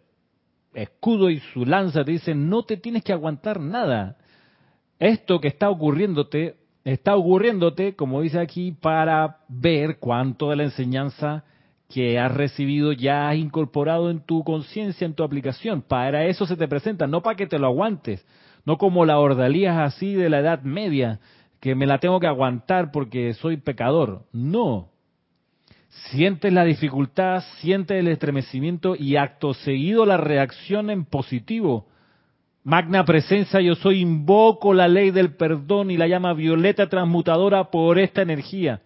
escudo 0.75 1.31
y 1.31 1.41
su 1.55 1.65
lanza 1.65 2.05
te 2.05 2.13
dice, 2.13 2.35
no 2.35 2.65
te 2.65 2.77
tienes 2.77 3.03
que 3.03 3.15
aguantar 3.15 3.59
nada. 3.59 4.19
Esto 4.99 5.41
que 5.41 5.49
está 5.49 5.71
ocurriéndote, 5.71 6.57
está 6.85 7.17
ocurriéndote, 7.17 7.97
como 7.97 8.21
dice 8.21 8.39
aquí, 8.39 8.73
para 8.73 9.39
ver 9.49 9.99
cuánto 9.99 10.51
de 10.51 10.57
la 10.57 10.65
enseñanza 10.65 11.45
que 11.89 12.19
has 12.19 12.35
recibido 12.35 12.93
ya 12.93 13.31
has 13.31 13.37
incorporado 13.37 14.11
en 14.11 14.21
tu 14.21 14.45
conciencia, 14.45 15.07
en 15.07 15.15
tu 15.15 15.25
aplicación. 15.25 15.81
Para 15.81 16.27
eso 16.27 16.45
se 16.45 16.57
te 16.57 16.69
presenta, 16.69 17.07
no 17.07 17.23
para 17.23 17.37
que 17.37 17.47
te 17.47 17.59
lo 17.59 17.69
aguantes, 17.69 18.27
no 18.67 18.77
como 18.77 19.07
la 19.07 19.19
ordalía 19.19 19.85
así 19.85 20.13
de 20.13 20.29
la 20.29 20.41
Edad 20.41 20.61
Media, 20.65 21.19
que 21.61 21.75
me 21.75 21.87
la 21.87 21.97
tengo 21.97 22.21
que 22.21 22.27
aguantar 22.27 22.91
porque 22.93 23.33
soy 23.33 23.57
pecador. 23.57 24.27
No. 24.33 24.91
Sientes 26.11 26.53
la 26.53 26.65
dificultad, 26.65 27.43
sientes 27.59 27.99
el 27.99 28.09
estremecimiento 28.09 28.95
y 28.97 29.17
acto 29.17 29.55
seguido 29.55 30.07
la 30.07 30.17
reacción 30.17 30.91
en 30.91 31.05
positivo. 31.05 31.89
Magna 32.63 33.05
presencia, 33.05 33.61
yo 33.61 33.75
soy, 33.75 34.01
invoco 34.01 34.75
la 34.75 34.89
ley 34.89 35.11
del 35.11 35.35
perdón 35.35 35.91
y 35.91 35.97
la 35.97 36.07
llama 36.07 36.33
violeta 36.33 36.89
transmutadora 36.89 37.71
por 37.71 37.99
esta 37.99 38.23
energía. 38.23 38.83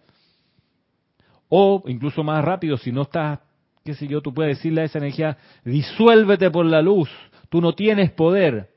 O 1.49 1.83
incluso 1.87 2.23
más 2.23 2.43
rápido, 2.43 2.77
si 2.77 2.91
no 2.91 3.03
estás, 3.03 3.39
qué 3.83 3.93
sé 3.93 4.07
yo, 4.07 4.21
tú 4.21 4.33
puedes 4.33 4.57
decirle 4.57 4.81
a 4.81 4.85
esa 4.85 4.99
energía, 4.99 5.37
disuélvete 5.65 6.49
por 6.49 6.65
la 6.65 6.81
luz, 6.81 7.09
tú 7.49 7.59
no 7.59 7.73
tienes 7.73 8.11
poder. 8.11 8.69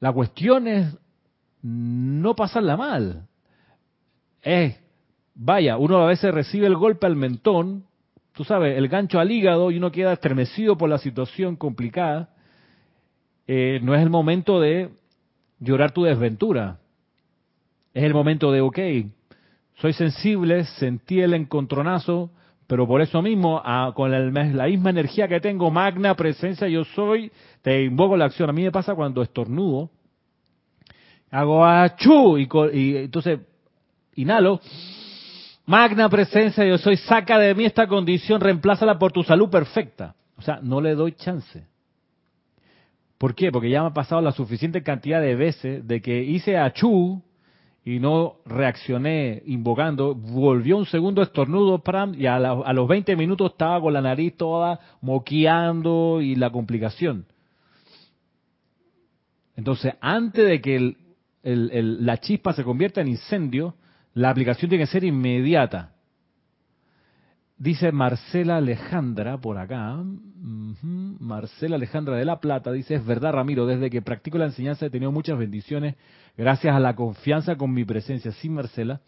La 0.00 0.12
cuestión 0.12 0.68
es 0.68 0.96
no 1.62 2.34
pasarla 2.34 2.76
mal. 2.76 3.28
Es, 4.42 4.81
vaya, 5.44 5.76
uno 5.76 5.98
a 5.98 6.06
veces 6.06 6.32
recibe 6.32 6.66
el 6.66 6.76
golpe 6.76 7.06
al 7.06 7.16
mentón, 7.16 7.84
tú 8.32 8.44
sabes, 8.44 8.78
el 8.78 8.88
gancho 8.88 9.18
al 9.18 9.30
hígado 9.30 9.70
y 9.70 9.76
uno 9.76 9.90
queda 9.90 10.12
estremecido 10.12 10.76
por 10.76 10.88
la 10.88 10.98
situación 10.98 11.56
complicada. 11.56 12.30
Eh, 13.46 13.80
no 13.82 13.94
es 13.94 14.02
el 14.02 14.10
momento 14.10 14.60
de 14.60 14.90
llorar 15.58 15.92
tu 15.92 16.04
desventura. 16.04 16.78
Es 17.92 18.04
el 18.04 18.14
momento 18.14 18.52
de, 18.52 18.60
ok, 18.60 18.78
soy 19.74 19.92
sensible, 19.92 20.64
sentí 20.64 21.20
el 21.20 21.34
encontronazo, 21.34 22.30
pero 22.68 22.86
por 22.86 23.02
eso 23.02 23.20
mismo, 23.20 23.60
con 23.94 24.10
la 24.10 24.66
misma 24.66 24.90
energía 24.90 25.28
que 25.28 25.40
tengo, 25.40 25.70
magna 25.70 26.14
presencia, 26.14 26.68
yo 26.68 26.84
soy, 26.84 27.30
te 27.60 27.84
invoco 27.84 28.16
la 28.16 28.26
acción. 28.26 28.48
A 28.48 28.52
mí 28.52 28.62
me 28.62 28.70
pasa 28.70 28.94
cuando 28.94 29.20
estornudo, 29.20 29.90
hago 31.30 31.64
achú, 31.64 32.38
y, 32.38 32.48
y 32.72 32.96
entonces 32.96 33.40
inhalo, 34.14 34.60
magna 35.72 36.06
presencia, 36.10 36.66
yo 36.66 36.76
soy, 36.76 36.98
saca 36.98 37.38
de 37.38 37.54
mí 37.54 37.64
esta 37.64 37.86
condición, 37.86 38.42
reemplázala 38.42 38.98
por 38.98 39.10
tu 39.10 39.22
salud 39.22 39.48
perfecta. 39.48 40.14
O 40.36 40.42
sea, 40.42 40.60
no 40.62 40.82
le 40.82 40.94
doy 40.94 41.12
chance. 41.12 41.66
¿Por 43.16 43.34
qué? 43.34 43.50
Porque 43.50 43.70
ya 43.70 43.80
me 43.80 43.88
ha 43.88 43.94
pasado 43.94 44.20
la 44.20 44.32
suficiente 44.32 44.82
cantidad 44.82 45.22
de 45.22 45.34
veces 45.34 45.88
de 45.88 46.02
que 46.02 46.24
hice 46.24 46.58
achú, 46.58 47.22
y 47.86 48.00
no 48.00 48.36
reaccioné 48.44 49.42
invocando, 49.46 50.14
volvió 50.14 50.76
un 50.76 50.84
segundo 50.84 51.22
estornudo 51.22 51.82
y 52.18 52.26
a, 52.26 52.38
los 52.38 52.86
20 52.86 53.16
minutos 53.16 53.52
estaba 53.52 53.80
con 53.80 53.94
la 53.94 54.02
nariz 54.02 54.36
toda 54.36 54.78
moqueando 55.00 56.20
y 56.20 56.34
la 56.34 56.50
complicación. 56.50 57.24
Entonces, 59.56 59.94
antes 60.02 60.46
de 60.46 60.60
que 60.60 60.96
la 61.42 62.18
chispa 62.18 62.52
se 62.52 62.62
convierta 62.62 63.00
en 63.00 63.08
incendio, 63.08 63.74
la 64.14 64.30
aplicación 64.30 64.68
tiene 64.68 64.84
que 64.84 64.90
ser 64.90 65.04
inmediata. 65.04 65.92
Dice 67.56 67.92
Marcela 67.92 68.56
Alejandra 68.56 69.38
por 69.38 69.56
acá, 69.56 69.96
Marcela 70.82 71.76
Alejandra 71.76 72.16
de 72.16 72.24
La 72.24 72.40
Plata, 72.40 72.72
dice, 72.72 72.96
es 72.96 73.06
verdad 73.06 73.32
Ramiro, 73.32 73.66
desde 73.66 73.88
que 73.88 74.02
practico 74.02 74.36
la 74.36 74.46
enseñanza 74.46 74.86
he 74.86 74.90
tenido 74.90 75.12
muchas 75.12 75.38
bendiciones 75.38 75.94
gracias 76.36 76.74
a 76.74 76.80
la 76.80 76.96
confianza 76.96 77.54
con 77.54 77.72
mi 77.72 77.84
presencia. 77.84 78.32
Sí, 78.32 78.48
Marcela. 78.48 79.00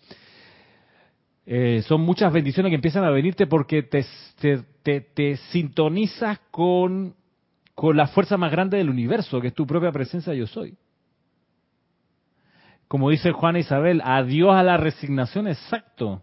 Eh, 1.47 1.83
son 1.87 2.03
muchas 2.03 2.33
bendiciones 2.33 2.71
que 2.71 2.77
empiezan 2.77 3.05
a 3.05 3.11
venirte 3.11 3.47
porque 3.47 3.83
te, 3.83 4.05
te, 4.83 5.01
te, 5.01 5.37
sintonizas 5.51 6.39
con, 6.51 7.15
con 7.75 7.97
la 7.97 8.07
fuerza 8.07 8.37
más 8.37 8.51
grande 8.51 8.79
del 8.79 8.89
universo, 8.89 9.41
que 9.41 9.49
es 9.49 9.55
tu 9.55 9.67
propia 9.67 9.93
presencia 9.93 10.33
yo 10.33 10.47
soy. 10.47 10.77
Como 12.89 13.11
dice 13.11 13.33
Juana 13.33 13.59
Isabel, 13.59 14.03
adiós 14.05 14.55
a 14.55 14.63
la 14.63 14.77
resignación, 14.77 15.49
exacto. 15.49 16.23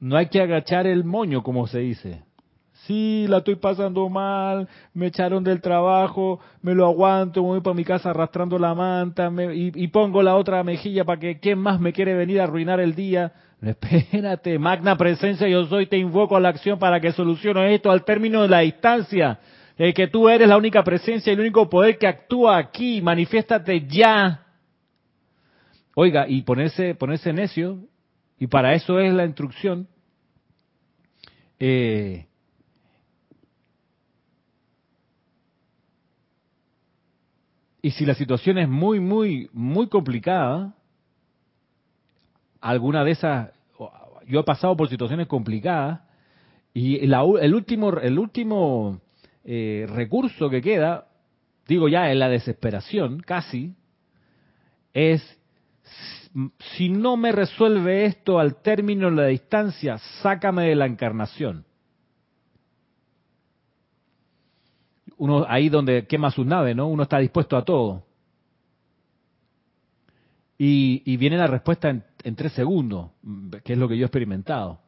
No 0.00 0.16
hay 0.16 0.28
que 0.28 0.40
agachar 0.40 0.86
el 0.86 1.04
moño, 1.04 1.42
como 1.42 1.66
se 1.66 1.78
dice. 1.78 2.22
Sí, 2.86 3.26
la 3.28 3.38
estoy 3.38 3.56
pasando 3.56 4.08
mal, 4.08 4.68
me 4.94 5.06
echaron 5.06 5.42
del 5.42 5.60
trabajo, 5.60 6.38
me 6.62 6.74
lo 6.74 6.86
aguanto, 6.86 7.42
me 7.42 7.48
voy 7.48 7.60
para 7.60 7.74
mi 7.74 7.84
casa 7.84 8.10
arrastrando 8.10 8.58
la 8.58 8.74
manta 8.74 9.32
y, 9.52 9.88
pongo 9.88 10.22
la 10.22 10.36
otra 10.36 10.62
mejilla 10.62 11.04
para 11.04 11.18
que 11.18 11.40
quién 11.40 11.58
más 11.58 11.80
me 11.80 11.92
quiere 11.92 12.14
venir 12.14 12.40
a 12.40 12.44
arruinar 12.44 12.78
el 12.78 12.94
día. 12.94 13.32
Espérate, 13.62 14.58
magna 14.58 14.96
presencia, 14.96 15.48
yo 15.48 15.64
soy, 15.66 15.86
te 15.86 15.96
invoco 15.96 16.36
a 16.36 16.40
la 16.40 16.50
acción 16.50 16.78
para 16.78 17.00
que 17.00 17.10
solucione 17.10 17.74
esto 17.74 17.90
al 17.90 18.04
término 18.04 18.42
de 18.42 18.48
la 18.48 18.60
distancia. 18.60 19.40
El 19.76 19.92
que 19.92 20.08
tú 20.08 20.28
eres 20.28 20.48
la 20.48 20.56
única 20.56 20.82
presencia 20.82 21.30
y 21.30 21.34
el 21.34 21.40
único 21.40 21.68
poder 21.68 21.98
que 21.98 22.06
actúa 22.06 22.56
aquí, 22.56 23.02
manifiéstate 23.02 23.86
ya. 23.86 24.46
Oiga, 25.94 26.26
y 26.28 26.42
ponerse, 26.42 26.94
ponerse 26.94 27.32
necio 27.32 27.80
y 28.38 28.46
para 28.46 28.74
eso 28.74 28.98
es 28.98 29.12
la 29.12 29.24
instrucción. 29.24 29.86
Eh, 31.58 32.26
y 37.82 37.90
si 37.90 38.06
la 38.06 38.14
situación 38.14 38.58
es 38.58 38.68
muy, 38.68 38.98
muy, 39.00 39.50
muy 39.52 39.88
complicada, 39.88 40.74
alguna 42.60 43.04
de 43.04 43.10
esas, 43.10 43.50
yo 44.26 44.40
he 44.40 44.44
pasado 44.44 44.76
por 44.76 44.88
situaciones 44.88 45.26
complicadas 45.26 46.00
y 46.74 46.96
el 47.04 47.54
último, 47.54 47.98
el 47.98 48.18
último 48.18 49.00
eh, 49.48 49.86
recurso 49.88 50.50
que 50.50 50.60
queda, 50.60 51.06
digo 51.68 51.88
ya 51.88 52.10
en 52.10 52.18
la 52.18 52.28
desesperación, 52.28 53.20
casi, 53.20 53.74
es 54.92 55.22
si 56.76 56.88
no 56.88 57.16
me 57.16 57.30
resuelve 57.30 58.06
esto 58.06 58.40
al 58.40 58.56
término 58.56 59.08
de 59.08 59.16
la 59.16 59.26
distancia, 59.28 59.98
sácame 60.20 60.64
de 60.68 60.74
la 60.74 60.86
encarnación. 60.86 61.64
Uno 65.16 65.46
ahí 65.48 65.68
donde 65.68 66.06
quema 66.06 66.32
su 66.32 66.44
nave, 66.44 66.74
¿no? 66.74 66.88
Uno 66.88 67.04
está 67.04 67.18
dispuesto 67.18 67.56
a 67.56 67.64
todo. 67.64 68.04
Y, 70.58 71.16
viene 71.18 71.36
la 71.36 71.46
respuesta 71.46 71.88
en, 71.88 72.34
tres 72.34 72.52
segundos, 72.52 73.10
que 73.62 73.74
es 73.74 73.78
lo 73.78 73.88
que 73.88 73.96
yo 73.96 74.04
he 74.04 74.06
experimentado. 74.06 74.80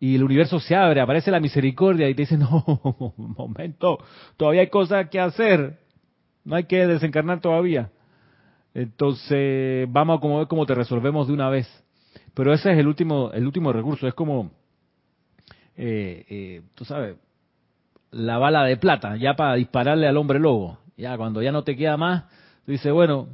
Y 0.00 0.16
el 0.16 0.24
universo 0.24 0.58
se 0.58 0.74
abre, 0.74 1.02
aparece 1.02 1.30
la 1.30 1.40
misericordia 1.40 2.08
y 2.08 2.14
te 2.14 2.22
dice, 2.22 2.38
no, 2.38 2.64
momento, 3.16 3.98
todavía 4.38 4.62
hay 4.62 4.68
cosas 4.68 5.10
que 5.10 5.20
hacer. 5.20 5.78
No 6.42 6.56
hay 6.56 6.64
que 6.64 6.86
desencarnar 6.86 7.40
todavía. 7.40 7.90
Entonces, 8.72 9.86
vamos 9.90 10.22
a 10.22 10.38
ver 10.38 10.46
cómo 10.46 10.64
te 10.64 10.74
resolvemos 10.74 11.26
de 11.26 11.34
una 11.34 11.50
vez. 11.50 11.68
Pero 12.32 12.54
ese 12.54 12.72
es 12.72 12.78
el 12.78 12.86
último, 12.86 13.30
el 13.32 13.44
último 13.44 13.72
recurso. 13.74 14.08
Es 14.08 14.14
como, 14.14 14.50
eh, 15.76 16.24
eh, 16.30 16.62
tú 16.74 16.86
sabes, 16.86 17.16
la 18.10 18.38
bala 18.38 18.64
de 18.64 18.78
plata, 18.78 19.16
ya 19.16 19.34
para 19.34 19.54
dispararle 19.54 20.08
al 20.08 20.16
hombre 20.16 20.38
lobo. 20.38 20.78
Ya 20.96 21.16
cuando 21.18 21.42
ya 21.42 21.52
no 21.52 21.62
te 21.62 21.76
queda 21.76 21.98
más, 21.98 22.24
dice 22.66 22.90
bueno, 22.90 23.28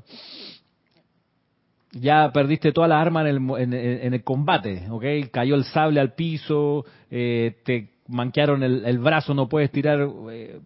ya 2.00 2.30
perdiste 2.32 2.72
toda 2.72 2.88
la 2.88 3.00
arma 3.00 3.22
en 3.22 3.26
el, 3.26 3.74
en, 3.74 4.14
el 4.14 4.24
combate, 4.24 4.84
¿ok? 4.90 5.30
Cayó 5.30 5.54
el 5.54 5.64
sable 5.64 6.00
al 6.00 6.14
piso, 6.14 6.84
eh, 7.10 7.56
te 7.64 7.90
manquearon 8.08 8.62
el, 8.62 8.98
brazo, 8.98 9.34
no 9.34 9.48
puedes 9.48 9.70
tirar 9.70 10.08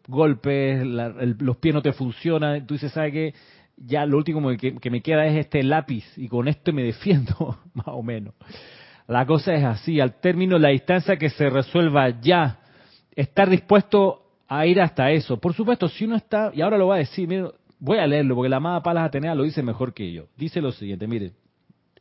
golpes, 0.06 0.84
los 0.84 1.56
pies 1.56 1.74
no 1.74 1.82
te 1.82 1.92
funcionan. 1.92 2.66
Tú 2.66 2.74
dices, 2.74 2.92
¿sabes 2.92 3.12
qué? 3.12 3.34
ya 3.80 4.04
lo 4.04 4.18
último 4.18 4.50
que, 4.56 4.90
me 4.90 5.00
queda 5.00 5.26
es 5.26 5.38
este 5.38 5.62
lápiz 5.62 6.04
y 6.16 6.28
con 6.28 6.48
este 6.48 6.72
me 6.72 6.82
defiendo, 6.82 7.58
más 7.74 7.88
o 7.88 8.02
menos. 8.02 8.34
La 9.06 9.26
cosa 9.26 9.54
es 9.54 9.64
así, 9.64 10.00
al 10.00 10.20
término 10.20 10.58
la 10.58 10.68
distancia 10.68 11.16
que 11.16 11.30
se 11.30 11.50
resuelva 11.50 12.20
ya, 12.20 12.60
estar 13.16 13.48
dispuesto 13.48 14.22
a 14.46 14.66
ir 14.66 14.80
hasta 14.80 15.10
eso. 15.10 15.38
Por 15.38 15.54
supuesto, 15.54 15.88
si 15.88 16.04
uno 16.04 16.16
está, 16.16 16.52
y 16.54 16.60
ahora 16.60 16.78
lo 16.78 16.88
va 16.88 16.96
a 16.96 16.98
decir, 16.98 17.28
voy 17.80 17.98
a 17.98 18.06
leerlo 18.06 18.36
porque 18.36 18.50
la 18.50 18.58
amada 18.58 18.82
Palas 18.82 19.06
Atenea 19.06 19.34
lo 19.34 19.42
dice 19.42 19.62
mejor 19.62 19.92
que 19.92 20.12
yo. 20.12 20.26
Dice 20.36 20.60
lo 20.60 20.70
siguiente, 20.70 21.06
miren, 21.06 21.32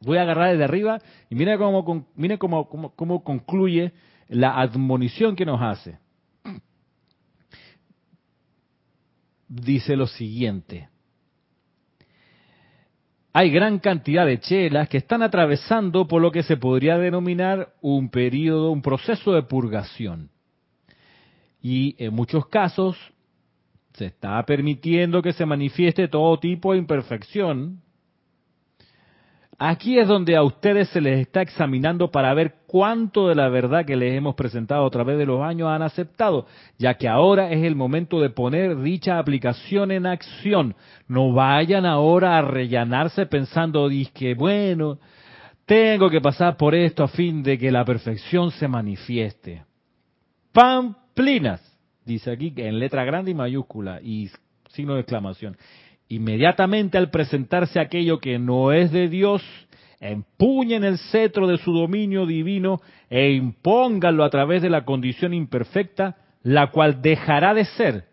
voy 0.02 0.18
a 0.18 0.22
agarrar 0.22 0.52
desde 0.52 0.66
arriba 0.66 1.00
y 1.30 1.36
mire 1.36 1.58
cómo, 1.58 2.06
mire 2.16 2.38
cómo, 2.38 2.70
cómo, 2.70 2.94
cómo 2.96 3.24
concluye 3.24 3.94
la 4.28 4.60
admonición 4.60 5.36
que 5.36 5.46
nos 5.46 5.62
hace. 5.62 5.98
Dice 9.48 9.96
lo 9.96 10.06
siguiente. 10.06 10.90
Hay 13.32 13.50
gran 13.52 13.80
cantidad 13.80 14.26
de 14.26 14.40
chelas 14.40 14.90
que 14.90 14.98
están 14.98 15.24
atravesando 15.24 16.08
por 16.08 16.22
lo 16.22 16.32
que 16.32 16.44
se 16.44 16.58
podría 16.58 16.98
denominar 16.98 17.74
un 17.82 18.10
periodo, 18.10 18.72
un 18.72 18.82
proceso 18.82 19.34
de 19.34 19.44
purgación. 19.44 20.30
Y 21.62 21.96
en 22.04 22.14
muchos 22.14 22.48
casos 22.48 22.98
se 23.94 24.06
está 24.06 24.44
permitiendo 24.46 25.22
que 25.22 25.34
se 25.34 25.46
manifieste 25.46 26.08
todo 26.08 26.40
tipo 26.40 26.74
de 26.74 26.80
imperfección. 26.80 27.82
Aquí 29.62 30.00
es 30.00 30.08
donde 30.08 30.38
a 30.38 30.44
ustedes 30.44 30.88
se 30.88 31.02
les 31.02 31.20
está 31.20 31.42
examinando 31.42 32.12
para 32.12 32.34
ver 32.34 32.56
cuánto 32.66 33.28
de 33.28 33.36
la 33.36 33.50
verdad 33.50 33.86
que 33.86 33.98
les 33.98 34.16
hemos 34.16 34.36
presentado 34.36 34.86
a 34.86 34.90
través 34.90 35.18
de 35.18 35.26
los 35.26 35.42
años 35.42 35.68
han 35.68 35.82
aceptado, 35.82 36.46
ya 36.78 36.94
que 36.94 37.10
ahora 37.10 37.52
es 37.52 37.66
el 37.66 37.76
momento 37.76 38.22
de 38.22 38.30
poner 38.30 38.82
dicha 38.82 39.20
aplicación 39.20 39.92
en 39.92 40.06
acción. 40.06 40.76
No 41.10 41.34
vayan 41.34 41.86
ahora 41.86 42.38
a 42.38 42.42
rellenarse 42.42 43.26
pensando, 43.26 43.90
que 44.14 44.34
bueno, 44.34 44.98
tengo 45.66 46.10
que 46.10 46.22
pasar 46.22 46.56
por 46.56 46.74
esto 46.74 47.04
a 47.04 47.10
fin 47.10 47.44
de 47.44 47.58
que 47.58 47.70
la 47.70 47.84
perfección 47.84 48.52
se 48.52 48.70
manifieste. 48.70 49.66
Pamplinas 50.54 51.62
dice 52.06 52.32
aquí 52.32 52.54
en 52.58 52.80
letra 52.80 53.04
grande 53.04 53.32
y 53.32 53.36
mayúscula 53.36 54.02
y 54.02 54.30
signo 54.70 54.96
de 54.96 55.02
exclamación. 55.02 55.58
Inmediatamente 56.08 56.98
al 56.98 57.12
presentarse 57.12 57.80
aquello 57.80 58.20
que 58.20 58.40
no 58.40 58.72
es 58.72 58.92
de 58.92 59.10
Dios, 59.10 59.44
empuñen 60.00 60.84
el 60.84 60.98
cetro 60.98 61.48
de 61.48 61.58
su 61.58 61.72
dominio 61.72 62.26
divino 62.26 62.82
e 63.10 63.32
impónganlo 63.32 64.24
a 64.24 64.30
través 64.30 64.62
de 64.62 64.70
la 64.70 64.86
condición 64.86 65.34
imperfecta, 65.34 66.18
la 66.42 66.72
cual 66.72 67.02
dejará 67.02 67.54
de 67.54 67.66
ser. 67.66 68.06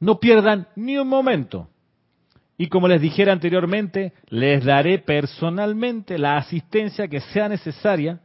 No 0.00 0.18
pierdan 0.18 0.66
ni 0.76 0.96
un 0.98 1.08
momento. 1.08 1.68
Y 2.58 2.68
como 2.68 2.88
les 2.88 3.00
dijera 3.00 3.32
anteriormente, 3.32 4.12
les 4.28 4.64
daré 4.64 4.98
personalmente 4.98 6.18
la 6.18 6.38
asistencia 6.38 7.06
que 7.06 7.20
sea 7.20 7.48
necesaria 7.48 8.20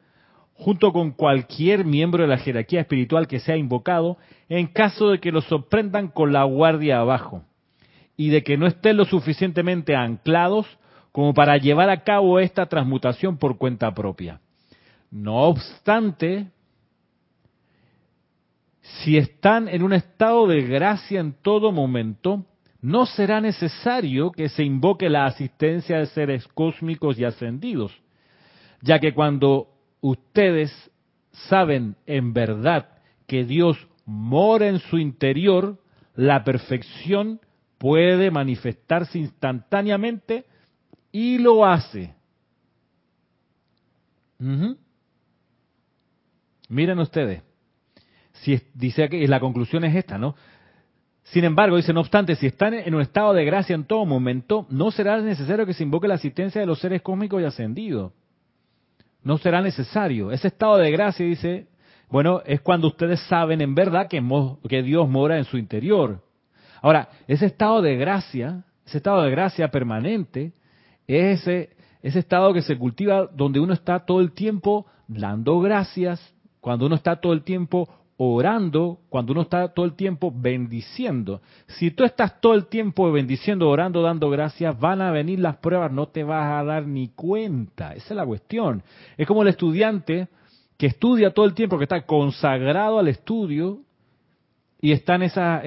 junto 0.61 0.93
con 0.93 1.09
cualquier 1.09 1.85
miembro 1.85 2.21
de 2.21 2.29
la 2.29 2.37
jerarquía 2.37 2.81
espiritual 2.81 3.27
que 3.27 3.39
sea 3.39 3.57
invocado, 3.57 4.17
en 4.47 4.67
caso 4.67 5.09
de 5.09 5.19
que 5.19 5.31
lo 5.31 5.41
sorprendan 5.41 6.09
con 6.09 6.31
la 6.31 6.43
guardia 6.43 6.99
abajo 6.99 7.43
y 8.15 8.29
de 8.29 8.43
que 8.43 8.57
no 8.57 8.67
estén 8.67 8.97
lo 8.97 9.05
suficientemente 9.05 9.95
anclados 9.95 10.67
como 11.11 11.33
para 11.33 11.57
llevar 11.57 11.89
a 11.89 12.03
cabo 12.03 12.39
esta 12.39 12.67
transmutación 12.67 13.37
por 13.37 13.57
cuenta 13.57 13.91
propia. 13.95 14.39
No 15.09 15.37
obstante, 15.45 16.51
si 18.81 19.17
están 19.17 19.67
en 19.67 19.81
un 19.81 19.93
estado 19.93 20.45
de 20.45 20.61
gracia 20.61 21.21
en 21.21 21.33
todo 21.33 21.71
momento, 21.71 22.45
no 22.81 23.07
será 23.07 23.41
necesario 23.41 24.31
que 24.31 24.47
se 24.47 24.63
invoque 24.63 25.09
la 25.09 25.25
asistencia 25.25 25.97
de 25.97 26.05
seres 26.05 26.47
cósmicos 26.49 27.17
y 27.17 27.23
ascendidos, 27.25 27.99
ya 28.83 28.99
que 28.99 29.15
cuando 29.15 29.70
ustedes 30.01 30.71
saben 31.31 31.95
en 32.05 32.33
verdad 32.33 32.89
que 33.27 33.45
Dios 33.45 33.77
mora 34.05 34.67
en 34.67 34.79
su 34.79 34.97
interior, 34.97 35.79
la 36.15 36.43
perfección 36.43 37.39
puede 37.77 38.29
manifestarse 38.29 39.17
instantáneamente 39.17 40.45
y 41.11 41.37
lo 41.37 41.65
hace. 41.65 42.13
Miren 46.67 46.99
ustedes, 46.99 47.43
si 48.33 48.59
dice 48.73 49.07
que 49.07 49.27
la 49.27 49.39
conclusión 49.39 49.83
es 49.83 49.95
esta, 49.95 50.17
¿no? 50.17 50.35
Sin 51.23 51.43
embargo, 51.43 51.77
dice, 51.77 51.93
no 51.93 52.01
obstante, 52.01 52.35
si 52.35 52.47
están 52.47 52.73
en 52.73 52.95
un 52.95 53.01
estado 53.01 53.33
de 53.33 53.45
gracia 53.45 53.75
en 53.75 53.85
todo 53.85 54.05
momento, 54.05 54.65
no 54.69 54.89
será 54.89 55.21
necesario 55.21 55.65
que 55.65 55.73
se 55.73 55.83
invoque 55.83 56.07
la 56.07 56.15
asistencia 56.15 56.59
de 56.59 56.67
los 56.67 56.79
seres 56.79 57.03
cósmicos 57.03 57.41
y 57.41 57.45
ascendidos 57.45 58.11
no 59.23 59.37
será 59.37 59.61
necesario. 59.61 60.31
Ese 60.31 60.47
estado 60.47 60.77
de 60.77 60.91
gracia, 60.91 61.25
dice, 61.25 61.67
bueno, 62.09 62.41
es 62.45 62.61
cuando 62.61 62.87
ustedes 62.87 63.19
saben 63.21 63.61
en 63.61 63.75
verdad 63.75 64.07
que, 64.07 64.81
Dios 64.83 65.07
mora 65.09 65.37
en 65.37 65.45
su 65.45 65.57
interior. 65.57 66.21
Ahora, 66.81 67.09
ese 67.27 67.45
estado 67.45 67.81
de 67.81 67.95
gracia, 67.95 68.63
ese 68.85 68.97
estado 68.97 69.21
de 69.21 69.31
gracia 69.31 69.69
permanente, 69.69 70.53
es 71.07 71.47
ese 71.47 71.69
estado 72.19 72.53
que 72.53 72.61
se 72.61 72.77
cultiva 72.77 73.27
donde 73.33 73.59
uno 73.59 73.73
está 73.73 73.99
todo 74.05 74.19
el 74.21 74.31
tiempo 74.33 74.85
dando 75.07 75.59
gracias, 75.59 76.19
cuando 76.59 76.85
uno 76.85 76.95
está 76.95 77.17
todo 77.17 77.33
el 77.33 77.43
tiempo 77.43 77.89
orando, 78.23 78.99
cuando 79.09 79.31
uno 79.31 79.41
está 79.41 79.69
todo 79.69 79.83
el 79.83 79.93
tiempo 79.93 80.31
bendiciendo. 80.31 81.41
Si 81.65 81.89
tú 81.89 82.03
estás 82.03 82.39
todo 82.39 82.53
el 82.53 82.67
tiempo 82.67 83.11
bendiciendo, 83.11 83.67
orando, 83.67 84.03
dando 84.03 84.29
gracias, 84.29 84.79
van 84.79 85.01
a 85.01 85.09
venir 85.09 85.39
las 85.39 85.57
pruebas, 85.57 85.91
no 85.91 86.07
te 86.07 86.23
vas 86.23 86.53
a 86.53 86.63
dar 86.63 86.85
ni 86.85 87.07
cuenta. 87.07 87.93
Esa 87.93 88.09
es 88.09 88.15
la 88.15 88.25
cuestión. 88.25 88.83
Es 89.17 89.25
como 89.25 89.41
el 89.41 89.47
estudiante 89.47 90.27
que 90.77 90.85
estudia 90.85 91.33
todo 91.33 91.45
el 91.45 91.55
tiempo, 91.55 91.79
que 91.79 91.85
está 91.85 92.05
consagrado 92.05 92.99
al 92.99 93.07
estudio 93.07 93.79
y 94.79 94.91
está 94.91 95.15
en 95.15 95.23
esa, 95.23 95.63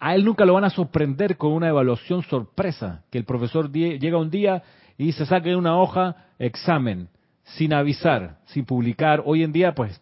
a 0.00 0.14
él 0.16 0.24
nunca 0.24 0.44
lo 0.44 0.54
van 0.54 0.64
a 0.64 0.70
sorprender 0.70 1.36
con 1.36 1.52
una 1.52 1.68
evaluación 1.68 2.24
sorpresa, 2.24 3.04
que 3.12 3.18
el 3.18 3.24
profesor 3.24 3.70
llega 3.70 4.18
un 4.18 4.30
día 4.30 4.64
y 4.98 5.12
se 5.12 5.24
saque 5.24 5.54
una 5.54 5.78
hoja 5.78 6.16
examen, 6.40 7.08
sin 7.44 7.72
avisar, 7.72 8.38
sin 8.46 8.64
publicar. 8.64 9.22
Hoy 9.24 9.44
en 9.44 9.52
día, 9.52 9.72
pues 9.72 10.00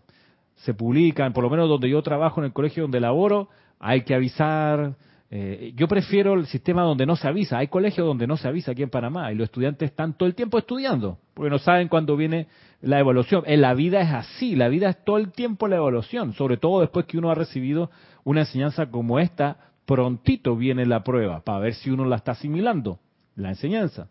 se 0.64 0.72
publican, 0.72 1.34
por 1.34 1.44
lo 1.44 1.50
menos 1.50 1.68
donde 1.68 1.90
yo 1.90 2.02
trabajo 2.02 2.40
en 2.40 2.46
el 2.46 2.52
colegio 2.52 2.84
donde 2.84 2.98
laboro, 2.98 3.48
hay 3.78 4.02
que 4.02 4.14
avisar. 4.14 4.94
Eh, 5.30 5.72
yo 5.76 5.88
prefiero 5.88 6.34
el 6.34 6.46
sistema 6.46 6.82
donde 6.82 7.04
no 7.04 7.16
se 7.16 7.28
avisa. 7.28 7.58
Hay 7.58 7.68
colegios 7.68 8.06
donde 8.06 8.26
no 8.26 8.38
se 8.38 8.48
avisa 8.48 8.72
aquí 8.72 8.82
en 8.82 8.88
Panamá 8.88 9.30
y 9.30 9.34
los 9.34 9.44
estudiantes 9.44 9.90
están 9.90 10.16
todo 10.16 10.26
el 10.26 10.34
tiempo 10.34 10.56
estudiando 10.56 11.18
porque 11.34 11.50
no 11.50 11.58
saben 11.58 11.88
cuándo 11.88 12.16
viene 12.16 12.46
la 12.80 12.98
evaluación. 12.98 13.42
En 13.46 13.60
la 13.60 13.74
vida 13.74 14.00
es 14.00 14.10
así, 14.10 14.56
la 14.56 14.68
vida 14.68 14.88
es 14.88 15.04
todo 15.04 15.18
el 15.18 15.32
tiempo 15.32 15.68
la 15.68 15.76
evaluación, 15.76 16.32
sobre 16.32 16.56
todo 16.56 16.80
después 16.80 17.04
que 17.04 17.18
uno 17.18 17.30
ha 17.30 17.34
recibido 17.34 17.90
una 18.24 18.40
enseñanza 18.40 18.86
como 18.86 19.18
esta, 19.18 19.58
prontito 19.84 20.56
viene 20.56 20.86
la 20.86 21.04
prueba 21.04 21.40
para 21.40 21.58
ver 21.58 21.74
si 21.74 21.90
uno 21.90 22.06
la 22.06 22.16
está 22.16 22.32
asimilando, 22.32 23.00
la 23.36 23.50
enseñanza. 23.50 24.08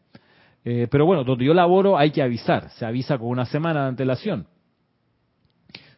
Eh, 0.65 0.87
pero 0.91 1.07
bueno, 1.07 1.23
donde 1.23 1.45
yo 1.45 1.53
laboro 1.55 1.97
hay 1.97 2.11
que 2.11 2.21
avisar, 2.21 2.69
se 2.71 2.85
avisa 2.85 3.17
con 3.17 3.29
una 3.29 3.45
semana 3.45 3.83
de 3.83 3.87
antelación 3.87 4.45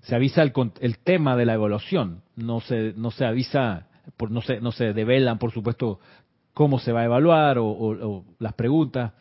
se 0.06 0.16
avisa 0.16 0.44
el, 0.44 0.54
el, 0.82 1.00
tema 1.00 1.36
de 1.36 1.46
la 1.46 1.56
evaluación, 1.56 2.22
no 2.36 2.60
se, 2.62 2.94
no 2.96 3.10
se 3.10 3.26
avisa, 3.26 3.88
por, 4.18 4.30
no, 4.30 4.42
se, 4.42 4.62
no 4.62 4.72
se 4.72 4.94
develan, 4.94 5.40
por 5.40 5.52
supuesto, 5.52 6.00
cómo 6.54 6.78
se 6.80 6.92
va 6.92 7.02
a 7.02 7.06
evaluar 7.06 7.58
o, 7.60 8.24
las 8.38 8.54
preguntas, 8.54 9.14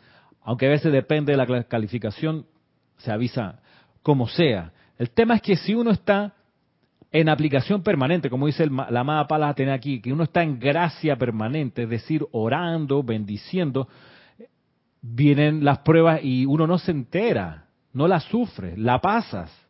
aunque 0.42 0.66
a 0.66 0.70
veces 0.70 0.92
depende 0.92 1.32
de 1.32 1.38
la 1.38 1.64
calificación, 1.64 2.46
se 2.98 3.10
avisa 3.10 3.60
como 4.02 4.28
sea. 4.28 4.72
El 4.98 5.10
tema 5.10 5.36
es 5.36 5.42
que 5.42 5.56
si 5.56 5.74
uno 5.74 5.90
está 5.90 6.34
en 7.10 7.30
aplicación 7.30 7.82
permanente, 7.82 8.28
como 8.28 8.46
dice 8.46 8.68
la 8.68 9.00
amada 9.00 9.26
Palas 9.26 9.54
tener 9.54 9.72
aquí, 9.72 10.02
que 10.02 10.12
uno 10.12 10.24
está 10.24 10.42
en 10.42 10.58
gracia 10.58 11.16
permanente, 11.16 11.84
es 11.84 11.88
decir, 11.88 12.26
orando, 12.32 13.02
bendiciendo, 13.02 13.88
vienen 15.00 15.64
las 15.64 15.78
pruebas 15.78 16.20
y 16.22 16.44
uno 16.44 16.66
no 16.66 16.76
se 16.76 16.90
entera, 16.90 17.68
no 17.94 18.06
las 18.06 18.24
sufre, 18.24 18.76
la 18.76 19.00
pasas 19.00 19.63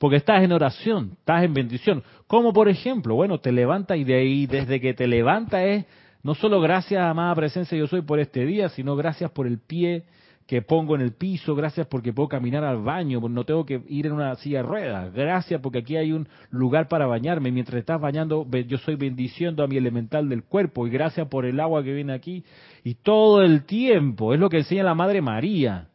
porque 0.00 0.16
estás 0.16 0.42
en 0.42 0.50
oración, 0.50 1.10
estás 1.18 1.44
en 1.44 1.52
bendición. 1.52 2.02
Como 2.26 2.54
por 2.54 2.70
ejemplo, 2.70 3.14
bueno, 3.16 3.38
te 3.38 3.52
levantas 3.52 3.98
y 3.98 4.04
de 4.04 4.14
ahí, 4.14 4.46
desde 4.46 4.80
que 4.80 4.94
te 4.94 5.06
levantas 5.06 5.60
es 5.62 5.84
no 6.22 6.34
solo 6.34 6.58
gracias, 6.62 7.02
amada 7.02 7.34
presencia, 7.34 7.76
yo 7.76 7.86
soy 7.86 8.00
por 8.00 8.18
este 8.18 8.46
día, 8.46 8.70
sino 8.70 8.96
gracias 8.96 9.30
por 9.30 9.46
el 9.46 9.58
pie 9.58 10.04
que 10.46 10.62
pongo 10.62 10.94
en 10.94 11.02
el 11.02 11.12
piso, 11.12 11.54
gracias 11.54 11.86
porque 11.86 12.14
puedo 12.14 12.30
caminar 12.30 12.64
al 12.64 12.78
baño, 12.78 13.20
no 13.20 13.44
tengo 13.44 13.66
que 13.66 13.82
ir 13.88 14.06
en 14.06 14.12
una 14.12 14.34
silla 14.36 14.62
de 14.62 14.68
ruedas, 14.68 15.12
gracias 15.12 15.60
porque 15.60 15.80
aquí 15.80 15.96
hay 15.96 16.12
un 16.12 16.28
lugar 16.50 16.88
para 16.88 17.06
bañarme, 17.06 17.52
mientras 17.52 17.78
estás 17.78 18.00
bañando 18.00 18.46
yo 18.66 18.78
soy 18.78 18.96
bendiciendo 18.96 19.62
a 19.62 19.66
mi 19.66 19.76
elemental 19.76 20.30
del 20.30 20.44
cuerpo 20.44 20.86
y 20.86 20.90
gracias 20.90 21.28
por 21.28 21.44
el 21.44 21.60
agua 21.60 21.84
que 21.84 21.92
viene 21.92 22.14
aquí 22.14 22.42
y 22.84 22.94
todo 22.94 23.42
el 23.42 23.64
tiempo, 23.64 24.32
es 24.32 24.40
lo 24.40 24.48
que 24.48 24.58
enseña 24.58 24.82
la 24.82 24.94
Madre 24.94 25.20
María. 25.20 25.89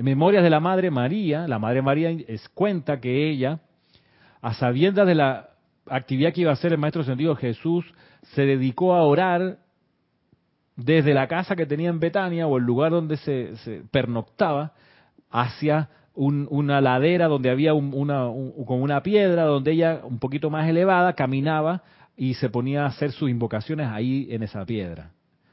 En 0.00 0.06
Memorias 0.06 0.42
de 0.42 0.48
la 0.48 0.60
Madre 0.60 0.90
María, 0.90 1.46
la 1.46 1.58
Madre 1.58 1.82
María 1.82 2.08
es, 2.08 2.48
cuenta 2.48 3.02
que 3.02 3.28
ella, 3.28 3.60
a 4.40 4.54
sabiendas 4.54 5.06
de 5.06 5.14
la 5.14 5.50
actividad 5.84 6.32
que 6.32 6.40
iba 6.40 6.48
a 6.48 6.54
hacer 6.54 6.72
el 6.72 6.78
Maestro 6.78 7.04
Sentido 7.04 7.36
Jesús, 7.36 7.84
se 8.32 8.46
dedicó 8.46 8.94
a 8.94 9.02
orar 9.02 9.58
desde 10.74 11.12
la 11.12 11.28
casa 11.28 11.54
que 11.54 11.66
tenía 11.66 11.90
en 11.90 12.00
Betania 12.00 12.46
o 12.46 12.56
el 12.56 12.64
lugar 12.64 12.92
donde 12.92 13.18
se, 13.18 13.82
pernoctaba 13.90 14.72
hacia 15.30 15.90
una 16.14 16.80
ladera 16.80 17.28
donde 17.28 17.50
había 17.50 17.74
una, 17.74 18.22
como 18.66 18.78
una 18.78 19.02
piedra 19.02 19.44
donde 19.44 19.72
ella 19.72 20.00
un 20.02 20.18
poquito 20.18 20.48
más 20.48 20.66
elevada 20.66 21.12
caminaba 21.12 21.82
y 22.16 22.32
se 22.32 22.48
ponía 22.48 22.84
a 22.84 22.86
hacer 22.86 23.12
sus 23.12 23.28
invocaciones 23.28 23.86
ahí 23.88 24.28
en 24.30 24.44
esa 24.44 24.64
piedra. 24.64 25.10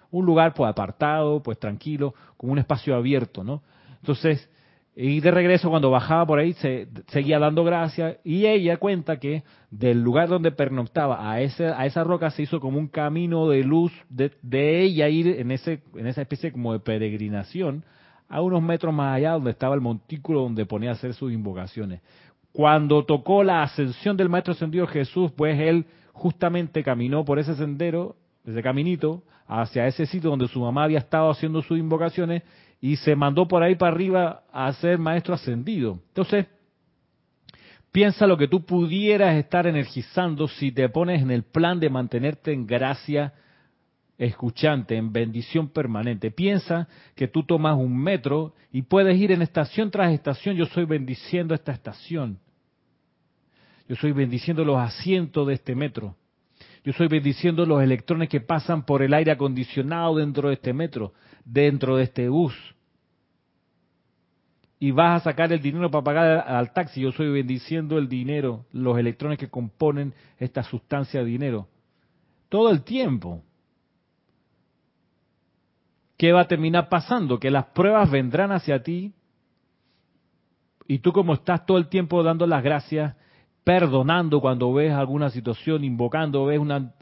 un 0.09 0.25
lugar 0.25 0.53
pues 0.53 0.69
apartado, 0.69 1.43
pues 1.43 1.59
tranquilo, 1.59 2.13
con 2.37 2.49
un 2.49 2.59
espacio 2.59 2.95
abierto, 2.95 3.43
¿no? 3.43 3.61
Entonces, 4.07 4.49
y 4.95 5.19
de 5.19 5.31
regreso 5.31 5.69
cuando 5.69 5.91
bajaba 5.91 6.25
por 6.25 6.39
ahí 6.39 6.53
se 6.53 6.87
seguía 7.07 7.39
dando 7.39 7.65
gracias 7.65 8.19
y 8.23 8.45
ella 8.45 8.77
cuenta 8.77 9.19
que 9.19 9.43
del 9.69 10.01
lugar 10.01 10.29
donde 10.29 10.51
pernoctaba 10.51 11.29
a 11.29 11.41
ese, 11.41 11.67
a 11.67 11.85
esa 11.85 12.05
roca 12.05 12.31
se 12.31 12.43
hizo 12.43 12.61
como 12.61 12.79
un 12.79 12.87
camino 12.87 13.49
de 13.49 13.65
luz 13.65 13.91
de, 14.09 14.31
ella 14.81 15.09
ir 15.09 15.27
en 15.27 15.51
ese 15.51 15.81
en 15.93 16.07
esa 16.07 16.21
especie 16.21 16.53
como 16.53 16.71
de 16.71 16.79
peregrinación 16.79 17.83
a 18.29 18.39
unos 18.39 18.63
metros 18.63 18.93
más 18.93 19.17
allá 19.17 19.33
donde 19.33 19.51
estaba 19.51 19.75
el 19.75 19.81
montículo 19.81 20.43
donde 20.43 20.65
ponía 20.65 20.91
a 20.91 20.93
hacer 20.93 21.13
sus 21.13 21.33
invocaciones. 21.33 21.99
Cuando 22.53 23.03
tocó 23.03 23.43
la 23.43 23.63
ascensión 23.63 24.15
del 24.15 24.29
Maestro 24.29 24.53
Ascendido 24.53 24.87
Jesús, 24.87 25.31
pues 25.35 25.59
él 25.59 25.85
justamente 26.13 26.81
caminó 26.81 27.25
por 27.25 27.39
ese 27.39 27.55
sendero, 27.55 28.15
ese 28.45 28.63
caminito, 28.63 29.21
hacia 29.47 29.85
ese 29.85 30.05
sitio 30.05 30.29
donde 30.29 30.47
su 30.47 30.61
mamá 30.61 30.85
había 30.85 30.99
estado 30.99 31.29
haciendo 31.29 31.61
sus 31.61 31.77
invocaciones 31.77 32.43
y 32.79 32.95
se 32.97 33.15
mandó 33.15 33.47
por 33.47 33.63
ahí 33.63 33.75
para 33.75 33.93
arriba 33.93 34.43
a 34.51 34.71
ser 34.73 34.97
maestro 34.97 35.33
ascendido. 35.33 35.99
Entonces, 36.09 36.45
piensa 37.91 38.27
lo 38.27 38.37
que 38.37 38.47
tú 38.47 38.65
pudieras 38.65 39.35
estar 39.35 39.65
energizando 39.65 40.47
si 40.47 40.71
te 40.71 40.87
pones 40.89 41.21
en 41.21 41.31
el 41.31 41.43
plan 41.43 41.79
de 41.79 41.89
mantenerte 41.89 42.53
en 42.53 42.67
gracia 42.67 43.33
escuchante, 44.17 44.95
en 44.95 45.11
bendición 45.11 45.69
permanente. 45.69 46.31
Piensa 46.31 46.87
que 47.15 47.27
tú 47.27 47.43
tomas 47.43 47.77
un 47.77 47.95
metro 47.97 48.53
y 48.71 48.83
puedes 48.83 49.17
ir 49.17 49.31
en 49.31 49.41
estación 49.41 49.91
tras 49.91 50.11
estación. 50.13 50.55
Yo 50.55 50.65
estoy 50.65 50.85
bendiciendo 50.85 51.53
esta 51.53 51.71
estación. 51.71 52.39
Yo 53.87 53.93
estoy 53.93 54.11
bendiciendo 54.11 54.65
los 54.65 54.77
asientos 54.77 55.47
de 55.47 55.53
este 55.53 55.75
metro. 55.75 56.15
Yo 56.87 56.91
estoy 56.91 57.09
bendiciendo 57.09 57.65
los 57.65 57.83
electrones 57.83 58.29
que 58.29 58.39
pasan 58.39 58.85
por 58.85 59.01
el 59.01 59.13
aire 59.13 59.29
acondicionado 59.29 60.15
dentro 60.15 60.47
de 60.47 60.53
este 60.53 60.71
metro, 60.71 61.11
dentro 61.43 61.97
de 61.97 62.03
este 62.03 62.29
bus. 62.29 62.55
Y 64.79 64.91
vas 64.91 65.19
a 65.19 65.23
sacar 65.25 65.51
el 65.51 65.61
dinero 65.61 65.91
para 65.91 66.05
pagar 66.05 66.47
al 66.47 66.71
taxi. 66.71 67.01
Yo 67.01 67.09
estoy 67.09 67.29
bendiciendo 67.29 67.97
el 67.97 68.07
dinero, 68.07 68.67
los 68.71 68.97
electrones 68.97 69.37
que 69.37 69.49
componen 69.49 70.13
esta 70.37 70.63
sustancia 70.63 71.19
de 71.19 71.25
dinero. 71.25 71.67
Todo 72.47 72.71
el 72.71 72.83
tiempo. 72.83 73.43
¿Qué 76.15 76.31
va 76.31 76.43
a 76.43 76.47
terminar 76.47 76.87
pasando? 76.87 77.37
Que 77.37 77.51
las 77.51 77.65
pruebas 77.65 78.09
vendrán 78.09 78.53
hacia 78.53 78.81
ti 78.81 79.13
y 80.87 80.99
tú 80.99 81.11
como 81.11 81.33
estás 81.33 81.65
todo 81.65 81.79
el 81.79 81.89
tiempo 81.89 82.23
dando 82.23 82.47
las 82.47 82.63
gracias, 82.63 83.13
perdonando 83.67 84.39
cuando 84.39 84.71
ves 84.71 84.93
alguna 84.93 85.29
situación, 85.29 85.83
invocando, 85.83 86.45
ves 86.45 86.57
una, 86.57 86.93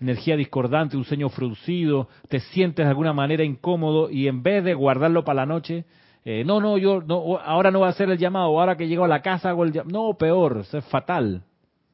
energía 0.00 0.34
discordante, 0.34 0.96
un 0.96 1.04
sueño 1.04 1.28
fruncido, 1.28 2.08
te 2.26 2.40
sientes 2.40 2.86
de 2.86 2.88
alguna 2.88 3.12
manera 3.12 3.44
incómodo 3.44 4.08
y 4.08 4.26
en 4.26 4.42
vez 4.42 4.64
de 4.64 4.72
guardarlo 4.72 5.24
para 5.26 5.42
la 5.42 5.46
noche, 5.46 5.84
eh, 6.24 6.42
no, 6.42 6.58
no, 6.58 6.78
yo 6.78 7.02
no, 7.02 7.36
ahora 7.36 7.70
no 7.70 7.80
voy 7.80 7.86
a 7.86 7.90
hacer 7.90 8.08
el 8.08 8.16
llamado, 8.16 8.46
ahora 8.46 8.78
que 8.78 8.88
llego 8.88 9.04
a 9.04 9.08
la 9.08 9.20
casa 9.20 9.50
hago 9.50 9.62
el 9.62 9.72
llamado. 9.72 9.92
No, 9.92 10.14
peor, 10.16 10.64
es 10.72 10.84
fatal, 10.86 11.42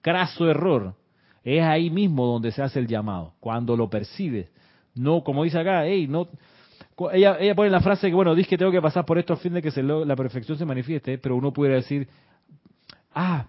craso 0.02 0.48
error. 0.48 0.94
Es 1.42 1.64
ahí 1.64 1.90
mismo 1.90 2.26
donde 2.26 2.52
se 2.52 2.62
hace 2.62 2.78
el 2.78 2.86
llamado, 2.86 3.32
cuando 3.40 3.76
lo 3.76 3.90
percibes. 3.90 4.48
No, 4.94 5.24
como 5.24 5.42
dice 5.42 5.58
acá, 5.58 5.82
no, 6.08 6.28
ella, 7.12 7.38
ella 7.40 7.56
pone 7.56 7.70
la 7.70 7.80
frase 7.80 8.06
que, 8.08 8.14
bueno, 8.14 8.36
dice 8.36 8.50
que 8.50 8.58
tengo 8.58 8.70
que 8.70 8.80
pasar 8.80 9.04
por 9.04 9.18
esto 9.18 9.32
a 9.32 9.36
fin 9.36 9.54
de 9.54 9.62
que 9.62 9.72
se 9.72 9.82
la 9.82 10.14
perfección 10.14 10.56
se 10.56 10.64
manifieste, 10.64 11.18
pero 11.18 11.34
uno 11.34 11.52
pudiera 11.52 11.74
decir, 11.74 12.06
ah, 13.12 13.46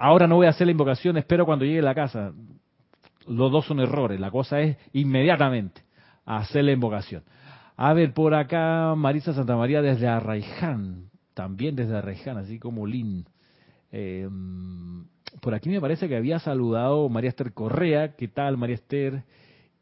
ahora 0.00 0.26
no 0.26 0.36
voy 0.36 0.46
a 0.46 0.50
hacer 0.50 0.66
la 0.66 0.72
invocación, 0.72 1.18
espero 1.18 1.44
cuando 1.44 1.64
llegue 1.64 1.80
a 1.80 1.82
la 1.82 1.94
casa. 1.94 2.32
Los 3.26 3.52
dos 3.52 3.66
son 3.66 3.80
errores, 3.80 4.18
la 4.18 4.30
cosa 4.30 4.60
es 4.60 4.76
inmediatamente 4.94 5.82
hacer 6.24 6.64
la 6.64 6.72
invocación. 6.72 7.22
A 7.76 7.92
ver, 7.92 8.12
por 8.14 8.34
acá 8.34 8.94
Marisa 8.96 9.34
Santa 9.34 9.56
María 9.56 9.82
desde 9.82 10.08
Arraiján, 10.08 11.10
también 11.34 11.76
desde 11.76 11.96
Arraiján, 11.96 12.38
así 12.38 12.58
como 12.58 12.86
Lin. 12.86 13.26
Em, 13.92 15.04
por 15.42 15.54
aquí 15.54 15.68
me 15.68 15.80
parece 15.80 16.08
que 16.08 16.16
había 16.16 16.38
saludado 16.38 17.08
María 17.08 17.30
Esther 17.30 17.52
Correa, 17.52 18.16
¿qué 18.16 18.26
tal 18.26 18.56
María 18.56 18.76
Esther? 18.76 19.22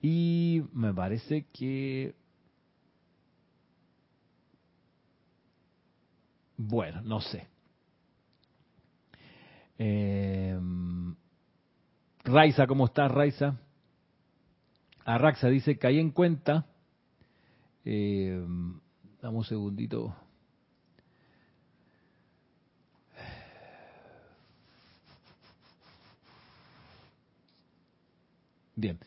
Y 0.03 0.65
me 0.73 0.93
parece 0.93 1.47
que... 1.53 2.15
Bueno, 6.57 7.03
no 7.03 7.21
sé. 7.21 7.47
Eh, 9.79 10.59
Raiza, 12.25 12.67
¿cómo 12.67 12.87
estás, 12.87 13.11
Raiza? 13.11 13.57
Arraxa 15.05 15.49
dice, 15.49 15.79
caí 15.79 15.99
en 15.99 16.11
cuenta. 16.11 16.67
Eh, 17.85 18.45
dame 19.23 19.37
un 19.39 19.45
segundito. 19.45 20.15
Bien. 28.77 28.99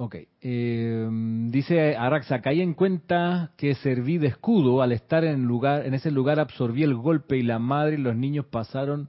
Ok. 0.00 0.14
Eh, 0.42 1.08
dice 1.50 1.96
Araxa, 1.96 2.40
caí 2.40 2.60
en 2.60 2.74
cuenta 2.74 3.50
que 3.56 3.74
serví 3.74 4.18
de 4.18 4.28
escudo 4.28 4.80
al 4.80 4.92
estar 4.92 5.24
en, 5.24 5.42
lugar, 5.42 5.86
en 5.86 5.94
ese 5.94 6.12
lugar, 6.12 6.38
absorbí 6.38 6.84
el 6.84 6.94
golpe 6.94 7.36
y 7.36 7.42
la 7.42 7.58
madre 7.58 7.94
y 7.94 7.98
los 8.00 8.14
niños 8.14 8.46
pasaron 8.46 9.08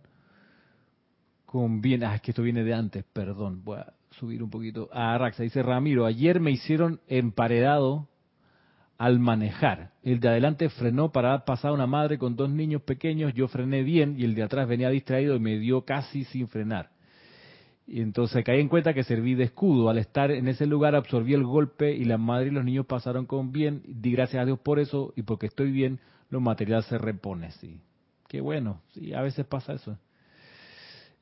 con 1.45 1.81
bien. 1.81 2.03
Ah, 2.03 2.15
es 2.15 2.21
que 2.21 2.31
esto 2.31 2.41
viene 2.41 2.63
de 2.63 2.73
antes, 2.73 3.05
perdón. 3.13 3.63
Voy 3.63 3.77
a 3.77 3.93
subir 4.09 4.41
un 4.41 4.49
poquito. 4.49 4.89
A 4.91 5.13
Araxa 5.13 5.43
dice 5.43 5.61
Ramiro, 5.61 6.07
ayer 6.07 6.39
me 6.39 6.49
hicieron 6.49 7.01
emparedado 7.07 8.07
al 8.97 9.19
manejar. 9.19 9.91
El 10.01 10.19
de 10.19 10.29
adelante 10.29 10.69
frenó 10.69 11.11
para 11.11 11.45
pasar 11.45 11.71
una 11.71 11.85
madre 11.85 12.17
con 12.17 12.35
dos 12.35 12.49
niños 12.49 12.81
pequeños, 12.81 13.35
yo 13.35 13.47
frené 13.47 13.83
bien 13.83 14.15
y 14.17 14.23
el 14.23 14.33
de 14.33 14.41
atrás 14.41 14.67
venía 14.67 14.89
distraído 14.89 15.35
y 15.35 15.39
me 15.39 15.59
dio 15.59 15.85
casi 15.85 16.23
sin 16.23 16.47
frenar. 16.47 16.89
Y 17.91 18.01
entonces 18.01 18.45
caí 18.45 18.59
en 18.59 18.69
cuenta 18.69 18.93
que 18.93 19.03
serví 19.03 19.33
de 19.33 19.45
escudo. 19.45 19.89
Al 19.89 19.97
estar 19.97 20.29
en 20.29 20.47
ese 20.47 20.67
lugar 20.67 20.93
absorbí 20.93 21.33
el 21.33 21.43
golpe 21.43 21.91
y 21.91 22.05
la 22.05 22.19
madre 22.19 22.49
y 22.49 22.51
los 22.51 22.63
niños 22.63 22.85
pasaron 22.85 23.25
con 23.25 23.51
bien. 23.51 23.81
Di 23.87 24.11
gracias 24.11 24.43
a 24.43 24.45
Dios 24.45 24.59
por 24.59 24.77
eso 24.77 25.11
y 25.15 25.23
porque 25.23 25.47
estoy 25.47 25.71
bien, 25.71 25.99
lo 26.29 26.39
material 26.39 26.83
se 26.83 26.99
repone. 26.99 27.49
Sí, 27.53 27.81
qué 28.27 28.41
bueno. 28.41 28.83
Sí, 28.93 29.11
a 29.15 29.21
veces 29.21 29.43
pasa 29.47 29.73
eso. 29.73 29.97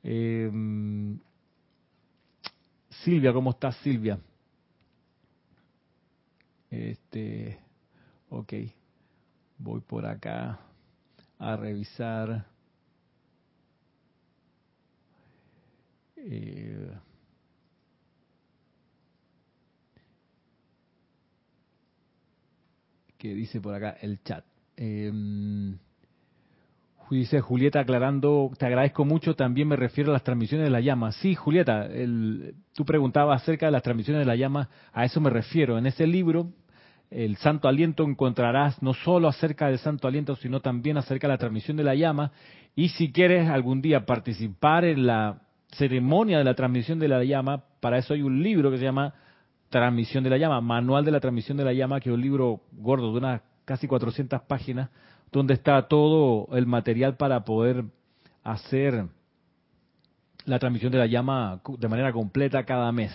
Em, 0.02 1.18
Silvia, 3.02 3.32
¿cómo 3.32 3.50
estás, 3.50 3.74
Silvia? 3.76 4.18
Este, 6.70 7.58
ok, 8.28 8.52
voy 9.56 9.80
por 9.80 10.04
acá 10.04 10.60
a 11.38 11.56
revisar. 11.56 12.44
Eh, 16.24 16.90
que 23.16 23.34
dice 23.34 23.60
por 23.60 23.74
acá 23.74 23.96
el 24.00 24.22
chat. 24.22 24.44
Eh, 24.76 25.10
dice 27.10 27.40
Julieta 27.40 27.80
aclarando, 27.80 28.50
te 28.58 28.66
agradezco 28.66 29.04
mucho, 29.04 29.34
también 29.34 29.68
me 29.68 29.76
refiero 29.76 30.10
a 30.10 30.14
las 30.14 30.24
transmisiones 30.24 30.66
de 30.66 30.70
la 30.70 30.80
llama. 30.80 31.12
Sí, 31.12 31.34
Julieta, 31.34 31.88
tú 32.74 32.84
preguntabas 32.84 33.42
acerca 33.42 33.66
de 33.66 33.72
las 33.72 33.82
transmisiones 33.82 34.20
de 34.20 34.26
la 34.26 34.36
llama, 34.36 34.68
a 34.92 35.04
eso 35.04 35.20
me 35.20 35.30
refiero. 35.30 35.78
En 35.78 35.86
ese 35.86 36.06
libro, 36.06 36.52
el 37.10 37.36
Santo 37.36 37.68
Aliento, 37.68 38.04
encontrarás 38.04 38.82
no 38.82 38.94
solo 38.94 39.28
acerca 39.28 39.68
del 39.68 39.78
Santo 39.78 40.06
Aliento, 40.06 40.36
sino 40.36 40.60
también 40.60 40.98
acerca 40.98 41.26
de 41.26 41.34
la 41.34 41.38
transmisión 41.38 41.76
de 41.76 41.84
la 41.84 41.94
llama. 41.94 42.32
Y 42.76 42.90
si 42.90 43.10
quieres 43.12 43.48
algún 43.48 43.80
día 43.80 44.04
participar 44.04 44.84
en 44.84 45.06
la 45.06 45.40
ceremonia 45.72 46.38
de 46.38 46.44
la 46.44 46.54
transmisión 46.54 46.98
de 46.98 47.08
la 47.08 47.22
llama, 47.24 47.64
para 47.80 47.98
eso 47.98 48.14
hay 48.14 48.22
un 48.22 48.42
libro 48.42 48.70
que 48.70 48.78
se 48.78 48.84
llama 48.84 49.14
Transmisión 49.68 50.24
de 50.24 50.30
la 50.30 50.38
llama, 50.38 50.60
Manual 50.60 51.04
de 51.04 51.10
la 51.10 51.20
Transmisión 51.20 51.58
de 51.58 51.64
la 51.64 51.72
llama, 51.72 52.00
que 52.00 52.08
es 52.08 52.14
un 52.14 52.22
libro 52.22 52.62
gordo 52.72 53.12
de 53.12 53.18
unas 53.18 53.42
casi 53.64 53.86
400 53.86 54.42
páginas, 54.42 54.88
donde 55.30 55.54
está 55.54 55.88
todo 55.88 56.48
el 56.56 56.66
material 56.66 57.16
para 57.16 57.44
poder 57.44 57.84
hacer 58.42 59.06
la 60.46 60.58
transmisión 60.58 60.90
de 60.90 60.98
la 60.98 61.06
llama 61.06 61.60
de 61.78 61.88
manera 61.88 62.12
completa 62.12 62.64
cada 62.64 62.90
mes. 62.92 63.12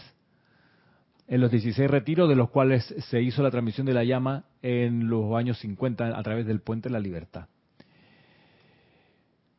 En 1.27 1.41
los 1.41 1.49
16 1.49 1.89
retiros, 1.89 2.29
de 2.29 2.35
los 2.35 2.51
cuales 2.51 2.83
se 3.09 3.21
hizo 3.21 3.41
la 3.41 3.49
transmisión 3.49 3.87
de 3.87 3.93
la 3.93 4.03
llama 4.03 4.43
en 4.61 5.07
los 5.07 5.33
años 5.35 5.57
50 5.57 6.17
a 6.17 6.23
través 6.23 6.45
del 6.45 6.59
Puente 6.59 6.89
de 6.89 6.93
la 6.93 6.99
Libertad. 6.99 7.47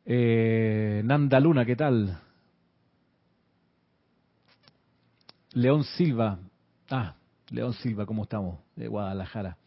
Eh, 0.05 1.01
Nanda 1.03 1.39
Luna, 1.39 1.65
¿qué 1.65 1.75
tal? 1.75 2.19
León 5.55 5.85
Silva. 5.85 6.37
Ah, 6.89 7.15
León 7.49 7.73
Silva, 7.73 8.05
¿cómo 8.05 8.23
estamos? 8.23 8.59
De 8.75 8.89
Guadalajara. 8.89 9.57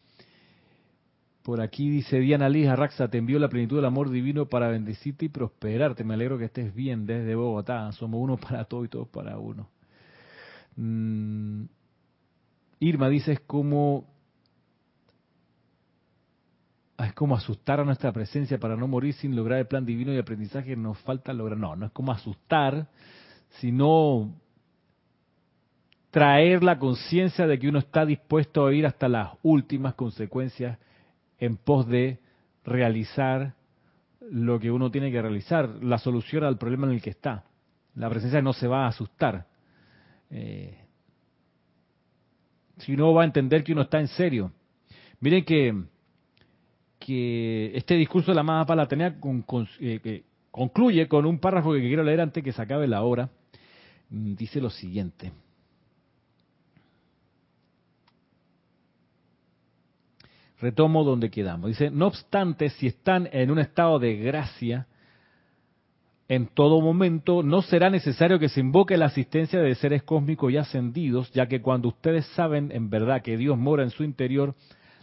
Por 1.43 1.63
aquí 1.63 1.89
dice 1.89 2.21
Diana 2.21 2.51
Liz 2.51 2.69
Arraxa, 2.69 3.09
te 3.09 3.17
envío 3.17 3.39
la 3.39 3.49
plenitud 3.49 3.77
del 3.77 3.87
amor 3.87 4.11
divino 4.11 4.47
para 4.47 4.69
bendecirte 4.69 5.25
y 5.25 5.29
prosperarte. 5.31 6.05
Me 6.05 6.13
alegro 6.13 6.37
que 6.37 6.45
estés 6.45 6.75
bien 6.75 7.07
desde 7.07 7.35
Bogotá. 7.35 7.91
Somos 7.93 8.21
uno 8.23 8.37
para 8.37 8.65
todos 8.65 8.85
y 8.85 8.89
todos 8.89 9.09
para 9.09 9.39
uno. 9.39 9.67
Mm, 10.77 11.65
Irma 12.81 13.09
dice 13.09 13.33
es 13.33 13.41
como 13.41 14.05
es 16.99 17.15
como 17.15 17.35
asustar 17.35 17.81
a 17.81 17.85
nuestra 17.85 18.13
presencia 18.13 18.59
para 18.59 18.77
no 18.77 18.87
morir 18.89 19.15
sin 19.15 19.35
lograr 19.35 19.61
el 19.61 19.67
plan 19.67 19.87
divino 19.87 20.13
y 20.13 20.19
aprendizaje 20.19 20.71
que 20.71 20.77
nos 20.77 20.99
falta 20.99 21.33
lograr. 21.33 21.57
No, 21.57 21.77
no 21.77 21.87
es 21.87 21.93
como 21.93 22.13
asustar, 22.13 22.89
sino 23.61 24.35
traer 26.11 26.63
la 26.63 26.79
conciencia 26.79 27.47
de 27.47 27.59
que 27.59 27.69
uno 27.69 27.79
está 27.79 28.07
dispuesto 28.07 28.67
a 28.67 28.75
ir 28.75 28.87
hasta 28.87 29.09
las 29.09 29.31
últimas 29.43 29.95
consecuencias 29.95 30.79
en 31.39 31.57
pos 31.57 31.87
de 31.87 32.19
realizar 32.65 33.55
lo 34.31 34.59
que 34.59 34.71
uno 34.71 34.91
tiene 34.91 35.11
que 35.11 35.23
realizar, 35.23 35.69
la 35.83 35.99
solución 35.99 36.45
al 36.45 36.59
problema 36.59 36.87
en 36.87 36.95
el 36.95 37.03
que 37.03 37.11
está. 37.11 37.45
La 37.95 38.11
presencia 38.11 38.43
no 38.43 38.53
se 38.53 38.69
va 38.69 38.85
a 38.85 38.89
asustar. 38.89 39.47
Eh, 40.31 40.77
si 42.79 42.95
va 42.95 43.23
a 43.23 43.25
entender 43.25 43.65
que 43.65 43.73
uno 43.73 43.83
está 43.83 43.99
en 43.99 44.09
serio. 44.09 44.53
Miren 45.21 45.45
que, 45.45 45.75
que 46.99 47.77
este 47.77 47.95
discurso 47.95 48.31
de 48.31 48.37
la 48.37 48.43
amada 48.43 48.67
Palatenea 48.67 49.19
con, 49.19 49.45
eh, 49.81 50.23
concluye 50.51 51.09
con 51.09 51.27
un 51.27 51.39
párrafo 51.39 51.73
que 51.73 51.81
quiero 51.81 52.05
leer 52.05 52.21
antes 52.21 52.45
que 52.45 52.53
se 52.53 52.63
acabe 52.63 52.87
la 52.87 53.03
hora. 53.03 53.31
Mm, 54.11 54.35
dice 54.35 54.61
lo 54.61 54.71
siguiente. 54.71 55.33
Retomo 60.61 61.05
donde 61.05 61.31
quedamos. 61.31 61.69
Dice, 61.69 61.91
no 61.91 62.09
obstante, 62.09 62.71
si 62.71 62.89
están 62.89 63.29
en 63.33 63.51
un 63.51 63.61
estado 63.61 63.99
de 63.99 64.17
gracia, 64.17 64.87
en 66.29 66.47
todo 66.47 66.81
momento 66.81 67.43
no 67.43 67.63
será 67.63 67.91
necesario 67.91 68.39
que 68.39 68.49
se 68.49 68.61
invoque 68.61 68.97
la 68.97 69.07
asistencia 69.07 69.61
de 69.61 69.75
seres 69.77 70.03
cósmicos 70.03 70.53
y 70.53 70.57
ascendidos, 70.57 71.31
ya 71.33 71.47
que 71.47 71.63
cuando 71.63 71.89
ustedes 71.89 72.27
saben 72.35 72.71
en 72.73 72.91
verdad 72.91 73.23
que 73.23 73.37
Dios 73.37 73.57
mora 73.57 73.83
en 73.83 73.91
su 73.91 74.05
interior, 74.05 74.55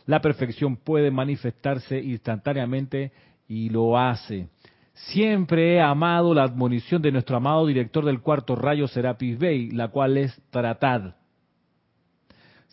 la 0.06 0.22
perfección 0.22 0.76
puede 0.76 1.10
manifestarse 1.10 2.00
instantáneamente 2.00 3.12
y 3.48 3.70
lo 3.70 3.98
hace. 3.98 4.50
Siempre 4.94 5.76
he 5.76 5.82
amado 5.82 6.34
la 6.34 6.44
admonición 6.44 7.02
de 7.02 7.12
nuestro 7.12 7.38
amado 7.38 7.66
director 7.66 8.06
del 8.06 8.22
cuarto 8.22 8.56
rayo 8.56 8.88
Serapis 8.88 9.38
Bey, 9.38 9.72
la 9.72 9.88
cual 9.88 10.18
es 10.18 10.40
tratad 10.52 11.16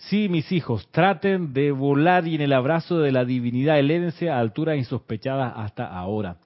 Sí, 0.09 0.29
mis 0.29 0.51
hijos, 0.51 0.89
traten 0.91 1.53
de 1.53 1.71
volar 1.71 2.27
y 2.27 2.35
en 2.35 2.41
el 2.41 2.53
abrazo 2.53 2.99
de 2.99 3.13
la 3.13 3.25
divinidad 3.25 3.79
elévense 3.79 4.31
a 4.31 4.41
alturas 4.41 4.77
insospechadas 4.77 5.53
hasta 5.57 5.87
ahora. 5.87 6.39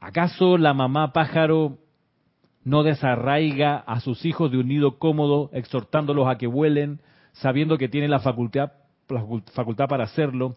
¿Acaso 0.00 0.58
la 0.58 0.74
mamá 0.74 1.12
pájaro 1.12 1.78
no 2.64 2.82
desarraiga 2.82 3.76
a 3.76 4.00
sus 4.00 4.24
hijos 4.24 4.50
de 4.50 4.58
un 4.58 4.68
nido 4.68 4.98
cómodo, 4.98 5.48
exhortándolos 5.52 6.26
a 6.26 6.38
que 6.38 6.48
vuelen, 6.48 7.00
sabiendo 7.32 7.78
que 7.78 7.88
tiene 7.88 8.08
la 8.08 8.18
facultad, 8.18 8.72
la 9.08 9.24
facultad 9.52 9.86
para 9.88 10.04
hacerlo, 10.04 10.56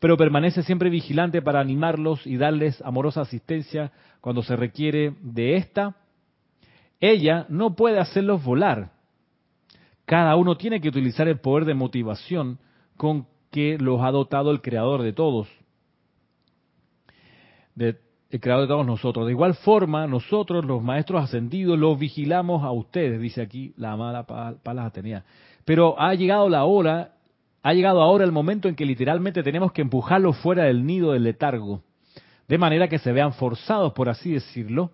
pero 0.00 0.16
permanece 0.16 0.62
siempre 0.62 0.88
vigilante 0.88 1.42
para 1.42 1.60
animarlos 1.60 2.26
y 2.26 2.38
darles 2.38 2.80
amorosa 2.82 3.20
asistencia 3.20 3.92
cuando 4.22 4.42
se 4.42 4.56
requiere 4.56 5.14
de 5.20 5.56
esta? 5.56 5.94
Ella 7.00 7.44
no 7.50 7.76
puede 7.76 7.98
hacerlos 7.98 8.42
volar, 8.42 8.92
cada 10.12 10.36
uno 10.36 10.58
tiene 10.58 10.82
que 10.82 10.90
utilizar 10.90 11.26
el 11.26 11.40
poder 11.40 11.64
de 11.64 11.72
motivación 11.72 12.58
con 12.98 13.26
que 13.50 13.78
los 13.78 14.02
ha 14.02 14.10
dotado 14.10 14.50
el 14.50 14.60
creador 14.60 15.00
de 15.00 15.14
todos. 15.14 15.48
el 17.78 17.96
creador 18.38 18.64
de 18.64 18.68
todos 18.68 18.84
nosotros. 18.84 19.24
De 19.24 19.32
igual 19.32 19.54
forma, 19.54 20.06
nosotros, 20.06 20.66
los 20.66 20.82
maestros 20.82 21.24
ascendidos, 21.24 21.78
los 21.78 21.98
vigilamos 21.98 22.62
a 22.62 22.72
ustedes, 22.72 23.22
dice 23.22 23.40
aquí 23.40 23.72
la 23.78 23.92
amada 23.92 24.26
Palas 24.62 24.88
Atenea. 24.88 25.24
Pero 25.64 25.98
ha 25.98 26.12
llegado 26.12 26.50
la 26.50 26.64
hora, 26.64 27.14
ha 27.62 27.72
llegado 27.72 28.02
ahora 28.02 28.26
el 28.26 28.32
momento 28.32 28.68
en 28.68 28.74
que 28.74 28.84
literalmente 28.84 29.42
tenemos 29.42 29.72
que 29.72 29.80
empujarlos 29.80 30.36
fuera 30.40 30.64
del 30.64 30.84
nido 30.84 31.12
del 31.12 31.22
letargo, 31.22 31.84
de 32.48 32.58
manera 32.58 32.86
que 32.86 32.98
se 32.98 33.12
vean 33.12 33.32
forzados, 33.32 33.94
por 33.94 34.10
así 34.10 34.32
decirlo, 34.32 34.90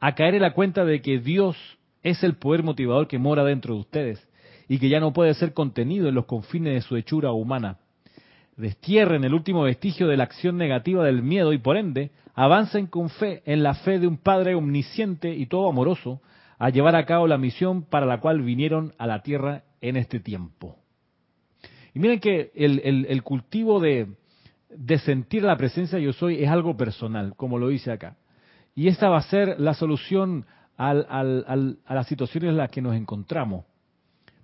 a 0.00 0.14
caer 0.14 0.34
en 0.36 0.40
la 0.40 0.54
cuenta 0.54 0.86
de 0.86 1.02
que 1.02 1.18
Dios 1.18 1.58
es 2.02 2.24
el 2.24 2.36
poder 2.36 2.62
motivador 2.62 3.06
que 3.06 3.18
mora 3.18 3.44
dentro 3.44 3.74
de 3.74 3.80
ustedes 3.80 4.31
y 4.68 4.78
que 4.78 4.88
ya 4.88 5.00
no 5.00 5.12
puede 5.12 5.34
ser 5.34 5.52
contenido 5.52 6.08
en 6.08 6.14
los 6.14 6.26
confines 6.26 6.74
de 6.74 6.80
su 6.80 6.96
hechura 6.96 7.32
humana. 7.32 7.78
Destierren 8.56 9.24
el 9.24 9.34
último 9.34 9.62
vestigio 9.62 10.08
de 10.08 10.16
la 10.16 10.24
acción 10.24 10.56
negativa 10.56 11.04
del 11.04 11.22
miedo 11.22 11.52
y 11.52 11.58
por 11.58 11.76
ende 11.76 12.10
avancen 12.34 12.86
con 12.86 13.08
fe 13.10 13.42
en 13.46 13.62
la 13.62 13.74
fe 13.74 13.98
de 13.98 14.06
un 14.06 14.18
Padre 14.18 14.54
omnisciente 14.54 15.34
y 15.34 15.46
todo 15.46 15.68
amoroso 15.68 16.20
a 16.58 16.70
llevar 16.70 16.94
a 16.94 17.06
cabo 17.06 17.26
la 17.26 17.38
misión 17.38 17.82
para 17.82 18.06
la 18.06 18.20
cual 18.20 18.42
vinieron 18.42 18.94
a 18.98 19.06
la 19.06 19.22
tierra 19.22 19.64
en 19.80 19.96
este 19.96 20.20
tiempo. 20.20 20.76
Y 21.94 21.98
miren 21.98 22.20
que 22.20 22.52
el, 22.54 23.22
cultivo 23.22 23.80
de, 23.80 24.06
sentir 25.04 25.42
la 25.42 25.56
presencia 25.56 25.98
de 25.98 26.04
yo 26.04 26.12
soy 26.12 26.42
es 26.42 26.48
algo 26.48 26.76
personal, 26.76 27.34
como 27.36 27.58
lo 27.58 27.68
dice 27.68 27.90
acá. 27.90 28.16
Y 28.74 28.88
esta 28.88 29.08
va 29.10 29.18
a 29.18 29.22
ser 29.22 29.60
la 29.60 29.74
solución 29.74 30.46
a 30.78 30.94
las 30.94 32.06
situaciones 32.06 32.50
en 32.50 32.56
las 32.56 32.70
que 32.70 32.80
nos 32.80 32.94
encontramos 32.96 33.64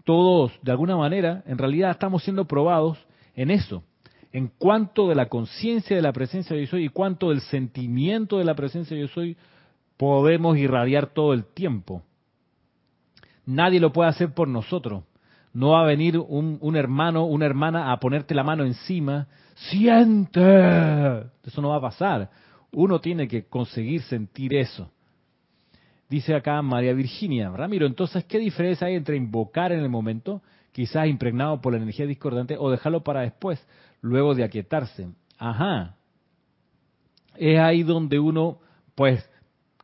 todos, 0.09 0.59
de 0.63 0.71
alguna 0.71 0.97
manera, 0.97 1.43
en 1.45 1.59
realidad 1.59 1.91
estamos 1.91 2.23
siendo 2.23 2.47
probados 2.47 2.97
en 3.35 3.51
eso, 3.51 3.85
en 4.33 4.51
cuanto 4.57 5.07
de 5.07 5.15
la 5.15 5.29
conciencia 5.29 5.95
de 5.95 6.01
la 6.01 6.15
presencia 6.15 6.57
de 6.57 6.63
yo 6.63 6.71
soy 6.71 6.87
y 6.87 6.89
cuánto 6.89 7.29
del 7.29 7.43
sentimiento 7.43 8.39
de 8.39 8.47
la 8.47 8.55
presencia 8.55 8.97
de 8.97 9.03
yo 9.03 9.09
soy 9.09 9.37
podemos 9.99 10.57
irradiar 10.57 11.09
todo 11.09 11.35
el 11.35 11.45
tiempo. 11.45 12.05
Nadie 13.45 13.81
lo 13.81 13.93
puede 13.93 14.09
hacer 14.09 14.33
por 14.33 14.49
nosotros. 14.49 15.05
No 15.53 15.73
va 15.73 15.83
a 15.83 15.87
venir 15.87 16.17
un, 16.17 16.57
un 16.63 16.77
hermano, 16.77 17.27
una 17.27 17.45
hermana 17.45 17.93
a 17.93 18.01
ponerte 18.01 18.35
la 18.35 18.45
mano 18.45 18.65
encima. 18.65 19.27
Siente. 19.57 20.41
Eso 21.45 21.61
no 21.61 21.69
va 21.69 21.77
a 21.77 21.83
pasar. 21.83 22.31
Uno 22.73 22.99
tiene 22.99 23.29
que 23.29 23.45
conseguir 23.45 24.01
sentir 24.01 24.55
eso. 24.55 24.91
Dice 26.09 26.35
acá 26.35 26.63
María 26.63 26.95
Virginia, 26.95 27.51
Ramiro, 27.51 27.87
entonces, 27.87 28.25
¿qué 28.25 28.39
diferencia 28.39 28.87
hay 28.87 28.95
entre 28.95 29.17
invocar 29.17 29.73
en 29.73 29.81
el 29.81 29.91
momento, 29.91 30.43
quizás 30.73 31.07
impregnado 31.07 31.61
por 31.61 31.75
la 31.75 31.79
energía 31.79 32.07
discordante, 32.07 32.57
o 32.59 32.71
dejarlo 32.71 33.05
para 33.05 33.21
después, 33.21 33.65
luego 34.01 34.35
de 34.35 34.45
aquietarse? 34.45 35.09
Ajá. 35.37 35.97
Es 37.37 37.59
ahí 37.59 37.83
donde 37.83 38.19
uno, 38.19 38.59
pues, 38.95 39.29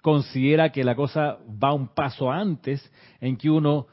considera 0.00 0.72
que 0.72 0.82
la 0.82 0.94
cosa 0.94 1.38
va 1.62 1.74
un 1.74 1.88
paso 1.88 2.30
antes, 2.30 2.90
en 3.20 3.36
que 3.36 3.50
uno 3.50 3.86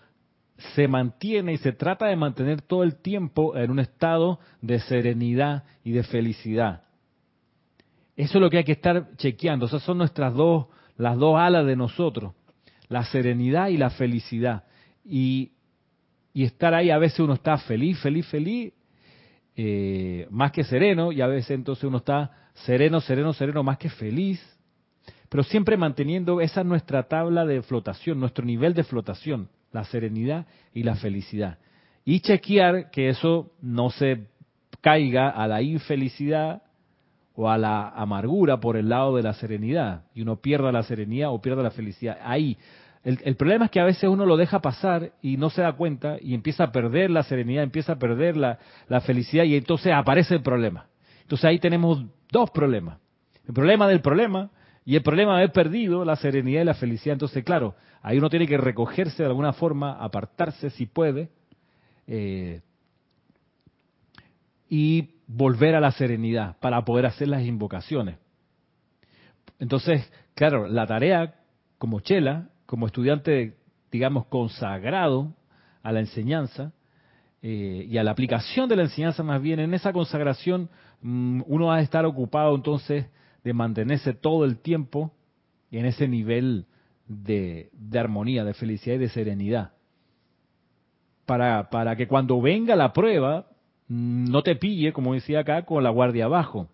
se 0.76 0.88
mantiene 0.88 1.54
y 1.54 1.58
se 1.58 1.74
trata 1.74 2.06
de 2.06 2.16
mantener 2.16 2.62
todo 2.62 2.84
el 2.84 2.96
tiempo 2.96 3.58
en 3.58 3.72
un 3.72 3.80
estado 3.80 4.40
de 4.62 4.80
serenidad 4.80 5.64
y 5.84 5.92
de 5.92 6.04
felicidad. 6.04 6.84
Eso 8.16 8.38
es 8.38 8.42
lo 8.42 8.50
que 8.50 8.58
hay 8.58 8.64
que 8.64 8.74
estar 8.74 9.16
chequeando. 9.18 9.66
Esas 9.66 9.84
son 9.84 9.98
nuestras 9.98 10.34
dos 10.34 10.68
las 11.02 11.18
dos 11.18 11.36
alas 11.40 11.66
de 11.66 11.76
nosotros, 11.76 12.34
la 12.88 13.04
serenidad 13.06 13.70
y 13.70 13.78
la 13.78 13.90
felicidad. 13.90 14.66
Y, 15.04 15.52
estar 16.36 16.76
ahí, 16.76 16.92
a 16.92 17.00
veces 17.00 17.20
uno 17.20 17.34
está 17.34 17.58
feliz, 17.58 18.00
feliz, 18.00 18.28
feliz, 18.28 18.72
eh, 19.56 20.28
más 20.30 20.52
que 20.52 20.64
sereno, 20.64 21.12
y 21.12 21.22
a 21.22 21.28
veces 21.28 21.52
entonces 21.52 21.84
uno 21.86 21.98
está 21.98 22.32
sereno, 22.54 23.02
sereno, 23.02 23.34
sereno, 23.34 23.64
más 23.64 23.80
que 23.80 23.90
feliz, 23.90 24.40
pero 25.28 25.44
siempre 25.44 25.76
manteniendo 25.76 26.40
esa 26.40 26.64
nuestra 26.64 27.04
tabla 27.04 27.46
de 27.46 27.64
flotación, 27.64 28.20
nuestro 28.20 28.46
nivel 28.46 28.76
de 28.76 28.84
flotación, 28.84 29.50
la 29.72 29.84
serenidad 29.86 30.46
y 30.72 30.84
la 30.84 30.96
felicidad. 30.96 31.58
Y 32.06 32.20
chequear 32.20 32.92
que 32.92 33.10
eso 33.10 33.52
no 33.60 33.90
se 33.90 34.28
caiga 34.82 35.30
a 35.30 35.48
la 35.48 35.64
infelicidad 35.64 36.62
o 37.36 37.50
a 37.50 37.58
la 37.58 37.90
amargura 37.90 38.60
por 38.60 38.78
el 38.78 38.90
lado 38.90 39.16
de 39.16 39.24
la 39.24 39.34
serenidad 39.34 40.04
y 40.14 40.22
uno 40.22 40.38
pierda 40.38 40.72
la 40.72 40.84
serenidad 40.84 41.32
o 41.32 41.42
pierda 41.42 41.64
la 41.64 41.72
felicidad. 41.72 42.18
Ahí, 42.24 42.58
el, 43.04 43.36
problema 43.36 43.66
es 43.66 43.72
que 43.72 43.80
a 43.80 43.86
veces 43.86 44.10
uno 44.10 44.26
lo 44.26 44.38
deja 44.38 44.60
pasar 44.60 45.14
y 45.22 45.38
no 45.38 45.50
se 45.50 45.62
da 45.62 45.74
cuenta 45.74 46.18
y 46.22 46.34
empieza 46.34 46.66
a 46.66 46.72
perder 46.72 47.10
la 47.10 47.24
serenidad, 47.24 47.64
empieza 47.64 47.94
a 47.94 48.00
perder 48.00 48.38
la, 48.38 48.60
la 48.88 49.02
felicidad 49.02 49.44
y 49.46 49.56
entonces 49.56 49.92
aparece 49.94 50.36
el 50.36 50.42
problema. 50.42 50.88
Entonces 51.22 51.46
ahí 51.46 51.60
tenemos 51.60 52.04
dos 52.32 52.52
problemas. 52.52 53.00
El 53.48 53.54
problema 53.54 53.88
del 53.88 54.02
problema 54.02 54.52
y 54.86 54.96
el 54.96 55.04
problema 55.04 55.34
de 55.34 55.38
haber 55.44 55.52
perdido 55.52 56.06
la 56.06 56.16
serenidad 56.16 56.62
y 56.62 56.66
la 56.66 56.74
felicidad. 56.74 57.14
Entonces, 57.14 57.44
claro, 57.44 57.76
ahí 58.02 58.18
uno 58.18 58.30
tiene 58.30 58.48
que 58.48 58.58
recogerse 58.58 59.24
de 59.24 59.30
alguna 59.30 59.54
forma, 59.54 59.94
apartarse 59.94 60.70
si 60.72 60.86
puede, 60.86 61.30
eh, 62.08 62.62
y 64.74 65.16
volver 65.28 65.76
a 65.76 65.82
la 65.82 65.92
serenidad 65.92 66.58
para 66.62 66.86
poder 66.86 67.06
hacer 67.06 67.28
las 67.28 67.44
invocaciones. 67.44 68.16
Entonces, 69.60 70.10
claro, 70.34 70.66
la 70.66 70.88
tarea 70.88 71.36
como 71.78 72.00
chela, 72.00 72.48
como 72.66 72.88
estudiante, 72.88 73.58
digamos, 73.92 74.28
consagrado 74.28 75.36
a 75.84 75.92
la 75.92 76.00
enseñanza 76.00 76.72
eh, 77.42 77.86
y 77.90 77.98
a 77.98 78.04
la 78.04 78.12
aplicación 78.12 78.70
de 78.70 78.78
la 78.78 78.84
enseñanza 78.84 79.24
más 79.24 79.42
bien, 79.42 79.60
en 79.60 79.74
esa 79.74 79.92
consagración 79.92 80.70
mm, 81.02 81.42
uno 81.48 81.66
va 81.66 81.76
a 81.76 81.82
estar 81.82 82.06
ocupado 82.06 82.56
entonces 82.56 83.08
de 83.44 83.54
mantenerse 83.54 84.14
todo 84.14 84.46
el 84.46 84.60
tiempo 84.60 85.12
en 85.70 85.86
ese 85.86 86.08
nivel 86.08 86.66
de, 87.08 87.72
de 87.74 88.00
armonía, 88.00 88.46
de 88.46 88.54
felicidad 88.54 88.96
y 88.96 89.00
de 89.00 89.10
serenidad 89.10 89.74
para, 91.26 91.70
para 91.70 91.98
que 91.98 92.08
cuando 92.08 92.42
venga 92.42 92.76
la 92.78 92.94
prueba 92.94 93.51
no 93.92 94.42
te 94.42 94.56
pille, 94.56 94.94
como 94.94 95.14
decía 95.14 95.42
acá, 95.42 95.64
con 95.64 95.84
la 95.84 95.90
guardia 95.90 96.26
abajo. 96.26 96.70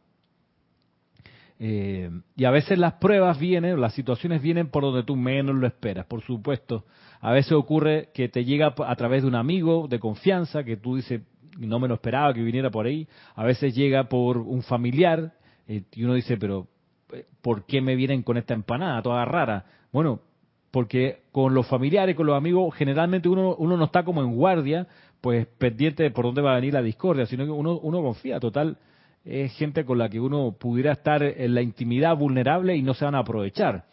Eh, 1.59 2.11
y 2.35 2.45
a 2.45 2.51
veces 2.51 2.77
las 2.77 2.93
pruebas 2.93 3.39
vienen, 3.39 3.81
las 3.81 3.95
situaciones 3.95 4.39
vienen 4.43 4.69
por 4.69 4.83
donde 4.83 5.01
tú 5.01 5.15
menos 5.15 5.55
lo 5.55 5.65
esperas, 5.65 6.05
por 6.05 6.21
supuesto. 6.21 6.85
A 7.19 7.31
veces 7.31 7.53
ocurre 7.53 8.09
que 8.13 8.29
te 8.29 8.45
llega 8.45 8.75
a 8.77 8.95
través 8.95 9.23
de 9.23 9.29
un 9.29 9.33
amigo 9.33 9.87
de 9.87 9.97
confianza 9.99 10.63
que 10.63 10.77
tú 10.77 10.97
dices, 10.97 11.21
no 11.57 11.79
me 11.79 11.87
lo 11.87 11.95
esperaba 11.95 12.35
que 12.35 12.43
viniera 12.43 12.69
por 12.69 12.85
ahí. 12.85 13.07
A 13.33 13.43
veces 13.43 13.73
llega 13.73 14.03
por 14.03 14.37
un 14.37 14.61
familiar 14.61 15.33
eh, 15.67 15.81
y 15.93 16.03
uno 16.03 16.13
dice, 16.13 16.37
pero 16.37 16.67
eh, 17.11 17.25
¿por 17.41 17.65
qué 17.65 17.81
me 17.81 17.95
vienen 17.95 18.21
con 18.21 18.37
esta 18.37 18.53
empanada 18.53 19.01
toda 19.01 19.25
rara? 19.25 19.65
Bueno, 19.91 20.21
porque 20.69 21.21
con 21.31 21.55
los 21.55 21.65
familiares, 21.65 22.15
con 22.15 22.27
los 22.27 22.37
amigos, 22.37 22.75
generalmente 22.75 23.27
uno, 23.27 23.55
uno 23.55 23.77
no 23.77 23.85
está 23.85 24.03
como 24.03 24.21
en 24.21 24.35
guardia, 24.35 24.87
pues 25.21 25.47
pendiente 25.57 26.03
de 26.03 26.11
por 26.11 26.25
dónde 26.25 26.41
va 26.41 26.53
a 26.53 26.55
venir 26.55 26.73
la 26.73 26.81
discordia, 26.81 27.25
sino 27.25 27.45
que 27.45 27.51
uno, 27.51 27.79
uno 27.79 28.01
confía, 28.01 28.39
total, 28.39 28.77
es 29.25 29.53
gente 29.57 29.83
con 29.83 29.97
la 29.97 30.09
que 30.09 30.19
uno 30.19 30.55
pudiera 30.57 30.93
estar 30.93 31.21
en 31.21 31.53
la 31.53 31.61
intimidad 31.61 32.15
vulnerable 32.15 32.75
y 32.75 32.81
no 32.81 32.93
se 32.93 33.05
van 33.05 33.15
a 33.15 33.19
aprovechar. 33.19 33.85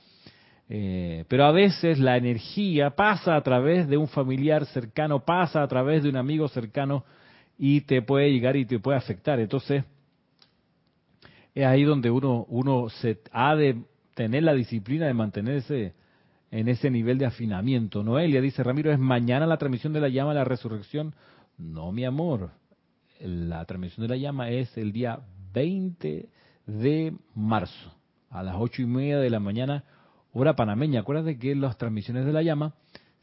Eh, 0.68 1.25
pero 1.29 1.45
a 1.45 1.53
veces 1.53 1.99
la 1.99 2.16
energía 2.16 2.91
pasa 2.91 3.37
a 3.37 3.43
través 3.43 3.89
de 3.89 3.97
un 3.97 4.09
familiar 4.09 4.64
cercano, 4.66 5.25
pasa 5.25 5.62
a 5.62 5.68
través 5.68 6.03
de 6.03 6.09
un 6.09 6.16
amigo 6.16 6.49
cercano 6.49 7.05
y 7.59 7.83
te 7.83 8.01
puede 8.03 8.31
llegar 8.31 8.57
y 8.57 8.64
te 8.64 8.79
puede 8.79 8.97
afectar. 8.97 9.41
Entonces, 9.41 9.85
es 11.55 11.66
ahí 11.66 11.85
donde 11.85 12.11
uno, 12.11 12.47
uno 12.49 12.89
se 12.89 13.18
ha 13.33 13.55
de 13.55 13.83
tener 14.14 14.45
la 14.45 14.55
disciplina 14.55 15.07
de 15.07 15.14
mantenerse 15.14 15.95
en 16.55 16.69
ese 16.69 16.89
nivel 16.89 17.19
de 17.19 17.27
afinamiento. 17.27 18.05
Noelia 18.05 18.41
dice, 18.41 18.63
Ramiro, 18.63 18.93
¿es 18.93 18.99
mañana 18.99 19.45
la 19.45 19.57
transmisión 19.57 19.93
de 19.93 20.01
la 20.01 20.09
llama 20.09 20.31
de 20.31 20.39
la 20.39 20.45
resurrección? 20.45 21.13
No, 21.59 21.91
mi 21.91 22.05
amor. 22.05 22.53
La 23.19 23.65
transmisión 23.65 24.07
de 24.07 24.15
la 24.15 24.21
llama 24.21 24.51
es 24.51 24.77
el 24.79 24.93
día 24.93 25.19
20 25.53 26.29
de 26.67 27.13
marzo, 27.35 27.93
a 28.31 28.45
las 28.45 28.55
ocho 28.57 28.83
y 28.83 28.87
media 28.87 29.19
de 29.19 29.31
la 29.31 29.41
mañana, 29.41 29.83
hora 30.33 30.55
panameña. 30.55 31.01
Acuérdate 31.01 31.41
que 31.41 31.57
las 31.57 31.77
transmisiones 31.77 32.25
de 32.25 32.33
la 32.33 32.43
llama 32.43 32.75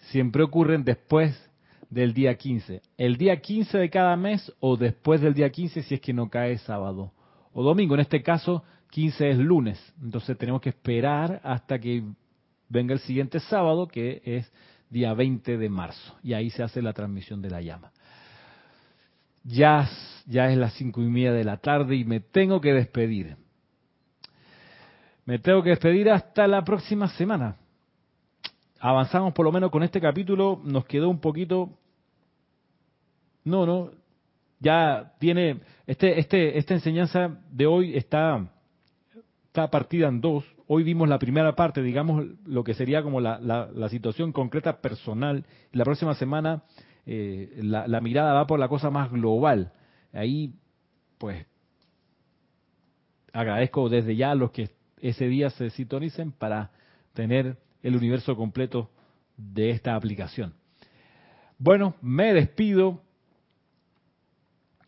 siempre 0.10 0.44
ocurren 0.44 0.84
después 0.84 1.34
del 1.90 2.14
día 2.14 2.36
15. 2.36 2.82
El 2.98 3.16
día 3.16 3.40
15 3.40 3.78
de 3.78 3.90
cada 3.90 4.18
mes 4.18 4.54
o 4.60 4.76
después 4.76 5.22
del 5.22 5.34
día 5.34 5.50
15 5.50 5.84
si 5.84 5.96
es 5.96 6.02
que 6.02 6.12
no 6.12 6.30
cae 6.30 6.58
sábado 6.58 7.14
o 7.54 7.64
domingo. 7.64 7.94
En 7.94 8.02
este 8.02 8.22
caso, 8.22 8.66
15 8.90 9.30
es 9.30 9.38
lunes. 9.38 9.94
Entonces 10.04 10.38
tenemos 10.38 10.60
que 10.60 10.70
esperar 10.70 11.40
hasta 11.46 11.80
que 11.80 12.04
venga 12.72 12.94
el 12.94 13.00
siguiente 13.02 13.40
sábado, 13.42 13.88
que 13.88 14.22
es 14.24 14.52
día 14.90 15.14
20 15.14 15.58
de 15.58 15.70
marzo. 15.70 16.16
Y 16.24 16.34
ahí 16.34 16.50
se 16.50 16.64
hace 16.64 16.82
la 16.82 16.94
transmisión 16.94 17.42
de 17.42 17.50
la 17.50 17.62
llama. 17.62 17.92
Ya, 19.44 19.90
ya 20.26 20.50
es 20.50 20.58
las 20.58 20.74
cinco 20.74 21.02
y 21.02 21.06
media 21.06 21.34
de 21.34 21.44
la 21.44 21.58
tarde 21.58 21.96
y 21.96 22.06
me 22.06 22.20
tengo 22.22 22.62
que 22.62 22.74
despedir. 22.74 23.36
Me 25.26 25.40
tengo 25.40 25.62
que 25.64 25.72
despedir 25.72 26.10
hasta 26.10 26.48
la 26.48 26.64
próxima 26.64 27.08
semana. 27.10 27.58
Avanzamos 28.80 29.34
por 29.34 29.46
lo 29.46 29.52
menos 29.52 29.70
con 29.70 29.84
este 29.84 30.02
capítulo, 30.02 30.62
nos 30.64 30.86
quedó 30.86 31.10
un 31.10 31.20
poquito... 31.20 31.78
No, 33.44 33.66
no, 33.66 33.92
ya 34.60 35.14
tiene... 35.20 35.60
Este, 35.86 36.20
este, 36.20 36.58
esta 36.58 36.74
enseñanza 36.74 37.40
de 37.52 37.66
hoy 37.66 37.98
está, 37.98 38.48
está 39.52 39.70
partida 39.70 40.08
en 40.08 40.22
dos. 40.22 40.46
Hoy 40.66 40.84
vimos 40.84 41.10
la 41.10 41.20
primera 41.20 41.54
parte, 41.58 41.82
digamos, 41.82 42.26
lo 42.46 42.64
que 42.64 42.74
sería 42.74 43.04
como 43.04 43.20
la, 43.20 43.90
situación 43.90 44.32
concreta 44.32 44.80
personal. 44.80 45.44
La 45.74 45.84
próxima 45.84 46.16
semana 46.16 46.64
eh, 47.06 47.60
la, 47.62 47.86
la 47.86 48.00
mirada 48.00 48.32
va 48.32 48.48
por 48.48 48.60
la 48.60 48.70
cosa 48.70 48.90
más 48.90 49.12
global. 49.12 49.74
Ahí, 50.14 50.54
pues, 51.18 51.46
agradezco 53.34 53.90
desde 53.90 54.16
ya 54.16 54.32
a 54.32 54.36
los 54.36 54.52
que 54.52 54.70
ese 55.02 55.28
día 55.28 55.50
se 55.50 55.70
sintonicen 55.70 56.32
para 56.32 56.72
tener 57.12 57.58
el 57.84 57.98
universo 57.98 58.38
completo 58.38 58.90
de 59.36 59.72
esta 59.72 59.96
aplicación. 59.96 60.54
Bueno, 61.58 61.96
me 62.02 62.34
despido 62.34 63.02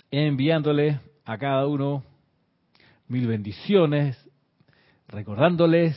enviándole 0.09 1.01
a 1.26 1.38
cada 1.38 1.68
uno 1.68 2.01
mil 3.09 3.28
bendiciones, 3.28 4.22
recordándoles 5.14 5.95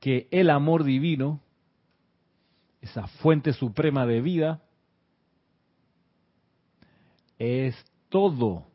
que 0.00 0.26
el 0.32 0.50
amor 0.50 0.82
divino, 0.82 1.40
esa 2.80 3.06
fuente 3.06 3.52
suprema 3.52 4.04
de 4.04 4.20
vida, 4.20 4.62
es 7.38 7.76
todo 8.08 8.66